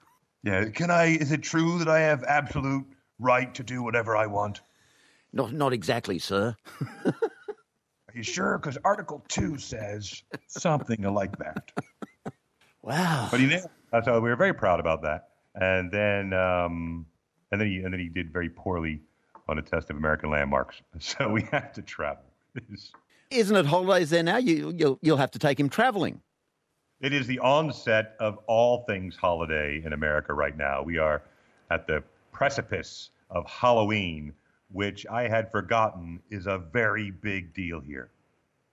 Yeah, 0.42 0.66
can 0.66 0.90
I? 0.90 1.16
Is 1.16 1.32
it 1.32 1.42
true 1.42 1.78
that 1.78 1.88
I 1.88 2.00
have 2.00 2.22
absolute 2.24 2.84
right 3.18 3.54
to 3.54 3.62
do 3.62 3.82
whatever 3.82 4.18
I 4.18 4.26
want? 4.26 4.60
Not 5.32 5.54
not 5.54 5.72
exactly, 5.72 6.18
sir. 6.18 6.54
Are 7.06 7.14
you 8.14 8.22
sure? 8.22 8.58
Because 8.58 8.76
Article 8.84 9.24
Two 9.28 9.56
says 9.56 10.22
something 10.46 11.02
like 11.04 11.38
that. 11.38 11.72
Wow. 12.82 13.28
But 13.30 13.40
he 13.40 13.46
nailed. 13.46 13.70
So 14.04 14.20
we 14.20 14.30
were 14.30 14.36
very 14.36 14.54
proud 14.54 14.80
about 14.80 15.02
that. 15.02 15.28
And 15.54 15.90
then, 15.90 16.32
um, 16.32 17.04
and 17.52 17.60
then 17.60 17.68
he 17.68 17.78
and 17.78 17.92
then 17.92 18.00
he 18.00 18.08
did 18.08 18.30
very 18.30 18.50
poorly 18.50 19.00
on 19.48 19.58
a 19.58 19.62
test 19.62 19.88
of 19.88 19.96
American 19.96 20.30
landmarks. 20.30 20.82
So 20.98 21.30
we 21.30 21.42
had 21.50 21.72
to 21.74 21.82
travel. 21.82 22.24
Isn't 23.30 23.56
it 23.56 23.64
holidays 23.64 24.10
there 24.10 24.22
now? 24.22 24.36
You 24.36 24.74
you'll 24.76 24.98
you'll 25.00 25.16
have 25.16 25.30
to 25.30 25.38
take 25.38 25.58
him 25.58 25.70
travelling. 25.70 26.20
It 27.00 27.14
is 27.14 27.26
the 27.26 27.38
onset 27.38 28.14
of 28.20 28.38
all 28.46 28.84
things 28.84 29.16
holiday 29.16 29.82
in 29.82 29.94
America 29.94 30.34
right 30.34 30.54
now. 30.54 30.82
We 30.82 30.98
are 30.98 31.22
at 31.70 31.86
the 31.86 32.04
precipice 32.30 33.08
of 33.30 33.46
Halloween, 33.46 34.34
which 34.70 35.06
I 35.06 35.26
had 35.26 35.50
forgotten 35.50 36.20
is 36.28 36.46
a 36.46 36.58
very 36.58 37.10
big 37.10 37.54
deal 37.54 37.80
here. 37.80 38.10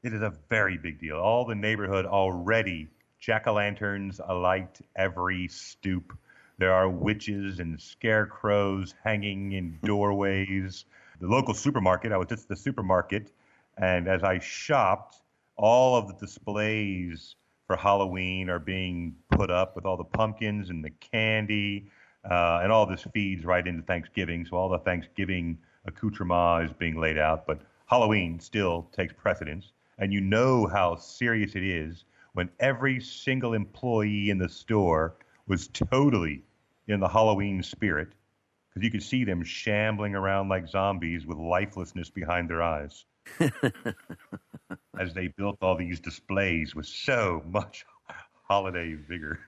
It 0.04 0.12
is 0.12 0.22
a 0.22 0.34
very 0.50 0.78
big 0.78 1.00
deal. 1.00 1.16
All 1.16 1.46
the 1.46 1.56
neighborhood 1.56 2.06
already 2.06 2.90
jack 3.18 3.48
o' 3.48 3.54
lanterns 3.54 4.20
alight 4.28 4.78
every 4.98 5.48
stoop. 5.48 6.12
There 6.58 6.74
are 6.74 6.90
witches 6.90 7.62
and 7.62 7.80
scarecrows 7.80 8.94
hanging 9.06 9.54
in 9.54 9.78
hmm. 9.80 9.88
doorways. 9.88 10.84
The 11.22 11.28
local 11.28 11.54
supermarket, 11.54 12.12
I 12.12 12.18
was 12.18 12.28
just 12.28 12.44
at 12.44 12.50
the 12.50 12.56
supermarket, 12.58 13.32
and 13.78 14.10
as 14.10 14.22
I 14.22 14.40
shopped, 14.40 15.22
all 15.56 15.96
of 15.96 16.10
the 16.10 16.14
displays 16.16 17.38
for 17.68 17.76
Halloween 17.76 18.49
are 18.49 18.59
being 18.59 19.13
put 19.30 19.51
up 19.51 19.76
with 19.76 19.86
all 19.86 19.97
the 19.97 20.03
pumpkins 20.03 20.70
and 20.70 20.84
the 20.84 20.89
candy, 20.89 21.91
uh, 22.24 22.61
and 22.63 22.72
all 22.72 22.86
this 22.86 23.05
feeds 23.13 23.45
right 23.45 23.68
into 23.68 23.84
Thanksgiving. 23.84 24.45
So 24.45 24.55
all 24.55 24.70
the 24.70 24.80
Thanksgiving 24.80 25.57
accoutrement 25.86 26.70
is 26.70 26.74
being 26.74 26.99
laid 26.99 27.18
out, 27.18 27.45
but 27.45 27.59
Halloween 27.86 28.39
still 28.39 28.88
takes 28.93 29.13
precedence. 29.13 29.72
And 29.99 30.13
you 30.13 30.22
know 30.22 30.65
how 30.68 30.95
serious 30.95 31.55
it 31.55 31.63
is 31.63 32.05
when 32.34 32.49
every 32.59 32.99
single 33.01 33.53
employee 33.53 34.30
in 34.30 34.38
the 34.38 34.49
store 34.49 35.15
was 35.47 35.68
totally 35.68 36.43
in 36.88 36.99
the 36.99 37.07
Halloween 37.07 37.63
spirit, 37.63 38.09
because 38.70 38.84
you 38.84 38.91
could 38.91 39.03
see 39.03 39.24
them 39.24 39.43
shambling 39.43 40.15
around 40.15 40.47
like 40.47 40.68
zombies 40.68 41.26
with 41.26 41.38
lifelessness 41.38 42.09
behind 42.09 42.49
their 42.49 42.61
eyes 42.61 43.05
as 45.00 45.14
they 45.14 45.28
built 45.28 45.58
all 45.62 45.76
these 45.76 46.00
displays 46.00 46.76
with 46.76 46.86
so 46.86 47.44
much 47.48 47.86
holiday 48.48 48.94
vigor. 48.94 49.40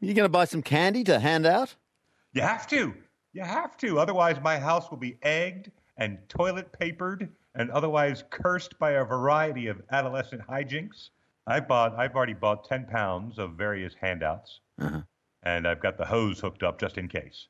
You 0.00 0.14
going 0.14 0.24
to 0.24 0.28
buy 0.28 0.44
some 0.44 0.62
candy 0.62 1.04
to 1.04 1.18
hand 1.18 1.46
out? 1.46 1.74
You 2.34 2.42
have 2.42 2.66
to. 2.68 2.94
You 3.32 3.42
have 3.42 3.76
to. 3.78 3.98
Otherwise, 3.98 4.36
my 4.42 4.58
house 4.58 4.90
will 4.90 4.98
be 4.98 5.16
egged 5.22 5.70
and 5.96 6.18
toilet 6.28 6.72
papered 6.78 7.28
and 7.54 7.70
otherwise 7.70 8.24
cursed 8.30 8.78
by 8.78 8.92
a 8.92 9.04
variety 9.04 9.66
of 9.66 9.82
adolescent 9.90 10.42
hijinks. 10.48 11.10
I 11.46 11.60
bought. 11.60 11.98
I've 11.98 12.14
already 12.14 12.34
bought 12.34 12.64
ten 12.64 12.86
pounds 12.86 13.38
of 13.38 13.54
various 13.54 13.94
handouts, 14.00 14.60
uh-huh. 14.80 15.02
and 15.42 15.66
I've 15.66 15.80
got 15.82 15.98
the 15.98 16.04
hose 16.04 16.40
hooked 16.40 16.62
up 16.62 16.78
just 16.78 16.98
in 16.98 17.08
case. 17.08 17.48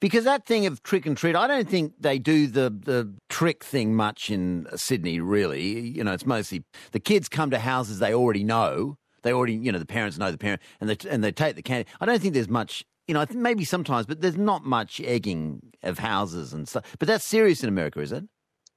Because 0.00 0.24
that 0.24 0.46
thing 0.46 0.66
of 0.66 0.82
trick 0.82 1.06
and 1.06 1.16
treat, 1.16 1.36
I 1.36 1.46
don't 1.46 1.68
think 1.68 1.94
they 1.98 2.18
do 2.18 2.46
the, 2.46 2.70
the 2.70 3.12
trick 3.28 3.64
thing 3.64 3.94
much 3.94 4.30
in 4.30 4.66
Sydney, 4.76 5.20
really. 5.20 5.80
You 5.80 6.04
know, 6.04 6.12
it's 6.12 6.26
mostly 6.26 6.64
the 6.92 7.00
kids 7.00 7.28
come 7.28 7.50
to 7.50 7.58
houses 7.58 7.98
they 7.98 8.14
already 8.14 8.44
know. 8.44 8.98
They 9.22 9.32
already, 9.32 9.54
you 9.54 9.72
know, 9.72 9.78
the 9.78 9.86
parents 9.86 10.18
know 10.18 10.30
the 10.30 10.38
parent, 10.38 10.62
and 10.80 10.88
they, 10.90 10.96
and 11.08 11.24
they 11.24 11.32
take 11.32 11.56
the 11.56 11.62
candy. 11.62 11.88
I 12.00 12.06
don't 12.06 12.20
think 12.20 12.34
there's 12.34 12.48
much, 12.48 12.84
you 13.08 13.14
know, 13.14 13.26
maybe 13.32 13.64
sometimes, 13.64 14.06
but 14.06 14.20
there's 14.20 14.36
not 14.36 14.64
much 14.64 15.00
egging 15.00 15.62
of 15.82 15.98
houses 15.98 16.52
and 16.52 16.68
stuff. 16.68 16.94
But 16.98 17.08
that's 17.08 17.24
serious 17.24 17.62
in 17.62 17.68
America, 17.68 18.00
is 18.00 18.12
it? 18.12 18.24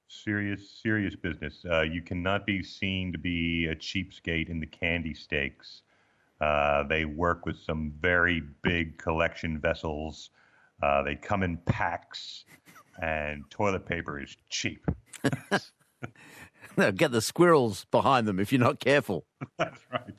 Serious, 0.08 0.80
serious 0.82 1.14
business. 1.14 1.64
Uh, 1.70 1.82
you 1.82 2.02
cannot 2.02 2.46
be 2.46 2.64
seen 2.64 3.12
to 3.12 3.18
be 3.18 3.66
a 3.66 3.76
cheapskate 3.76 4.48
in 4.48 4.58
the 4.58 4.66
candy 4.66 5.14
stakes. 5.14 5.82
Uh, 6.40 6.82
they 6.84 7.04
work 7.04 7.46
with 7.46 7.56
some 7.60 7.92
very 8.00 8.42
big 8.62 8.98
collection 8.98 9.58
vessels. 9.58 10.30
Uh, 10.82 11.02
they 11.02 11.14
come 11.14 11.42
in 11.42 11.56
packs, 11.58 12.44
and 13.02 13.44
toilet 13.50 13.86
paper 13.86 14.20
is 14.20 14.36
cheap. 14.48 14.84
They'll 16.76 16.92
get 16.92 17.12
the 17.12 17.20
squirrels 17.20 17.84
behind 17.90 18.26
them 18.26 18.38
if 18.38 18.52
you're 18.52 18.60
not 18.60 18.80
careful. 18.80 19.26
That's 19.58 19.80
right. 19.92 20.14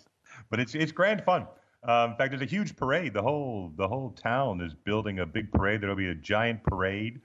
But 0.50 0.60
it's 0.60 0.76
it's 0.76 0.92
grand 0.92 1.24
fun. 1.24 1.48
Uh, 1.88 2.10
in 2.12 2.18
fact, 2.18 2.32
there's 2.32 2.42
a 2.42 2.46
huge 2.46 2.76
parade. 2.76 3.14
The 3.14 3.22
whole 3.22 3.72
the 3.76 3.88
whole 3.88 4.12
town 4.12 4.62
is 4.62 4.74
building 4.74 5.20
a 5.20 5.26
big 5.26 5.52
parade. 5.52 5.82
There'll 5.82 5.96
be 5.96 6.10
a 6.10 6.16
giant 6.16 6.64
parade 6.64 7.22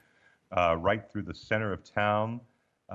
uh, 0.57 0.77
right 0.79 1.03
through 1.11 1.23
the 1.23 1.35
center 1.35 1.73
of 1.73 1.83
town 1.85 2.41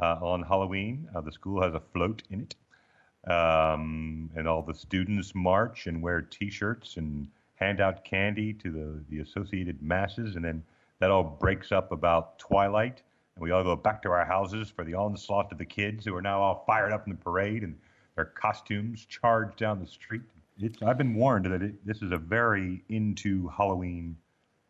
uh, 0.02 0.18
on 0.22 0.42
Halloween. 0.42 1.08
Uh, 1.16 1.22
the 1.22 1.32
school 1.32 1.62
has 1.62 1.74
a 1.74 1.82
float 1.94 2.24
in 2.32 2.42
it, 2.42 3.32
um, 3.32 4.30
and 4.36 4.48
all 4.48 4.64
the 4.64 4.74
students 4.74 5.36
march 5.36 5.86
and 5.88 6.02
wear 6.02 6.22
T-shirts 6.22 6.98
and 6.98 7.28
hand 7.62 7.80
out 7.80 8.04
candy 8.04 8.52
to 8.54 8.72
the 8.72 9.04
the 9.10 9.22
associated 9.22 9.82
masses, 9.82 10.36
and 10.36 10.44
then 10.44 10.64
that 11.00 11.12
all 11.12 11.24
breaks 11.24 11.72
up 11.72 11.92
about 11.92 12.38
twilight, 12.40 13.02
and 13.36 13.44
we 13.44 13.52
all 13.52 13.64
go 13.64 13.76
back 13.76 14.02
to 14.02 14.10
our 14.10 14.26
houses 14.26 14.70
for 14.70 14.84
the 14.84 14.94
onslaught 14.94 15.52
of 15.52 15.58
the 15.58 15.66
kids 15.66 16.06
who 16.06 16.16
are 16.16 16.22
now 16.22 16.42
all 16.42 16.64
fired 16.68 16.92
up 16.92 17.06
in 17.06 17.14
the 17.14 17.18
parade 17.18 17.64
and 17.64 17.78
their 18.16 18.26
costumes 18.26 19.06
charge 19.06 19.56
down 19.56 19.80
the 19.80 19.88
street. 19.88 20.22
It's, 20.60 20.82
I've 20.84 20.98
been 20.98 21.16
warned 21.16 21.46
that 21.46 21.62
it, 21.62 21.86
this 21.86 22.02
is 22.02 22.12
a 22.12 22.18
very 22.18 22.84
into 22.90 23.48
Halloween. 23.48 24.18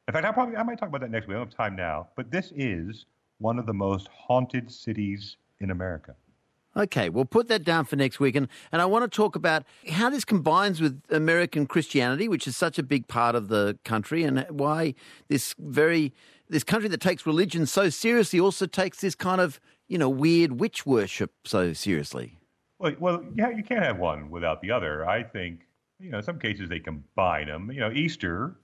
In 0.08 0.14
fact, 0.14 0.26
I 0.26 0.32
probably 0.32 0.58
I 0.58 0.64
might 0.64 0.78
talk 0.78 0.90
about 0.90 1.02
that 1.02 1.12
next 1.12 1.28
week. 1.28 1.36
I 1.36 1.40
don't 1.40 1.48
have 1.48 1.58
time 1.58 1.76
now, 1.76 2.08
but 2.16 2.30
this 2.30 2.52
is 2.56 3.06
one 3.40 3.58
of 3.58 3.66
the 3.66 3.74
most 3.74 4.08
haunted 4.10 4.72
cities 4.72 5.38
in 5.60 5.72
America. 5.72 6.16
Okay, 6.76 7.10
we'll 7.10 7.26
put 7.26 7.50
that 7.50 7.64
down 7.64 7.84
for 7.84 7.98
next 7.98 8.20
week. 8.20 8.36
And, 8.36 8.48
and 8.72 8.82
I 8.82 8.86
want 8.86 9.04
to 9.04 9.14
talk 9.14 9.36
about 9.36 9.64
how 9.90 10.10
this 10.10 10.24
combines 10.24 10.80
with 10.80 11.02
American 11.10 11.66
Christianity, 11.66 12.30
which 12.30 12.48
is 12.48 12.56
such 12.56 12.80
a 12.80 12.84
big 12.84 13.08
part 13.08 13.36
of 13.36 13.50
the 13.50 13.78
country, 13.84 14.24
and 14.24 14.46
why 14.50 14.96
this 15.28 15.54
very 15.60 16.14
this 16.48 16.64
country 16.64 16.90
that 16.90 17.00
takes 17.00 17.26
religion 17.26 17.66
so 17.66 17.90
seriously 17.90 18.40
also 18.40 18.66
takes 18.66 19.00
this 19.00 19.16
kind 19.16 19.40
of 19.40 19.60
you 19.88 19.98
know 19.98 20.10
weird 20.10 20.60
witch 20.60 20.86
worship 20.86 21.32
so 21.46 21.74
seriously. 21.74 22.38
Well, 22.80 22.96
well, 23.00 23.26
yeah, 23.36 23.50
you 23.50 23.64
can't 23.64 23.84
have 23.84 24.00
one 24.00 24.30
without 24.30 24.62
the 24.62 24.72
other. 24.72 25.08
I 25.08 25.24
think, 25.24 25.68
you 26.00 26.10
know, 26.10 26.18
in 26.18 26.24
some 26.24 26.40
cases 26.40 26.68
they 26.70 26.80
combine 26.80 27.48
them. 27.48 27.70
You 27.72 27.82
know, 27.82 27.92
Easter, 27.92 28.56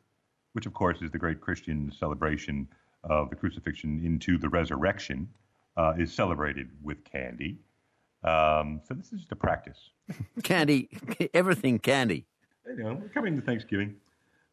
which 0.54 0.66
of 0.66 0.74
course 0.74 1.02
is 1.02 1.12
the 1.12 1.20
great 1.20 1.40
Christian 1.40 1.92
celebration 1.92 2.68
of 3.04 3.30
the 3.30 3.36
crucifixion 3.36 4.02
into 4.04 4.38
the 4.38 4.50
resurrection, 4.50 5.30
uh, 5.76 5.94
is 6.00 6.12
celebrated 6.12 6.70
with 6.82 7.04
candy. 7.04 7.58
Um, 8.24 8.82
so 8.88 8.94
this 8.94 9.12
is 9.14 9.20
just 9.22 9.32
a 9.32 9.36
practice. 9.36 9.78
Candy, 10.44 10.90
everything 11.34 11.80
candy. 11.80 12.26
You 12.66 12.84
know, 12.84 12.94
we're 12.96 13.10
coming 13.10 13.36
to 13.36 13.42
Thanksgiving. 13.42 13.96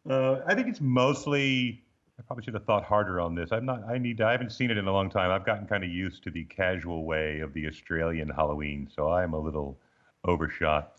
Uh, 0.08 0.40
I 0.46 0.54
think 0.54 0.68
it's 0.68 0.80
mostly. 0.80 1.80
I 2.18 2.22
probably 2.22 2.44
should 2.44 2.54
have 2.54 2.64
thought 2.64 2.84
harder 2.84 3.20
on 3.20 3.34
this. 3.34 3.50
I'm 3.50 3.64
not. 3.64 3.82
I 3.88 3.98
need. 3.98 4.18
To, 4.18 4.26
I 4.26 4.32
haven't 4.32 4.52
seen 4.52 4.70
it 4.70 4.78
in 4.78 4.86
a 4.86 4.92
long 4.92 5.10
time. 5.10 5.30
I've 5.30 5.44
gotten 5.44 5.66
kind 5.66 5.82
of 5.82 5.90
used 5.90 6.22
to 6.24 6.30
the 6.30 6.44
casual 6.44 7.04
way 7.04 7.40
of 7.40 7.52
the 7.54 7.66
Australian 7.66 8.28
Halloween, 8.28 8.88
so 8.94 9.10
I'm 9.10 9.32
a 9.32 9.38
little 9.38 9.78
overshot. 10.24 10.92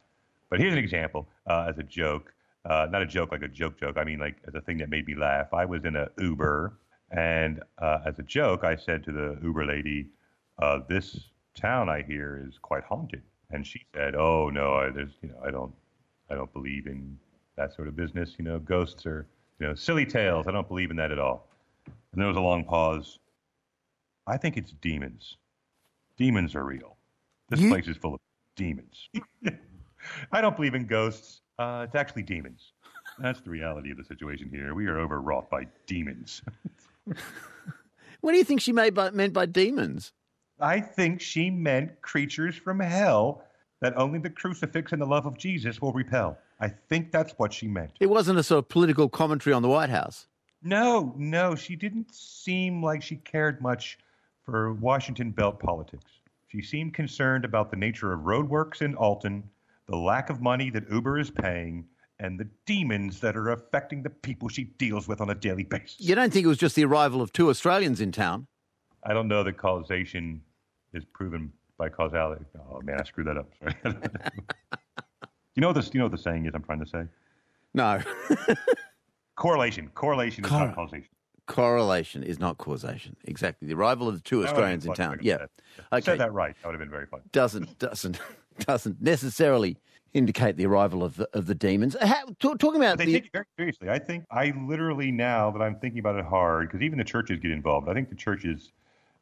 But 0.49 0.59
here's 0.59 0.73
an 0.73 0.79
example 0.79 1.27
uh, 1.47 1.67
as 1.69 1.77
a 1.77 1.83
joke. 1.83 2.33
uh, 2.65 2.87
not 2.89 3.01
a 3.01 3.05
joke 3.05 3.31
like 3.31 3.43
a 3.43 3.47
joke 3.47 3.79
joke. 3.79 3.97
I 3.97 4.03
mean 4.03 4.19
like 4.19 4.37
as 4.47 4.55
a 4.55 4.61
thing 4.61 4.77
that 4.79 4.89
made 4.89 5.05
me 5.07 5.15
laugh. 5.15 5.53
I 5.53 5.65
was 5.65 5.85
in 5.85 5.95
a 5.95 6.07
Uber, 6.19 6.73
and 7.11 7.61
uh, 7.77 7.99
as 8.05 8.19
a 8.19 8.23
joke, 8.23 8.63
I 8.63 8.75
said 8.75 9.03
to 9.05 9.11
the 9.11 9.37
Uber 9.41 9.65
lady, 9.65 10.07
uh, 10.59 10.79
"This 10.89 11.29
town 11.55 11.89
I 11.89 12.01
hear 12.03 12.43
is 12.47 12.57
quite 12.61 12.83
haunted." 12.83 13.21
And 13.51 13.65
she 13.65 13.85
said, 13.95 14.15
"Oh 14.15 14.49
no, 14.49 14.73
I, 14.75 14.89
there's 14.91 15.11
you 15.21 15.29
know 15.29 15.39
I 15.45 15.51
don't 15.51 15.73
I 16.29 16.35
don't 16.35 16.51
believe 16.53 16.87
in 16.87 17.17
that 17.55 17.73
sort 17.73 17.87
of 17.87 17.95
business. 17.95 18.35
You 18.37 18.45
know, 18.45 18.59
ghosts 18.59 19.05
are 19.05 19.25
you 19.59 19.67
know 19.67 19.75
silly 19.75 20.05
tales. 20.05 20.47
I 20.47 20.51
don't 20.51 20.67
believe 20.67 20.91
in 20.91 20.97
that 20.97 21.11
at 21.11 21.19
all." 21.19 21.47
And 21.85 22.21
there 22.21 22.27
was 22.27 22.37
a 22.37 22.41
long 22.41 22.63
pause. 22.65 23.19
I 24.27 24.37
think 24.37 24.57
it's 24.57 24.71
demons. 24.81 25.37
Demons 26.17 26.55
are 26.55 26.63
real. 26.63 26.97
This 27.49 27.59
You- 27.59 27.69
place 27.69 27.87
is 27.87 27.97
full 27.97 28.15
of 28.15 28.19
demons. 28.55 29.09
I 30.31 30.41
don't 30.41 30.55
believe 30.55 30.75
in 30.75 30.85
ghosts. 30.87 31.41
Uh, 31.59 31.85
it's 31.87 31.95
actually 31.95 32.23
demons. 32.23 32.73
That's 33.19 33.39
the 33.41 33.49
reality 33.49 33.91
of 33.91 33.97
the 33.97 34.03
situation 34.03 34.49
here. 34.49 34.73
We 34.73 34.87
are 34.87 34.99
overwrought 34.99 35.49
by 35.49 35.67
demons. 35.87 36.41
What 38.21 38.31
do 38.31 38.37
you 38.39 38.43
think 38.43 38.61
she 38.61 38.71
made 38.71 38.95
by, 38.95 39.11
meant 39.11 39.33
by 39.33 39.45
demons? 39.45 40.11
I 40.59 40.79
think 40.79 41.21
she 41.21 41.49
meant 41.49 42.01
creatures 42.01 42.55
from 42.55 42.79
hell 42.79 43.43
that 43.81 43.97
only 43.97 44.19
the 44.19 44.29
crucifix 44.29 44.91
and 44.91 45.01
the 45.01 45.05
love 45.05 45.25
of 45.25 45.37
Jesus 45.37 45.81
will 45.81 45.91
repel. 45.91 46.37
I 46.59 46.69
think 46.69 47.11
that's 47.11 47.33
what 47.33 47.53
she 47.53 47.67
meant. 47.67 47.91
It 47.99 48.09
wasn't 48.09 48.39
a 48.39 48.43
sort 48.43 48.59
of 48.59 48.69
political 48.69 49.09
commentary 49.09 49.53
on 49.53 49.61
the 49.61 49.67
White 49.67 49.89
House. 49.89 50.27
No, 50.63 51.13
no, 51.17 51.55
she 51.55 51.75
didn't 51.75 52.13
seem 52.15 52.81
like 52.81 53.03
she 53.03 53.17
cared 53.17 53.61
much 53.61 53.99
for 54.43 54.73
Washington 54.73 55.31
belt 55.31 55.59
politics. 55.59 56.11
She 56.47 56.61
seemed 56.61 56.93
concerned 56.93 57.43
about 57.43 57.69
the 57.69 57.77
nature 57.77 58.13
of 58.13 58.21
roadworks 58.21 58.81
in 58.81 58.95
Alton, 58.95 59.43
the 59.87 59.97
lack 59.97 60.29
of 60.29 60.41
money 60.41 60.69
that 60.69 60.89
Uber 60.89 61.19
is 61.19 61.29
paying, 61.29 61.85
and 62.19 62.39
the 62.39 62.47
demons 62.65 63.19
that 63.19 63.35
are 63.35 63.49
affecting 63.51 64.01
the 64.01 64.09
people 64.09 64.47
she 64.47 64.63
deals 64.63 65.07
with 65.07 65.19
on 65.19 65.29
a 65.29 65.35
daily 65.35 65.63
basis. 65.63 65.99
You 65.99 66.15
don't 66.15 66.31
think 66.31 66.45
it 66.45 66.47
was 66.47 66.57
just 66.57 66.75
the 66.75 66.85
arrival 66.85 67.21
of 67.21 67.33
two 67.33 67.49
Australians 67.49 67.99
in 67.99 68.11
town? 68.11 68.47
I 69.05 69.13
don't 69.13 69.27
know 69.27 69.43
that 69.43 69.57
causation 69.57 70.41
is 70.93 71.03
proven 71.05 71.51
by 71.77 71.89
causality. 71.89 72.43
Oh 72.71 72.81
man, 72.81 72.99
I 72.99 73.03
screwed 73.03 73.27
that 73.27 73.37
up. 73.37 73.49
Sorry. 73.59 73.75
you 75.55 75.61
know 75.61 75.67
what 75.67 75.73
this? 75.73 75.91
You 75.93 75.99
know 75.99 76.05
what 76.05 76.11
the 76.11 76.17
saying 76.17 76.45
is? 76.45 76.53
I'm 76.55 76.63
trying 76.63 76.79
to 76.79 76.87
say 76.87 77.03
No. 77.73 78.01
correlation. 79.35 79.89
Correlation 79.93 80.43
is 80.45 80.49
Cor- 80.49 80.59
not 80.67 80.75
causation. 80.75 81.09
Correlation 81.47 82.23
is 82.23 82.39
not 82.39 82.57
causation. 82.57 83.15
Exactly. 83.25 83.67
The 83.67 83.75
arrival 83.75 84.07
of 84.07 84.15
the 84.15 84.21
two 84.21 84.43
Australians 84.45 84.85
in 84.85 84.93
fun 84.93 84.95
if 84.95 84.99
I 84.99 85.03
town. 85.15 85.19
Yeah. 85.21 85.37
that. 85.37 85.49
Okay. 85.93 86.01
Said 86.05 86.19
that 86.19 86.33
right. 86.33 86.55
That 86.61 86.67
would 86.67 86.73
have 86.73 86.79
been 86.79 86.89
very 86.89 87.05
fun. 87.05 87.21
Doesn't 87.31 87.77
doesn't 87.77 88.19
doesn't 88.59 89.01
necessarily 89.01 89.77
indicate 90.13 90.55
the 90.57 90.65
arrival 90.65 91.03
of 91.03 91.17
the 91.17 91.29
of 91.33 91.45
the 91.45 91.53
demons. 91.53 91.95
How, 92.01 92.23
talk, 92.39 92.57
talking 92.57 92.81
about 92.81 92.97
They 92.97 93.05
the 93.05 93.13
take 93.13 93.25
it 93.25 93.31
very 93.33 93.45
seriously. 93.57 93.89
I 93.89 93.99
think 93.99 94.23
I 94.31 94.53
literally 94.67 95.11
now 95.11 95.51
that 95.51 95.61
I'm 95.61 95.75
thinking 95.75 95.99
about 95.99 96.15
it 96.15 96.25
hard 96.25 96.69
because 96.69 96.81
even 96.81 96.97
the 96.97 97.03
churches 97.03 97.39
get 97.39 97.51
involved. 97.51 97.89
I 97.89 97.93
think 97.93 98.09
the 98.09 98.15
churches, 98.15 98.71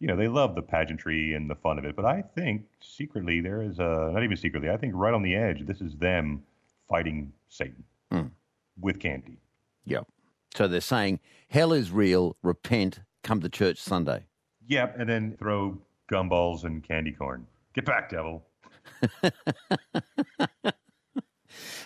you 0.03 0.07
know, 0.07 0.17
they 0.17 0.27
love 0.27 0.53
the 0.53 0.61
pageantry 0.61 1.33
and 1.33 1.49
the 1.49 1.55
fun 1.55 1.79
of 1.79 1.85
it. 1.85 1.95
But 1.95 2.03
I 2.03 2.21
think 2.35 2.63
secretly 2.81 3.39
there 3.39 3.61
is 3.61 3.79
a 3.79 4.11
not 4.13 4.21
even 4.21 4.35
secretly. 4.35 4.69
I 4.69 4.75
think 4.75 4.91
right 4.97 5.13
on 5.13 5.23
the 5.23 5.33
edge, 5.33 5.65
this 5.65 5.79
is 5.79 5.95
them 5.95 6.43
fighting 6.89 7.31
Satan 7.47 7.85
Hmm. 8.11 8.27
with 8.77 8.99
candy. 8.99 9.37
Yep. 9.85 10.05
So 10.55 10.67
they're 10.67 10.81
saying 10.81 11.21
hell 11.47 11.71
is 11.71 11.89
real. 11.89 12.35
Repent. 12.43 12.99
Come 13.23 13.39
to 13.39 13.47
church 13.47 13.77
Sunday. 13.81 14.25
Yep, 14.67 14.95
and 14.99 15.09
then 15.09 15.37
throw 15.39 15.77
gumballs 16.11 16.65
and 16.65 16.83
candy 16.83 17.13
corn. 17.13 17.47
Get 17.73 17.85
back, 17.85 18.09
devil. 18.09 18.43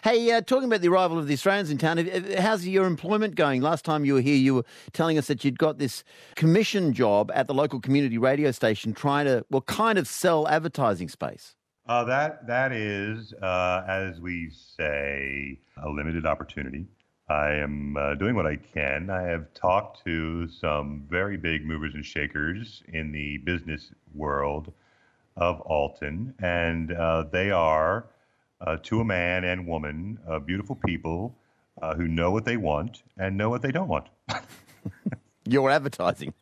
Hey, 0.04 0.32
uh, 0.32 0.42
talking 0.42 0.66
about 0.66 0.82
the 0.82 0.90
arrival 0.90 1.18
of 1.18 1.28
the 1.28 1.34
Australians 1.34 1.72
in 1.72 1.78
town, 1.78 1.98
how's 2.38 2.68
your 2.68 2.86
employment 2.86 3.36
going? 3.36 3.62
Last 3.62 3.84
time 3.84 4.06
you 4.06 4.14
were 4.14 4.22
here, 4.22 4.36
you 4.36 4.56
were 4.56 4.66
telling 4.94 5.18
us 5.18 5.28
that 5.28 5.44
you'd 5.44 5.58
got 5.58 5.80
this 5.80 6.04
commission 6.36 6.94
job 6.94 7.32
at 7.34 7.48
the 7.48 7.54
local 7.54 7.80
community 7.80 8.18
radio 8.18 8.52
station, 8.52 8.94
trying 8.94 9.26
to 9.26 9.44
well, 9.50 9.62
kind 9.62 9.98
of 9.98 10.08
sell 10.08 10.48
advertising 10.48 11.10
space. 11.10 11.56
Uh, 11.88 12.04
that 12.04 12.46
that 12.48 12.72
is, 12.72 13.34
uh, 13.42 13.84
as 13.88 14.20
we 14.20 14.52
say, 14.52 15.58
a 15.82 15.90
limited 15.90 16.26
opportunity. 16.26 16.86
I 17.30 17.54
am 17.54 17.98
uh, 17.98 18.16
doing 18.16 18.36
what 18.36 18.46
I 18.46 18.58
can. 18.58 19.10
I 19.10 19.24
have 19.24 19.54
talked 19.54 20.04
to 20.06 20.48
some 20.48 21.06
very 21.10 21.38
big 21.38 21.66
movers 21.66 21.94
and 21.94 22.06
shakers 22.06 22.84
in 22.94 23.12
the 23.12 23.38
business 23.40 23.92
world 24.14 24.72
of 25.36 25.60
Alton, 25.62 26.34
and 26.40 26.92
uh, 26.94 27.26
they 27.32 27.52
are, 27.52 28.08
uh, 28.62 28.78
to 28.84 29.02
a 29.02 29.06
man 29.06 29.44
and 29.44 29.68
woman, 29.68 30.20
uh, 30.28 30.40
beautiful 30.40 30.76
people 30.76 31.36
uh, 31.82 31.96
who 31.96 32.08
know 32.08 32.32
what 32.32 32.46
they 32.46 32.58
want 32.58 33.04
and 33.18 33.38
know 33.38 33.50
what 33.50 33.62
they 33.62 33.72
don't 33.72 33.88
want. 33.88 34.08
Your 35.46 35.70
advertising. 35.70 36.34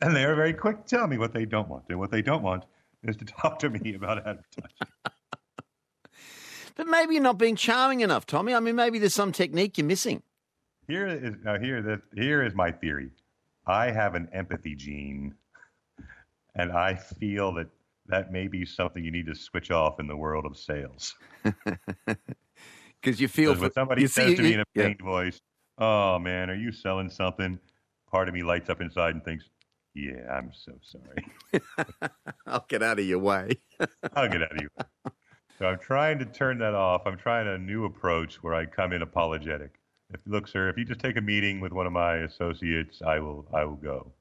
And 0.00 0.14
they 0.14 0.24
are 0.24 0.34
very 0.34 0.52
quick 0.52 0.86
to 0.86 0.96
tell 0.96 1.06
me 1.06 1.18
what 1.18 1.32
they 1.32 1.44
don't 1.44 1.68
want. 1.68 1.84
And 1.88 1.98
what 1.98 2.10
they 2.10 2.22
don't 2.22 2.42
want 2.42 2.64
is 3.02 3.16
to 3.16 3.24
talk 3.40 3.58
to 3.60 3.70
me 3.70 3.94
about 3.94 4.18
advertising. 4.18 4.70
But 6.76 6.88
maybe 6.88 7.14
you're 7.14 7.22
not 7.22 7.38
being 7.38 7.56
charming 7.56 8.00
enough, 8.00 8.26
Tommy. 8.26 8.54
I 8.54 8.60
mean, 8.60 8.76
maybe 8.76 8.98
there's 8.98 9.14
some 9.14 9.32
technique 9.32 9.78
you're 9.78 9.86
missing. 9.86 10.22
Here 10.86 11.06
is 11.06 11.34
now 11.42 11.58
here 11.58 11.80
this 11.80 12.00
here 12.14 12.42
is 12.44 12.54
my 12.54 12.70
theory. 12.70 13.08
I 13.66 13.90
have 13.90 14.14
an 14.14 14.28
empathy 14.30 14.74
gene, 14.74 15.34
and 16.54 16.70
I 16.70 16.94
feel 16.94 17.54
that 17.54 17.68
that 18.08 18.32
may 18.32 18.48
be 18.48 18.64
something 18.64 19.04
you 19.04 19.10
need 19.10 19.26
to 19.26 19.34
switch 19.34 19.70
off 19.70 20.00
in 20.00 20.06
the 20.06 20.16
world 20.16 20.46
of 20.46 20.56
sales. 20.56 21.14
Because 23.00 23.20
you 23.20 23.28
feel 23.28 23.54
when 23.54 23.72
somebody 23.72 24.02
you 24.02 24.08
says 24.08 24.30
see- 24.30 24.36
to 24.36 24.42
me 24.42 24.54
in 24.54 24.60
a 24.60 24.64
yeah. 24.74 24.92
voice, 25.00 25.40
"Oh 25.78 26.18
man, 26.18 26.50
are 26.50 26.56
you 26.56 26.72
selling 26.72 27.08
something?" 27.08 27.58
Part 28.10 28.26
of 28.28 28.34
me 28.34 28.42
lights 28.42 28.68
up 28.70 28.80
inside 28.80 29.14
and 29.14 29.24
thinks, 29.24 29.44
"Yeah, 29.94 30.26
I'm 30.28 30.50
so 30.52 30.72
sorry. 30.82 31.62
I'll 32.46 32.64
get 32.68 32.82
out 32.82 32.98
of 32.98 33.04
your 33.04 33.18
way. 33.20 33.60
I'll 34.14 34.28
get 34.28 34.42
out 34.42 34.56
of 34.56 34.60
you." 34.60 34.68
So 35.58 35.66
I'm 35.66 35.78
trying 35.78 36.18
to 36.18 36.24
turn 36.24 36.58
that 36.58 36.74
off. 36.74 37.02
I'm 37.06 37.16
trying 37.16 37.46
a 37.46 37.58
new 37.58 37.84
approach 37.84 38.42
where 38.42 38.54
I 38.54 38.66
come 38.66 38.92
in 38.92 39.02
apologetic. 39.02 39.78
If, 40.12 40.20
look, 40.26 40.48
sir, 40.48 40.68
if 40.68 40.76
you 40.76 40.84
just 40.84 41.00
take 41.00 41.16
a 41.16 41.20
meeting 41.20 41.60
with 41.60 41.72
one 41.72 41.86
of 41.86 41.92
my 41.92 42.16
associates, 42.16 43.02
I 43.06 43.20
will. 43.20 43.46
I 43.54 43.64
will 43.66 43.76
go. 43.76 44.12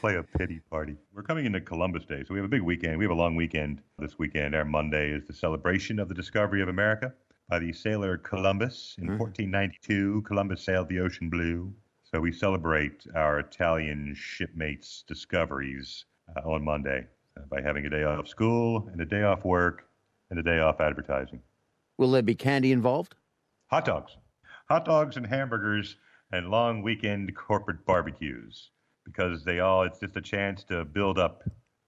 Play 0.00 0.14
a 0.14 0.22
pity 0.22 0.60
party. 0.70 0.94
We're 1.12 1.24
coming 1.24 1.44
into 1.44 1.60
Columbus 1.60 2.04
Day, 2.04 2.22
so 2.22 2.32
we 2.32 2.38
have 2.38 2.44
a 2.44 2.48
big 2.48 2.62
weekend. 2.62 2.98
We 2.98 3.04
have 3.04 3.10
a 3.10 3.14
long 3.14 3.34
weekend 3.34 3.82
this 3.98 4.16
weekend. 4.16 4.54
Our 4.54 4.64
Monday 4.64 5.10
is 5.10 5.26
the 5.26 5.32
celebration 5.32 5.98
of 5.98 6.08
the 6.08 6.14
discovery 6.14 6.62
of 6.62 6.68
America 6.68 7.12
by 7.48 7.58
the 7.58 7.72
sailor 7.72 8.16
Columbus 8.16 8.94
in 8.98 9.08
1492. 9.08 10.22
Columbus 10.22 10.62
sailed 10.62 10.88
the 10.88 11.00
ocean 11.00 11.28
blue. 11.28 11.74
So 12.04 12.20
we 12.20 12.30
celebrate 12.30 13.08
our 13.16 13.40
Italian 13.40 14.14
shipmates' 14.16 15.02
discoveries 15.08 16.04
uh, 16.36 16.48
on 16.48 16.64
Monday 16.64 17.08
uh, 17.36 17.40
by 17.50 17.60
having 17.60 17.84
a 17.84 17.90
day 17.90 18.04
off 18.04 18.28
school 18.28 18.88
and 18.92 19.00
a 19.00 19.04
day 19.04 19.24
off 19.24 19.44
work 19.44 19.88
and 20.30 20.38
a 20.38 20.44
day 20.44 20.60
off 20.60 20.80
advertising. 20.80 21.42
Will 21.96 22.12
there 22.12 22.22
be 22.22 22.36
candy 22.36 22.70
involved? 22.70 23.16
Hot 23.66 23.84
dogs. 23.84 24.16
Hot 24.68 24.84
dogs 24.84 25.16
and 25.16 25.26
hamburgers 25.26 25.96
and 26.30 26.50
long 26.50 26.82
weekend 26.82 27.34
corporate 27.34 27.84
barbecues 27.84 28.70
because 29.10 29.44
they 29.44 29.60
all, 29.60 29.82
it's 29.82 29.98
just 29.98 30.16
a 30.16 30.20
chance 30.20 30.64
to 30.64 30.84
build 30.84 31.18
up 31.18 31.42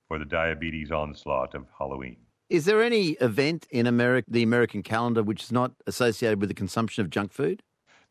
for 0.09 0.18
the 0.18 0.25
diabetes 0.25 0.91
onslaught 0.91 1.55
of 1.55 1.66
Halloween. 1.77 2.16
Is 2.49 2.64
there 2.64 2.83
any 2.83 3.11
event 3.21 3.66
in 3.71 3.87
America, 3.87 4.29
the 4.29 4.43
American 4.43 4.83
calendar, 4.83 5.23
which 5.23 5.45
is 5.45 5.53
not 5.53 5.73
associated 5.87 6.41
with 6.41 6.49
the 6.49 6.55
consumption 6.55 7.05
of 7.05 7.11
junk 7.11 7.33
food? 7.33 7.62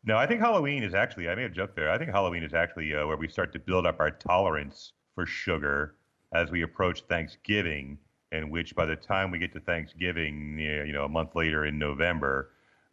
No, 0.02 0.16
I 0.16 0.26
think 0.26 0.40
Halloween 0.40 0.82
is 0.82 0.94
actually, 0.94 1.28
I 1.28 1.34
may 1.34 1.42
have 1.42 1.52
joked 1.52 1.76
there, 1.76 1.90
I 1.90 1.98
think 1.98 2.10
Halloween 2.10 2.42
is 2.42 2.54
actually 2.54 2.94
uh, 2.94 3.06
where 3.06 3.18
we 3.18 3.28
start 3.28 3.52
to 3.52 3.58
build 3.58 3.84
up 3.84 4.00
our 4.00 4.10
tolerance 4.10 4.92
for 5.14 5.26
sugar 5.26 5.96
as 6.32 6.50
we 6.50 6.62
approach 6.62 7.02
Thanksgiving, 7.02 7.98
in 8.32 8.48
which 8.48 8.74
by 8.74 8.86
the 8.86 8.96
time 8.96 9.30
we 9.30 9.38
get 9.38 9.52
to 9.52 9.60
Thanksgiving, 9.60 10.58
you 10.58 10.92
know, 10.92 11.04
a 11.04 11.08
month 11.08 11.34
later 11.34 11.66
in 11.66 11.78
November, 11.78 12.52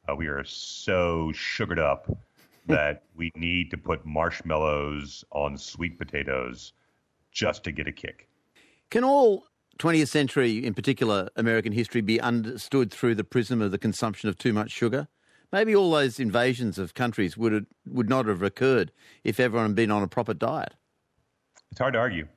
uh, 0.09 0.15
we 0.15 0.27
are 0.27 0.43
so 0.43 1.31
sugared 1.33 1.79
up 1.79 2.09
that 2.75 3.03
we 3.15 3.31
need 3.35 3.71
to 3.71 3.77
put 3.77 4.05
marshmallows 4.05 5.23
on 5.31 5.57
sweet 5.57 5.97
potatoes 5.97 6.73
just 7.31 7.63
to 7.63 7.71
get 7.71 7.87
a 7.87 7.91
kick. 7.91 8.27
Can 8.89 9.03
all 9.03 9.45
20th 9.79 10.09
century, 10.09 10.65
in 10.65 10.73
particular 10.73 11.29
American 11.35 11.71
history, 11.71 12.01
be 12.01 12.19
understood 12.19 12.91
through 12.91 13.15
the 13.15 13.23
prism 13.23 13.61
of 13.61 13.71
the 13.71 13.77
consumption 13.77 14.27
of 14.27 14.37
too 14.37 14.53
much 14.53 14.71
sugar? 14.71 15.07
Maybe 15.51 15.75
all 15.75 15.91
those 15.91 16.19
invasions 16.19 16.77
of 16.77 16.93
countries 16.93 17.37
would 17.37 17.67
would 17.85 18.09
not 18.09 18.25
have 18.25 18.41
occurred 18.41 18.91
if 19.23 19.39
everyone 19.39 19.69
had 19.69 19.75
been 19.75 19.91
on 19.91 20.03
a 20.03 20.07
proper 20.07 20.33
diet. 20.33 20.73
It's 21.71 21.79
hard 21.79 21.93
to 21.93 21.99
argue. 21.99 22.27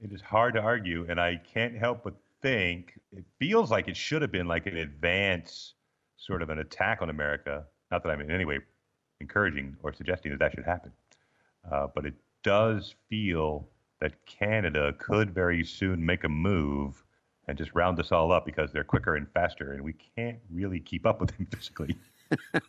It 0.00 0.12
is 0.12 0.20
hard 0.20 0.54
to 0.54 0.60
argue, 0.60 1.06
and 1.08 1.20
I 1.20 1.40
can't 1.52 1.76
help 1.76 2.04
but 2.04 2.14
think 2.40 3.00
it 3.12 3.24
feels 3.38 3.70
like 3.70 3.88
it 3.88 3.96
should 3.96 4.22
have 4.22 4.32
been 4.32 4.46
like 4.46 4.66
an 4.66 4.76
advance, 4.76 5.74
sort 6.16 6.42
of 6.42 6.50
an 6.50 6.58
attack 6.58 7.02
on 7.02 7.10
America. 7.10 7.64
Not 7.90 8.04
that 8.04 8.10
I'm 8.10 8.20
in 8.20 8.30
any 8.30 8.44
way 8.44 8.60
encouraging 9.22 9.76
or 9.82 9.92
suggesting 9.94 10.30
that 10.32 10.38
that 10.38 10.52
should 10.54 10.64
happen, 10.64 10.92
uh, 11.70 11.86
but 11.94 12.04
it 12.04 12.14
does 12.42 12.94
feel 13.08 13.66
that 14.00 14.12
Canada 14.26 14.92
could 14.98 15.32
very 15.32 15.64
soon 15.64 16.04
make 16.04 16.24
a 16.24 16.28
move 16.28 17.04
and 17.48 17.56
just 17.56 17.74
round 17.74 17.98
us 17.98 18.12
all 18.12 18.32
up 18.32 18.44
because 18.44 18.72
they're 18.72 18.84
quicker 18.84 19.16
and 19.16 19.26
faster, 19.32 19.72
and 19.72 19.82
we 19.82 19.94
can't 20.16 20.38
really 20.50 20.80
keep 20.80 21.06
up 21.06 21.20
with 21.20 21.36
them 21.36 21.46
physically. 21.54 21.96
you 22.54 22.60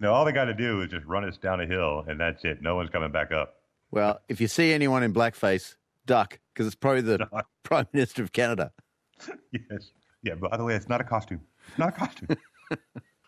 know, 0.00 0.12
all 0.12 0.24
they 0.24 0.32
got 0.32 0.44
to 0.46 0.54
do 0.54 0.82
is 0.82 0.90
just 0.90 1.04
run 1.06 1.24
us 1.24 1.36
down 1.36 1.60
a 1.60 1.66
hill, 1.66 2.04
and 2.08 2.18
that's 2.18 2.44
it. 2.44 2.62
No 2.62 2.76
one's 2.76 2.90
coming 2.90 3.12
back 3.12 3.32
up. 3.32 3.56
Well, 3.90 4.20
if 4.28 4.40
you 4.40 4.48
see 4.48 4.72
anyone 4.72 5.02
in 5.02 5.12
blackface, 5.12 5.76
duck, 6.06 6.38
because 6.52 6.66
it's 6.66 6.74
probably 6.76 7.02
the 7.02 7.18
Duck. 7.32 7.46
Prime 7.62 7.86
Minister 7.92 8.22
of 8.22 8.32
Canada. 8.32 8.72
Yes. 9.52 9.90
Yeah. 10.22 10.34
But 10.34 10.50
by 10.50 10.56
the 10.56 10.64
way, 10.64 10.74
it's 10.74 10.88
not 10.88 11.00
a 11.00 11.04
costume. 11.04 11.40
It's 11.68 11.78
not 11.78 11.88
a 11.88 11.92
costume. 11.92 12.28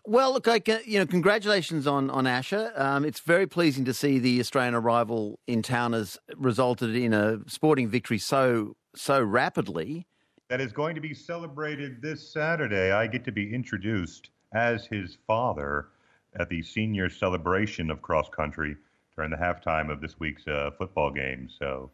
Well, 0.08 0.32
look, 0.32 0.48
I, 0.48 0.62
you 0.86 0.98
know, 0.98 1.04
congratulations 1.04 1.86
on 1.86 2.08
on 2.08 2.26
Asher. 2.26 2.72
Um, 2.76 3.04
it's 3.04 3.20
very 3.20 3.46
pleasing 3.46 3.84
to 3.84 3.92
see 3.92 4.18
the 4.18 4.40
Australian 4.40 4.74
arrival 4.74 5.38
in 5.46 5.60
town 5.60 5.92
has 5.92 6.16
resulted 6.34 6.96
in 6.96 7.12
a 7.12 7.40
sporting 7.46 7.88
victory 7.88 8.16
so 8.16 8.74
so 8.94 9.22
rapidly. 9.22 10.06
that 10.48 10.62
is 10.62 10.72
going 10.72 10.94
to 10.94 11.02
be 11.02 11.12
celebrated 11.12 12.00
this 12.00 12.32
Saturday. 12.32 12.90
I 12.90 13.06
get 13.06 13.22
to 13.26 13.32
be 13.32 13.52
introduced 13.54 14.30
as 14.54 14.86
his 14.86 15.18
father 15.26 15.88
at 16.40 16.48
the 16.48 16.62
senior 16.62 17.10
celebration 17.10 17.90
of 17.90 18.00
cross 18.00 18.30
country 18.30 18.76
during 19.14 19.30
the 19.30 19.36
halftime 19.36 19.92
of 19.92 20.00
this 20.00 20.18
week's 20.18 20.48
uh, 20.48 20.70
football 20.78 21.10
game. 21.10 21.50
So 21.58 21.90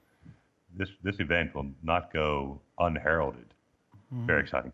this 0.76 0.90
this 1.02 1.18
event 1.18 1.52
will 1.52 1.72
not 1.82 2.12
go 2.12 2.60
unheralded. 2.78 3.54
Very 4.12 4.42
exciting. 4.42 4.72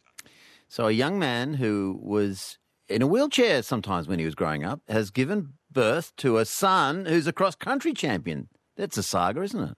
So, 0.69 0.89
a 0.89 0.93
young 0.93 1.19
man 1.19 1.55
who 1.55 1.99
was 2.03 2.59
in 2.91 3.03
a 3.03 3.07
wheelchair 3.07 3.63
sometimes 3.63 4.09
when 4.09 4.19
he 4.19 4.25
was 4.25 4.35
growing 4.35 4.65
up 4.65 4.81
has 4.89 5.11
given 5.11 5.55
birth 5.71 6.13
to 6.17 6.39
a 6.39 6.45
son 6.45 7.07
who's 7.07 7.27
a 7.27 7.33
cross 7.33 7.55
country 7.55 7.93
champion. 7.93 8.49
That's 8.77 8.99
a 8.99 9.03
saga, 9.03 9.43
isn't 9.43 9.63
it? 9.63 9.77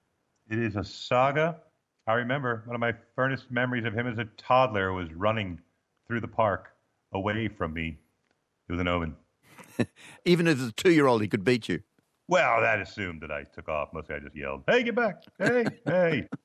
It 0.51 0.59
is 0.59 0.77
a 0.77 0.85
saga. 0.85 1.59
I 2.07 2.15
remember 2.15 2.63
one 2.67 2.75
of 2.75 2.81
my 2.81 2.95
furnace 3.15 3.47
memories 3.51 3.85
of 3.85 3.95
him 3.95 4.07
as 4.07 4.19
a 4.19 4.25
toddler 4.37 4.93
was 4.93 5.13
running 5.13 5.61
through 6.07 6.21
the 6.21 6.29
park 6.29 6.73
away 7.13 7.49
from 7.49 7.75
me. 7.75 7.99
It 8.69 8.73
was 8.73 8.81
an 8.81 8.89
omen. 8.89 9.15
Even 10.25 10.49
as 10.49 10.61
a 10.63 10.73
two 10.73 10.91
year 10.91 11.07
old, 11.07 11.23
he 11.23 11.29
could 11.29 11.45
beat 11.45 11.69
you. 11.69 11.81
Well, 12.29 12.61
that 12.61 12.81
assumed 12.81 13.21
that 13.23 13.31
I 13.31 13.45
took 13.45 13.69
off. 13.69 13.91
Mostly 13.93 14.17
I 14.17 14.19
just 14.21 14.35
yelled, 14.35 14.63
hey, 14.67 14.83
get 14.83 14.95
back. 14.95 15.23
Hey, 15.39 15.65
hey. 15.85 16.29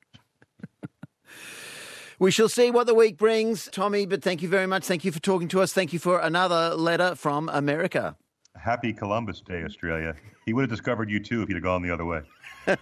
We 2.20 2.32
shall 2.32 2.48
see 2.48 2.70
what 2.72 2.86
the 2.88 2.94
week 2.94 3.16
brings, 3.16 3.68
Tommy. 3.70 4.04
But 4.04 4.22
thank 4.22 4.42
you 4.42 4.48
very 4.48 4.66
much. 4.66 4.84
Thank 4.84 5.04
you 5.04 5.12
for 5.12 5.20
talking 5.20 5.46
to 5.48 5.60
us. 5.60 5.72
Thank 5.72 5.92
you 5.92 5.98
for 6.00 6.18
another 6.18 6.74
letter 6.74 7.14
from 7.14 7.48
America. 7.52 8.16
Happy 8.56 8.92
Columbus 8.92 9.40
Day, 9.40 9.62
Australia. 9.62 10.16
He 10.44 10.52
would 10.52 10.62
have 10.62 10.70
discovered 10.70 11.08
you 11.08 11.20
too 11.20 11.42
if 11.42 11.48
he'd 11.48 11.54
have 11.54 11.62
gone 11.62 11.82
the 11.82 11.92
other 11.92 12.04
way. 12.04 12.22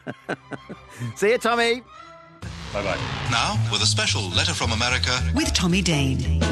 See 1.16 1.30
you, 1.30 1.38
Tommy. 1.38 1.82
Bye 2.72 2.82
bye. 2.82 2.98
Now, 3.30 3.62
with 3.70 3.82
a 3.82 3.86
special 3.86 4.22
letter 4.30 4.54
from 4.54 4.72
America, 4.72 5.12
with 5.34 5.52
Tommy 5.52 5.82
Dean. 5.82 6.42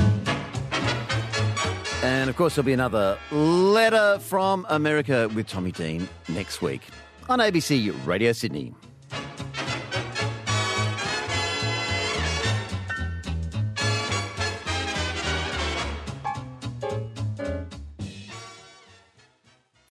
And 2.03 2.29
of 2.29 2.37
course, 2.37 2.55
there'll 2.55 2.67
be 2.67 2.75
another 2.75 3.19
letter 3.31 4.19
from 4.19 4.67
America 4.69 5.29
with 5.35 5.47
Tommy 5.47 5.73
Dean 5.73 6.07
next 6.29 6.61
week 6.61 6.83
on 7.31 7.39
ABC 7.39 7.95
Radio 8.07 8.33
Sydney. 8.33 8.75